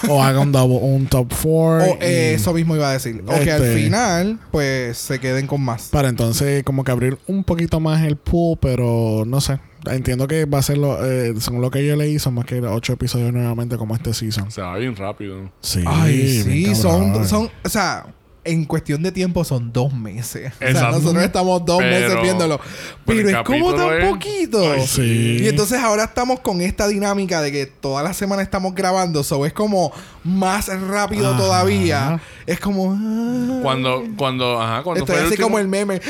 o 0.09 0.23
haga 0.23 0.41
un 0.41 0.53
double 0.53 0.79
un 0.81 1.07
top 1.07 1.29
4 1.29 1.47
O, 1.51 1.99
eh, 2.01 2.35
eso 2.35 2.53
mismo 2.55 2.77
iba 2.77 2.89
a 2.91 2.93
decir. 2.93 3.23
O 3.27 3.33
que 3.41 3.51
al 3.53 3.63
Este- 3.65 3.83
final, 3.83 4.39
pues, 4.51 4.99
se 4.99 5.19
queden 5.19 5.47
con 5.47 5.61
más. 5.63 5.89
para 5.89 6.09
entonces 6.09 6.63
como 6.65 6.85
que 6.85 6.93
abrir 6.93 7.19
un 7.27 7.45
poquito 7.45 7.81
más 7.81 8.05
el 8.05 8.17
pool 8.17 8.59
pero 8.61 9.25
no 9.27 9.41
sé 9.41 9.59
entiendo 9.91 10.27
que 10.27 10.45
va 10.45 10.59
a 10.59 10.63
ser 10.63 10.77
lo, 10.79 11.03
eh, 11.05 11.33
según 11.41 11.61
lo 11.63 11.71
que 11.71 11.87
yo 11.87 11.97
leí 11.97 12.19
son 12.19 12.35
más 12.35 12.45
que 12.45 12.61
8 12.61 12.93
episodios 12.95 13.33
nuevamente 13.33 13.77
como 13.77 13.95
este 13.95 14.13
season 14.13 14.51
Se 14.51 14.61
va 14.61 14.77
bien 14.77 14.95
rápido. 14.97 15.51
sí 15.61 15.83
Ay, 15.87 16.43
sí, 16.43 16.75
son, 16.75 17.27
son, 17.27 17.49
o 17.65 17.69
sea, 17.69 18.07
en 18.49 18.65
cuestión 18.65 19.03
de 19.03 19.13
tiempo 19.13 19.45
son 19.45 19.73
dos 19.73 19.93
meses. 19.93 20.53
O 20.55 20.59
sea, 20.59 20.69
Exacto. 20.71 20.99
nosotros 20.99 21.23
estamos 21.25 21.65
dos 21.65 21.79
Pero- 21.79 21.91
meses 22.01 22.23
viéndolo. 22.23 22.61
pero 23.05 23.29
es 23.29 23.37
como 23.45 23.75
tan 23.75 24.01
es- 24.03 24.09
poquito. 24.09 24.73
Ay, 24.73 24.87
sí 24.87 25.39
Y 25.43 25.49
entonces 25.49 25.79
ahora 25.81 26.05
estamos 26.05 26.41
con 26.41 26.61
esta 26.61 26.89
dinámica 26.89 27.41
de 27.43 27.53
que 27.53 27.67
toda 27.67 28.03
la 28.03 28.13
semana 28.15 28.43
estamos 28.43 28.75
grabando, 28.75 29.23
so 29.23 29.45
es 29.47 29.53
como 29.53 29.93
más 30.25 30.69
rápido 30.89 31.29
Ajá. 31.31 31.39
todavía. 31.39 32.21
Es 32.47 32.59
como 32.61 32.93
ah. 32.99 33.61
Cuando, 33.63 34.05
cuando, 34.17 34.61
ajá, 34.61 34.83
cuando 34.83 35.01
estoy 35.05 35.15
fue 35.17 35.25
así 35.25 35.27
el 35.27 35.31
último... 35.33 35.47
como 35.47 35.59
el 35.59 35.69
meme. 35.69 36.01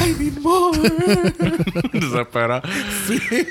I 0.00 0.14
need 0.18 0.38
more. 0.40 0.78
Desespera. 1.92 2.62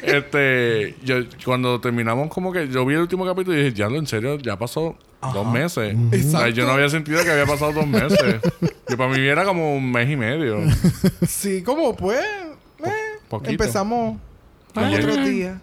Este, 0.04 0.96
yo, 1.04 1.18
cuando 1.44 1.80
terminamos, 1.80 2.30
como 2.30 2.52
que 2.52 2.68
yo 2.68 2.86
vi 2.86 2.96
el 2.96 3.02
último 3.02 3.26
capítulo 3.26 3.56
y 3.58 3.64
dije, 3.64 3.76
ya 3.76 3.88
lo 3.90 3.98
en 3.98 4.08
serio, 4.08 4.38
ya 4.40 4.58
pasó 4.58 4.96
dos 5.34 5.48
meses. 5.52 5.96
O 5.96 6.10
sea, 6.10 6.20
Exacto. 6.20 6.48
yo 6.50 6.66
no 6.66 6.72
había 6.74 6.90
sentido 6.90 7.24
que 7.24 7.32
había 7.32 7.46
pasado 7.46 7.74
dos 7.74 7.88
meses. 7.88 8.42
que 8.88 8.98
para 8.98 9.10
mí 9.10 9.20
era 9.20 9.44
como 9.46 9.76
un 9.76 9.92
mes 9.92 10.10
y 10.10 10.16
medio. 10.16 10.58
sí, 11.28 11.62
como 11.64 11.96
pues. 11.96 12.20
eh, 12.84 12.90
Poquito. 13.30 13.52
empezamos 13.52 14.18
Ayer. 14.76 15.06
otro 15.10 15.24
día. 15.26 15.62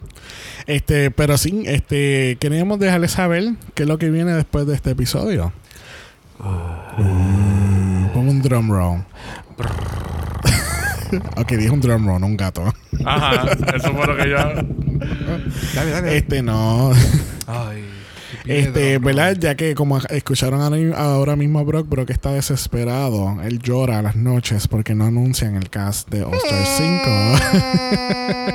este 0.66 1.10
pero 1.10 1.36
sí 1.36 1.64
este 1.66 2.38
queríamos 2.40 2.78
dejarles 2.78 3.12
saber 3.12 3.52
qué 3.74 3.82
es 3.82 3.88
lo 3.88 3.98
que 3.98 4.08
viene 4.10 4.32
después 4.32 4.66
de 4.66 4.74
este 4.74 4.90
episodio 4.92 5.52
Uh, 6.98 8.08
pon 8.12 8.28
un 8.28 8.42
drum 8.42 8.68
roll 8.70 9.04
ok 11.36 11.48
dije 11.52 11.70
un 11.70 11.80
drum 11.80 12.06
roll 12.06 12.20
no 12.20 12.26
un 12.26 12.36
gato 12.36 12.64
Ajá, 13.04 13.52
eso 13.74 13.92
fue 13.94 14.06
lo 14.06 14.16
que 14.16 14.28
ya. 14.30 14.52
Dale, 15.74 15.90
dale. 15.90 16.16
este 16.16 16.42
no 16.42 16.92
Ay. 17.46 17.84
Este, 18.47 18.99
¿verdad? 18.99 19.36
Ya 19.38 19.55
que 19.55 19.74
como 19.74 19.99
escucharon 19.99 20.61
ahora- 20.97 21.36
mismo 21.36 21.59
a 21.61 21.62
Brock, 21.62 21.88
Brock 21.88 22.11
está 22.11 22.32
desesperado. 22.32 23.40
Él 23.43 23.61
llora 23.61 23.99
a 24.01 24.03
las 24.03 24.16
noches 24.16 24.66
porque 24.68 24.95
no 24.95 25.05
anuncian 25.05 25.55
el 25.57 25.70
cast 25.70 26.09
de 26.11 26.24
All 26.24 26.34
Star 26.34 26.66
5. 26.66 28.53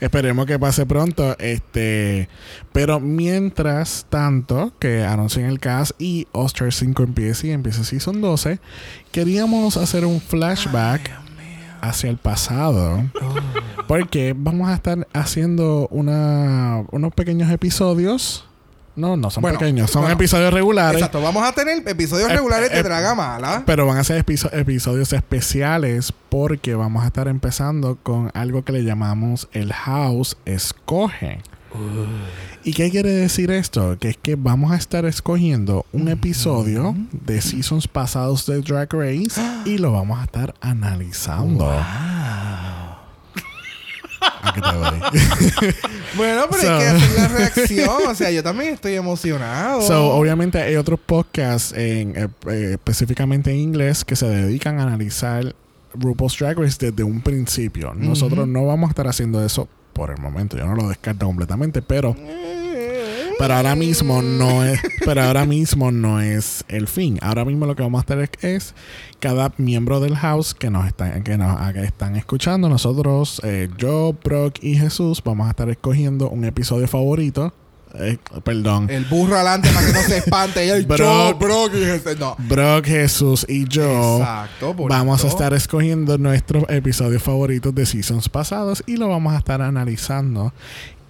Esperemos 0.00 0.46
que 0.46 0.58
pase 0.58 0.86
pronto. 0.86 1.36
Este, 1.38 2.28
pero 2.72 3.00
mientras 3.00 4.06
tanto 4.08 4.72
que 4.78 5.04
anuncien 5.04 5.46
el 5.46 5.60
cast 5.60 5.92
y 6.00 6.26
All 6.32 6.46
Star 6.46 6.72
5 6.72 7.02
empiece 7.02 7.48
y 7.48 7.50
empiece 7.50 7.84
Season 7.84 8.20
12, 8.20 8.58
queríamos 9.12 9.76
hacer 9.76 10.04
un 10.06 10.20
flashback 10.20 11.10
hacia 11.82 12.10
el 12.10 12.16
pasado. 12.16 13.04
Porque 13.88 14.34
vamos 14.36 14.68
a 14.68 14.74
estar 14.74 15.06
haciendo 15.12 15.88
una, 15.90 16.84
unos 16.90 17.12
pequeños 17.14 17.50
episodios. 17.50 18.46
No, 19.00 19.16
no 19.16 19.30
son 19.30 19.42
Bueno, 19.42 19.58
pequeños, 19.58 19.90
son 19.90 20.10
episodios 20.10 20.52
regulares. 20.52 20.98
Exacto, 21.00 21.20
vamos 21.22 21.42
a 21.42 21.52
tener 21.52 21.82
episodios 21.88 22.30
Eh, 22.30 22.34
regulares 22.34 22.70
de 22.70 22.78
eh, 22.78 22.82
Dragamala. 22.82 23.62
Pero 23.66 23.86
van 23.86 23.98
a 23.98 24.04
ser 24.04 24.24
episo- 24.24 24.50
episodios 24.52 25.12
especiales 25.12 26.12
porque 26.28 26.74
vamos 26.74 27.02
a 27.02 27.06
estar 27.06 27.26
empezando 27.28 27.96
con 28.02 28.30
algo 28.34 28.64
que 28.64 28.72
le 28.72 28.84
llamamos 28.84 29.48
el 29.52 29.72
House 29.72 30.36
Escoge. 30.44 31.40
¿Y 32.64 32.72
qué 32.72 32.90
quiere 32.90 33.10
decir 33.10 33.50
esto? 33.52 33.96
Que 34.00 34.08
es 34.08 34.16
que 34.16 34.34
vamos 34.34 34.72
a 34.72 34.76
estar 34.76 35.04
escogiendo 35.04 35.86
un 35.92 36.08
episodio 36.08 36.96
de 37.12 37.40
seasons 37.40 37.86
pasados 37.86 38.44
de 38.46 38.60
Drag 38.60 38.92
Race 38.92 39.40
y 39.64 39.78
lo 39.78 39.92
vamos 39.92 40.18
a 40.18 40.24
estar 40.24 40.54
analizando. 40.60 41.70
¿A 41.70 41.76
qué 41.78 41.82
te 41.84 41.86
doy? 41.86 42.79
Bueno, 46.16 46.42
pero 46.50 46.62
So- 46.62 46.72
hay 46.72 46.78
que 46.80 46.86
hacer 46.86 47.18
la 47.18 47.28
reacción. 47.28 47.88
O 48.08 48.14
sea, 48.14 48.30
yo 48.30 48.42
también 48.42 48.74
estoy 48.74 48.94
emocionado. 48.94 49.80
So, 49.82 50.10
obviamente 50.12 50.60
hay 50.60 50.76
otros 50.76 50.98
podcasts 51.04 51.72
en, 51.72 52.16
eh, 52.16 52.28
eh, 52.48 52.70
específicamente 52.72 53.50
en 53.50 53.58
inglés 53.58 54.04
que 54.04 54.16
se 54.16 54.26
dedican 54.26 54.80
a 54.80 54.82
analizar 54.84 55.54
RuPaul's 55.94 56.36
Drag 56.38 56.58
Race 56.58 56.76
desde 56.80 57.02
un 57.04 57.20
principio. 57.20 57.94
Nosotros 57.94 58.46
no 58.48 58.66
vamos 58.66 58.88
a 58.88 58.90
estar 58.90 59.06
haciendo 59.08 59.44
eso 59.44 59.68
por 59.92 60.10
el 60.10 60.18
momento. 60.20 60.56
Yo 60.56 60.66
no 60.66 60.74
lo 60.74 60.88
descarto 60.88 61.26
completamente, 61.26 61.82
pero 61.82 62.14
pero 63.40 63.54
ahora 63.54 63.74
mismo 63.74 64.20
no 64.22 64.64
es 64.64 64.78
pero 65.04 65.22
ahora 65.22 65.46
mismo 65.46 65.90
no 65.90 66.20
es 66.20 66.62
el 66.68 66.86
fin. 66.86 67.18
Ahora 67.22 67.44
mismo 67.44 67.64
lo 67.66 67.74
que 67.74 67.82
vamos 67.82 68.00
a 68.00 68.04
hacer 68.04 68.30
es, 68.42 68.44
es 68.44 68.74
cada 69.18 69.52
miembro 69.56 69.98
del 70.00 70.14
house 70.16 70.54
que 70.54 70.70
nos 70.70 70.86
están 70.86 71.22
que 71.24 71.36
nos 71.38 71.72
que 71.72 71.82
están 71.84 72.16
escuchando 72.16 72.68
nosotros 72.68 73.40
eh, 73.44 73.68
yo, 73.78 74.14
Brock 74.22 74.58
y 74.62 74.76
Jesús 74.76 75.22
vamos 75.24 75.46
a 75.46 75.50
estar 75.50 75.68
escogiendo 75.70 76.28
un 76.28 76.44
episodio 76.44 76.86
favorito. 76.86 77.52
Eh, 77.94 78.18
perdón. 78.44 78.88
El 78.88 79.04
burro 79.06 79.34
adelante 79.34 79.68
para 79.74 79.84
que 79.84 79.92
no 79.92 80.02
se 80.02 80.18
espante. 80.18 80.64
Y 80.64 80.68
el 80.70 80.86
Bro- 80.86 80.96
yo, 81.30 81.34
bro, 81.38 81.68
que 81.72 81.94
es- 81.96 82.18
No. 82.20 82.36
Brock, 82.38 82.84
Jesús 82.84 83.44
y 83.48 83.66
yo 83.66 84.18
Exacto. 84.18 84.74
vamos 84.74 85.24
a 85.24 85.28
estar 85.28 85.52
escogiendo 85.54 86.16
nuestros 86.16 86.64
episodios 86.68 87.20
favoritos 87.22 87.74
de 87.74 87.86
seasons 87.86 88.28
pasados 88.28 88.84
y 88.86 88.96
lo 88.96 89.08
vamos 89.08 89.34
a 89.34 89.38
estar 89.38 89.60
analizando 89.60 90.52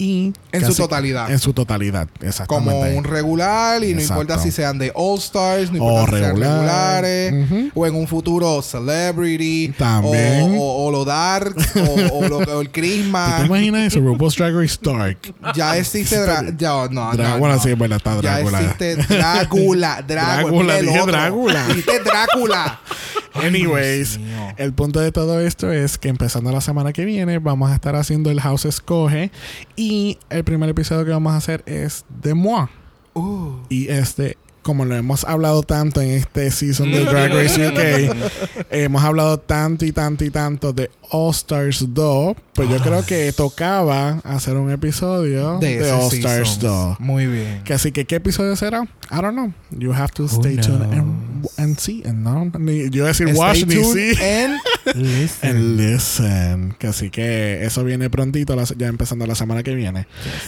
y 0.00 0.32
En 0.52 0.64
su 0.64 0.74
totalidad. 0.74 1.30
En 1.30 1.38
su 1.38 1.52
totalidad, 1.52 2.08
exactamente. 2.22 2.70
como 2.72 2.98
un 2.98 3.04
regular 3.04 3.84
y 3.84 3.92
no 3.94 4.00
importa 4.00 4.38
si 4.38 4.50
sean 4.50 4.78
de 4.78 4.90
All 4.94 5.18
Stars, 5.18 5.70
no 5.70 5.84
O 5.84 5.90
importa 5.90 6.16
si 6.16 6.22
sean 6.22 6.36
regular. 6.36 7.04
regulares, 7.04 7.70
o 7.74 7.86
en 7.86 7.94
un 7.94 8.08
futuro 8.08 8.62
Celebrity, 8.62 9.74
También. 9.76 10.56
O, 10.58 10.62
o- 10.62 10.86
o 10.86 10.90
lo 10.90 11.04
Dark, 11.04 11.54
o, 11.76 12.16
o 12.18 12.28
lo, 12.28 12.38
o 12.38 12.60
el 12.62 12.66
¿Tú 12.68 12.72
te 12.72 12.80
Christmas. 12.80 13.44
imaginas 13.46 13.82
eso? 13.92 14.00
RuPaul's 14.00 14.36
Drag 14.36 14.54
Race 14.54 14.78
Dark. 14.82 15.18
Ya 15.54 15.76
existe 15.76 16.16
Dra- 16.16 16.56
ya, 16.56 16.70
no, 16.90 17.12
Dra- 17.12 17.38
no, 17.38 17.60
sí, 17.60 17.70
está 17.70 18.14
Ya 18.22 18.38
Drácula. 18.38 18.60
existe 18.60 18.96
Drácula. 18.96 20.02
Drácula. 20.06 20.06
Drácula, 20.06 20.80
dije. 20.80 21.06
Drácula. 21.06 21.66
Dijiste 21.68 21.98
Drácula. 22.00 22.80
Anyways, 23.34 24.18
el 24.56 24.72
punto 24.72 24.98
de 25.00 25.12
todo 25.12 25.40
esto 25.40 25.70
es 25.72 25.98
que 25.98 26.08
empezando 26.08 26.50
la 26.50 26.60
semana 26.60 26.92
que 26.92 27.04
viene 27.04 27.38
vamos 27.38 27.70
a 27.70 27.74
estar 27.74 27.94
haciendo 27.94 28.30
el 28.30 28.40
House 28.40 28.64
Escoge 28.64 29.30
y 29.76 29.89
el 29.90 30.44
primer 30.44 30.68
episodio 30.70 31.04
que 31.04 31.10
vamos 31.10 31.32
a 31.32 31.36
hacer 31.36 31.62
es 31.66 32.04
de 32.22 32.34
Moi. 32.34 32.68
Uh. 33.14 33.56
Y 33.68 33.88
este, 33.88 34.36
como 34.62 34.84
lo 34.84 34.94
hemos 34.96 35.24
hablado 35.24 35.62
tanto 35.62 36.00
en 36.00 36.10
este 36.10 36.50
season 36.50 36.90
de 36.90 37.04
Drag 37.04 37.30
Race 37.34 37.68
UK, 37.68 38.66
hemos 38.70 39.02
hablado 39.02 39.38
tanto 39.38 39.84
y 39.84 39.92
tanto 39.92 40.24
y 40.24 40.30
tanto 40.30 40.72
de 40.72 40.90
All 41.10 41.30
Stars 41.30 41.84
2, 41.88 42.36
pues 42.54 42.68
yo 42.68 42.78
creo 42.78 43.04
que 43.04 43.32
tocaba 43.32 44.20
hacer 44.24 44.56
un 44.56 44.70
episodio 44.70 45.58
de, 45.58 45.78
ese 45.78 45.90
All 45.92 46.12
Stars 46.12 46.48
season. 46.54 46.96
2. 46.98 47.00
Muy 47.00 47.26
bien. 47.26 47.62
Que 47.64 47.74
así 47.74 47.92
que, 47.92 48.04
¿qué 48.04 48.16
episodio 48.16 48.54
será? 48.56 48.82
I 49.10 49.20
don't 49.20 49.32
know. 49.32 49.52
You 49.70 49.92
have 49.92 50.12
to 50.14 50.28
stay 50.28 50.56
tuned 50.56 50.92
and, 50.92 51.46
and 51.58 51.78
see. 51.78 52.02
And 52.04 52.22
no, 52.22 52.50
ni, 52.58 52.90
yo 52.90 53.06
decir 53.06 53.34
watch 53.34 53.58
Stay 53.58 53.66
ni 53.66 53.74
tuned 53.74 54.16
see. 54.16 54.24
and 54.24 54.60
listen. 54.94 55.48
And 55.48 55.76
listen. 55.76 56.76
Que 56.78 56.86
así 56.88 57.10
que 57.10 57.64
eso 57.64 57.82
viene 57.82 58.08
prontito, 58.08 58.56
ya 58.76 58.86
empezando 58.86 59.26
la 59.26 59.34
semana 59.34 59.62
que 59.62 59.74
viene. 59.74 60.06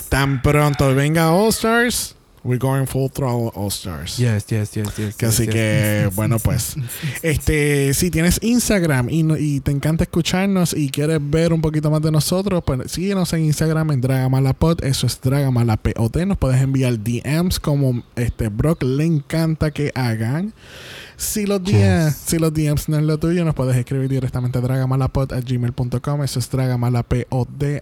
Tan 0.09 0.43
pronto 0.43 0.95
venga 0.95 1.33
All 1.33 1.49
Stars, 1.49 2.15
we're 2.45 2.59
going 2.59 2.86
full 2.86 3.09
throttle 3.09 3.53
All 3.55 3.70
Stars. 3.70 4.18
Yes, 4.18 4.47
yes, 4.51 4.74
yes, 4.74 4.97
yes. 4.97 5.16
Que 5.16 5.26
yes, 5.26 5.34
así 5.34 5.45
yes. 5.45 5.55
que, 5.55 6.11
bueno, 6.14 6.38
pues, 6.38 6.76
este, 7.22 7.95
si 7.95 8.11
tienes 8.11 8.38
Instagram 8.43 9.09
y, 9.11 9.24
y 9.38 9.61
te 9.61 9.70
encanta 9.70 10.05
escucharnos 10.05 10.74
y 10.74 10.90
quieres 10.90 11.18
ver 11.20 11.53
un 11.53 11.61
poquito 11.61 11.90
más 11.90 12.03
de 12.03 12.11
nosotros, 12.11 12.62
pues 12.64 12.90
síguenos 12.90 13.32
en 13.32 13.45
Instagram 13.45 13.93
en 13.93 14.01
Dragamalapod, 14.01 14.84
eso 14.84 15.07
es 15.07 15.20
Dragamalapod. 15.20 16.16
Nos 16.26 16.38
puedes 16.38 16.61
enviar 16.61 16.99
DMs 16.99 17.61
como 17.61 18.03
este 18.16 18.49
Brock 18.49 18.82
le 18.82 19.05
encanta 19.05 19.70
que 19.70 19.93
hagan. 19.95 20.53
Si 21.16 21.47
los, 21.47 21.62
DMs, 21.62 22.16
si 22.16 22.38
los 22.38 22.53
DMs 22.53 22.88
no 22.88 22.97
es 22.99 23.05
lo 23.05 23.18
tuyo, 23.18 23.45
nos 23.45 23.55
puedes 23.55 23.76
escribir 23.76 24.09
directamente 24.09 24.59
a 24.59 24.61
dragamalapod 24.61 25.32
a 25.32 25.40
gmail.com, 25.40 26.22
eso 26.24 26.38
es 26.40 26.51
dragamalapod 26.51 27.24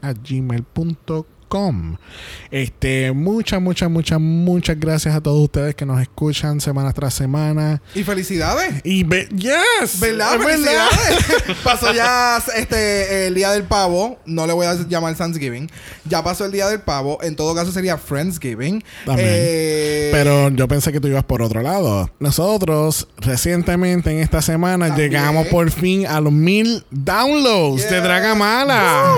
a 0.02 0.12
gmail.com. 0.12 1.39
gmail.com. 1.50 1.96
Este, 2.50 3.12
muchas, 3.12 3.60
muchas, 3.60 3.90
muchas, 3.90 4.20
muchas 4.20 4.78
gracias 4.78 5.14
a 5.14 5.20
todos 5.20 5.40
ustedes 5.40 5.74
que 5.74 5.86
nos 5.86 6.00
escuchan 6.00 6.60
semana 6.60 6.92
tras 6.92 7.14
semana. 7.14 7.80
Y 7.94 8.02
felicidades. 8.02 8.80
Y 8.84 9.04
yes, 9.04 10.00
¿Verdad? 10.00 10.34
es 10.34 10.40
verdad. 10.40 10.40
Felicidades. 10.40 11.56
pasó 11.64 11.92
ya 11.92 12.42
este 12.56 13.28
el 13.28 13.34
día 13.34 13.50
del 13.50 13.64
pavo. 13.64 14.18
No 14.26 14.46
le 14.46 14.52
voy 14.52 14.66
a 14.66 14.74
llamar 14.88 15.14
Thanksgiving. 15.14 15.70
Ya 16.04 16.24
pasó 16.24 16.44
el 16.44 16.52
día 16.52 16.68
del 16.68 16.80
pavo. 16.80 17.18
En 17.22 17.36
todo 17.36 17.54
caso 17.54 17.70
sería 17.72 17.96
Friendsgiving. 17.96 18.82
También. 19.06 19.28
Eh, 19.30 20.10
Pero 20.12 20.48
yo 20.50 20.66
pensé 20.66 20.92
que 20.92 21.00
tú 21.00 21.08
ibas 21.08 21.24
por 21.24 21.42
otro 21.42 21.62
lado. 21.62 22.10
Nosotros, 22.18 23.06
recientemente 23.18 24.10
en 24.10 24.18
esta 24.18 24.42
semana, 24.42 24.88
También. 24.88 25.10
llegamos 25.10 25.46
por 25.48 25.70
fin 25.70 26.06
a 26.06 26.20
los 26.20 26.32
mil 26.32 26.84
downloads 26.90 27.88
de. 27.88 28.00
Dragamala. 28.00 29.14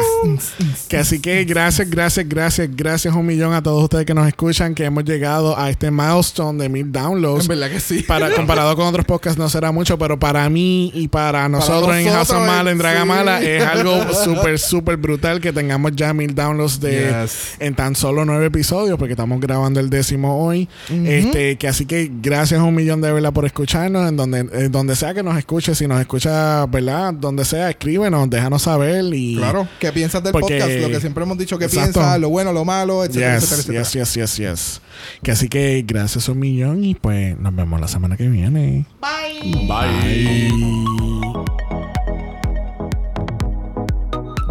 que 0.89 0.97
así 0.99 1.21
que 1.21 1.45
gracias, 1.45 1.89
gracias, 1.89 2.22
gracias, 2.29 2.69
gracias 2.75 3.15
un 3.15 3.27
millón 3.27 3.53
a 3.55 3.63
todos 3.63 3.83
ustedes 3.83 4.05
que 4.07 4.15
nos 4.15 4.27
escuchan, 4.27 4.75
que 4.75 4.85
hemos 4.85 5.05
llegado 5.05 5.59
a 5.59 5.71
este 5.71 5.91
milestone 5.91 6.63
de 6.63 6.69
mil 6.69 6.91
downloads. 6.93 7.43
en 7.43 7.49
verdad 7.49 7.71
que 7.71 7.81
sí. 7.81 8.03
Para, 8.03 8.31
comparado 8.35 8.75
con 8.77 8.87
otros 8.87 9.05
podcasts 9.07 9.39
no 9.39 9.49
será 9.49 9.73
mucho, 9.73 9.99
pero 9.99 10.19
para 10.19 10.49
mí 10.49 10.91
y 10.95 11.09
para 11.09 11.49
nosotros, 11.49 11.95
en 11.97 12.09
House 12.09 12.31
of 12.31 12.47
Mala, 12.47 12.71
en 12.71 12.77
sí. 12.77 12.83
Dragamala, 12.83 13.43
es 13.43 13.63
algo 13.67 14.13
súper, 14.13 14.59
súper 14.59 14.97
brutal 14.97 15.41
que 15.41 15.53
tengamos 15.53 15.93
ya 15.95 16.13
mil 16.15 16.35
downloads 16.35 16.81
de 16.81 16.93
Yes. 17.23 17.55
en 17.59 17.75
tan 17.75 17.95
solo 17.97 18.25
nueve 18.25 18.47
episodios, 18.47 18.99
porque 18.99 19.13
estamos 19.13 19.41
grabando 19.41 19.81
el 19.81 19.91
décimo 19.91 20.45
hoy. 20.45 20.69
Este, 20.91 21.57
que 21.57 21.69
así 21.69 21.87
que 21.87 22.11
gracias 22.23 22.61
un 22.61 22.75
millón 22.75 23.01
de 23.01 23.13
verdad 23.13 23.33
por 23.33 23.45
escucharnos, 23.45 24.09
en 24.09 24.17
donde, 24.17 24.39
en 24.53 24.71
donde 24.73 24.95
sea 24.97 25.15
que 25.15 25.23
nos 25.23 25.37
escuche, 25.39 25.75
si 25.75 25.87
nos 25.87 26.01
escucha, 26.01 26.67
¿verdad? 26.67 27.13
Donde 27.15 27.45
sea, 27.45 27.71
escríbenos, 27.71 28.29
déjanos 28.31 28.63
saber 28.63 29.05
y 29.13 29.37
Claro. 29.37 29.67
¿Qué 29.79 29.93
piensas 29.93 30.23
del 30.23 30.33
Porque- 30.33 30.59
podcast? 30.59 30.81
Lo 30.83 30.89
que 30.89 31.01
siempre 31.01 31.25
hemos 31.25 31.39
dicho 31.39 31.59
que 31.59 31.65
Exacto. 31.65 32.01
Lo 32.19 32.29
bueno, 32.29 32.53
lo 32.53 32.65
malo, 32.65 33.05
etcétera, 33.05 33.35
Yes, 33.35 33.53
etcétera, 33.53 33.81
etcétera. 33.81 34.05
yes, 34.05 34.15
yes, 34.15 34.37
yes, 34.37 34.37
yes. 34.37 34.81
Que 35.23 35.31
así 35.33 35.49
que 35.49 35.83
gracias 35.87 36.29
un 36.29 36.39
millón 36.39 36.85
y 36.85 36.95
pues 36.95 37.39
nos 37.39 37.55
vemos 37.55 37.81
la 37.81 37.89
semana 37.89 38.17
que 38.17 38.29
viene. 38.29 38.87
Bye. 39.01 40.53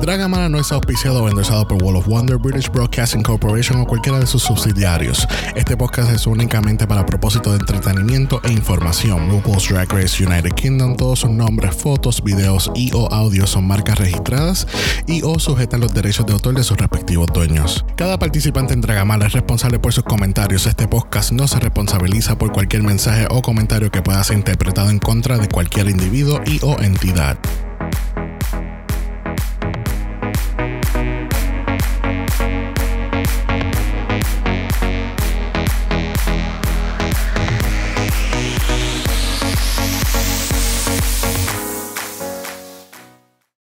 Dragamala 0.02 0.49
no 0.49 0.58
es 0.58 0.72
auspiciado 0.72 1.24
o 1.24 1.30
endorsado 1.30 1.68
por 1.68 1.82
Wall 1.84 1.95
of 1.95 2.08
Wonder, 2.08 2.38
British 2.38 2.72
Broadcasting 2.72 3.22
Corporation 3.22 3.80
o 3.80 3.86
cualquiera 3.86 4.18
de 4.18 4.26
sus 4.26 4.41
subsidiarios. 4.41 5.28
Este 5.56 5.78
podcast 5.78 6.12
es 6.12 6.26
únicamente 6.26 6.88
para 6.88 7.06
propósito 7.06 7.52
de 7.52 7.60
entretenimiento 7.60 8.41
e 8.43 8.52
información. 8.52 9.30
RuPaul's 9.30 9.70
Drag 9.70 9.88
Race 9.93 10.26
United 10.26 10.54
Kingdom, 10.56 10.95
todos 10.95 11.20
sus 11.20 11.30
nombres, 11.30 11.76
fotos, 11.76 12.24
videos 12.24 12.72
y 12.74 12.91
o 12.95 13.14
audios 13.14 13.52
son 13.52 13.68
marcas 13.68 13.99
registradas 13.99 14.66
y 15.06 15.22
o 15.22 15.38
sujetan 15.38 15.82
los 15.82 15.93
derechos 15.93 16.26
de 16.26 16.34
autor 16.34 16.56
de 16.56 16.64
sus 16.64 16.78
respectivos 16.78 17.28
dueños. 17.32 17.86
Cada 17.95 18.18
participante 18.18 18.74
en 18.74 18.82
Dragamala 18.82 19.28
es 19.28 19.34
responsable 19.34 19.78
por 19.78 19.93
sus 19.93 20.04
comentarios. 20.04 20.66
Este 20.66 20.88
podcast 20.88 21.32
no 21.32 21.47
se 21.47 21.60
responsabiliza 21.60 22.39
por 22.39 22.52
cualquier 22.52 22.82
mensaje 22.82 23.28
o 23.30 23.43
comentario 23.43 23.91
que 23.91 24.02
pueda 24.02 24.24
ser 24.24 24.38
interpretado 24.38 24.89
en 24.89 24.97
contra 24.97 25.38
de 25.38 25.47
cualquier 25.47 25.89
individuo 25.89 26.41
y 26.47 26.60
o 26.64 26.82
entidad. 26.82 27.38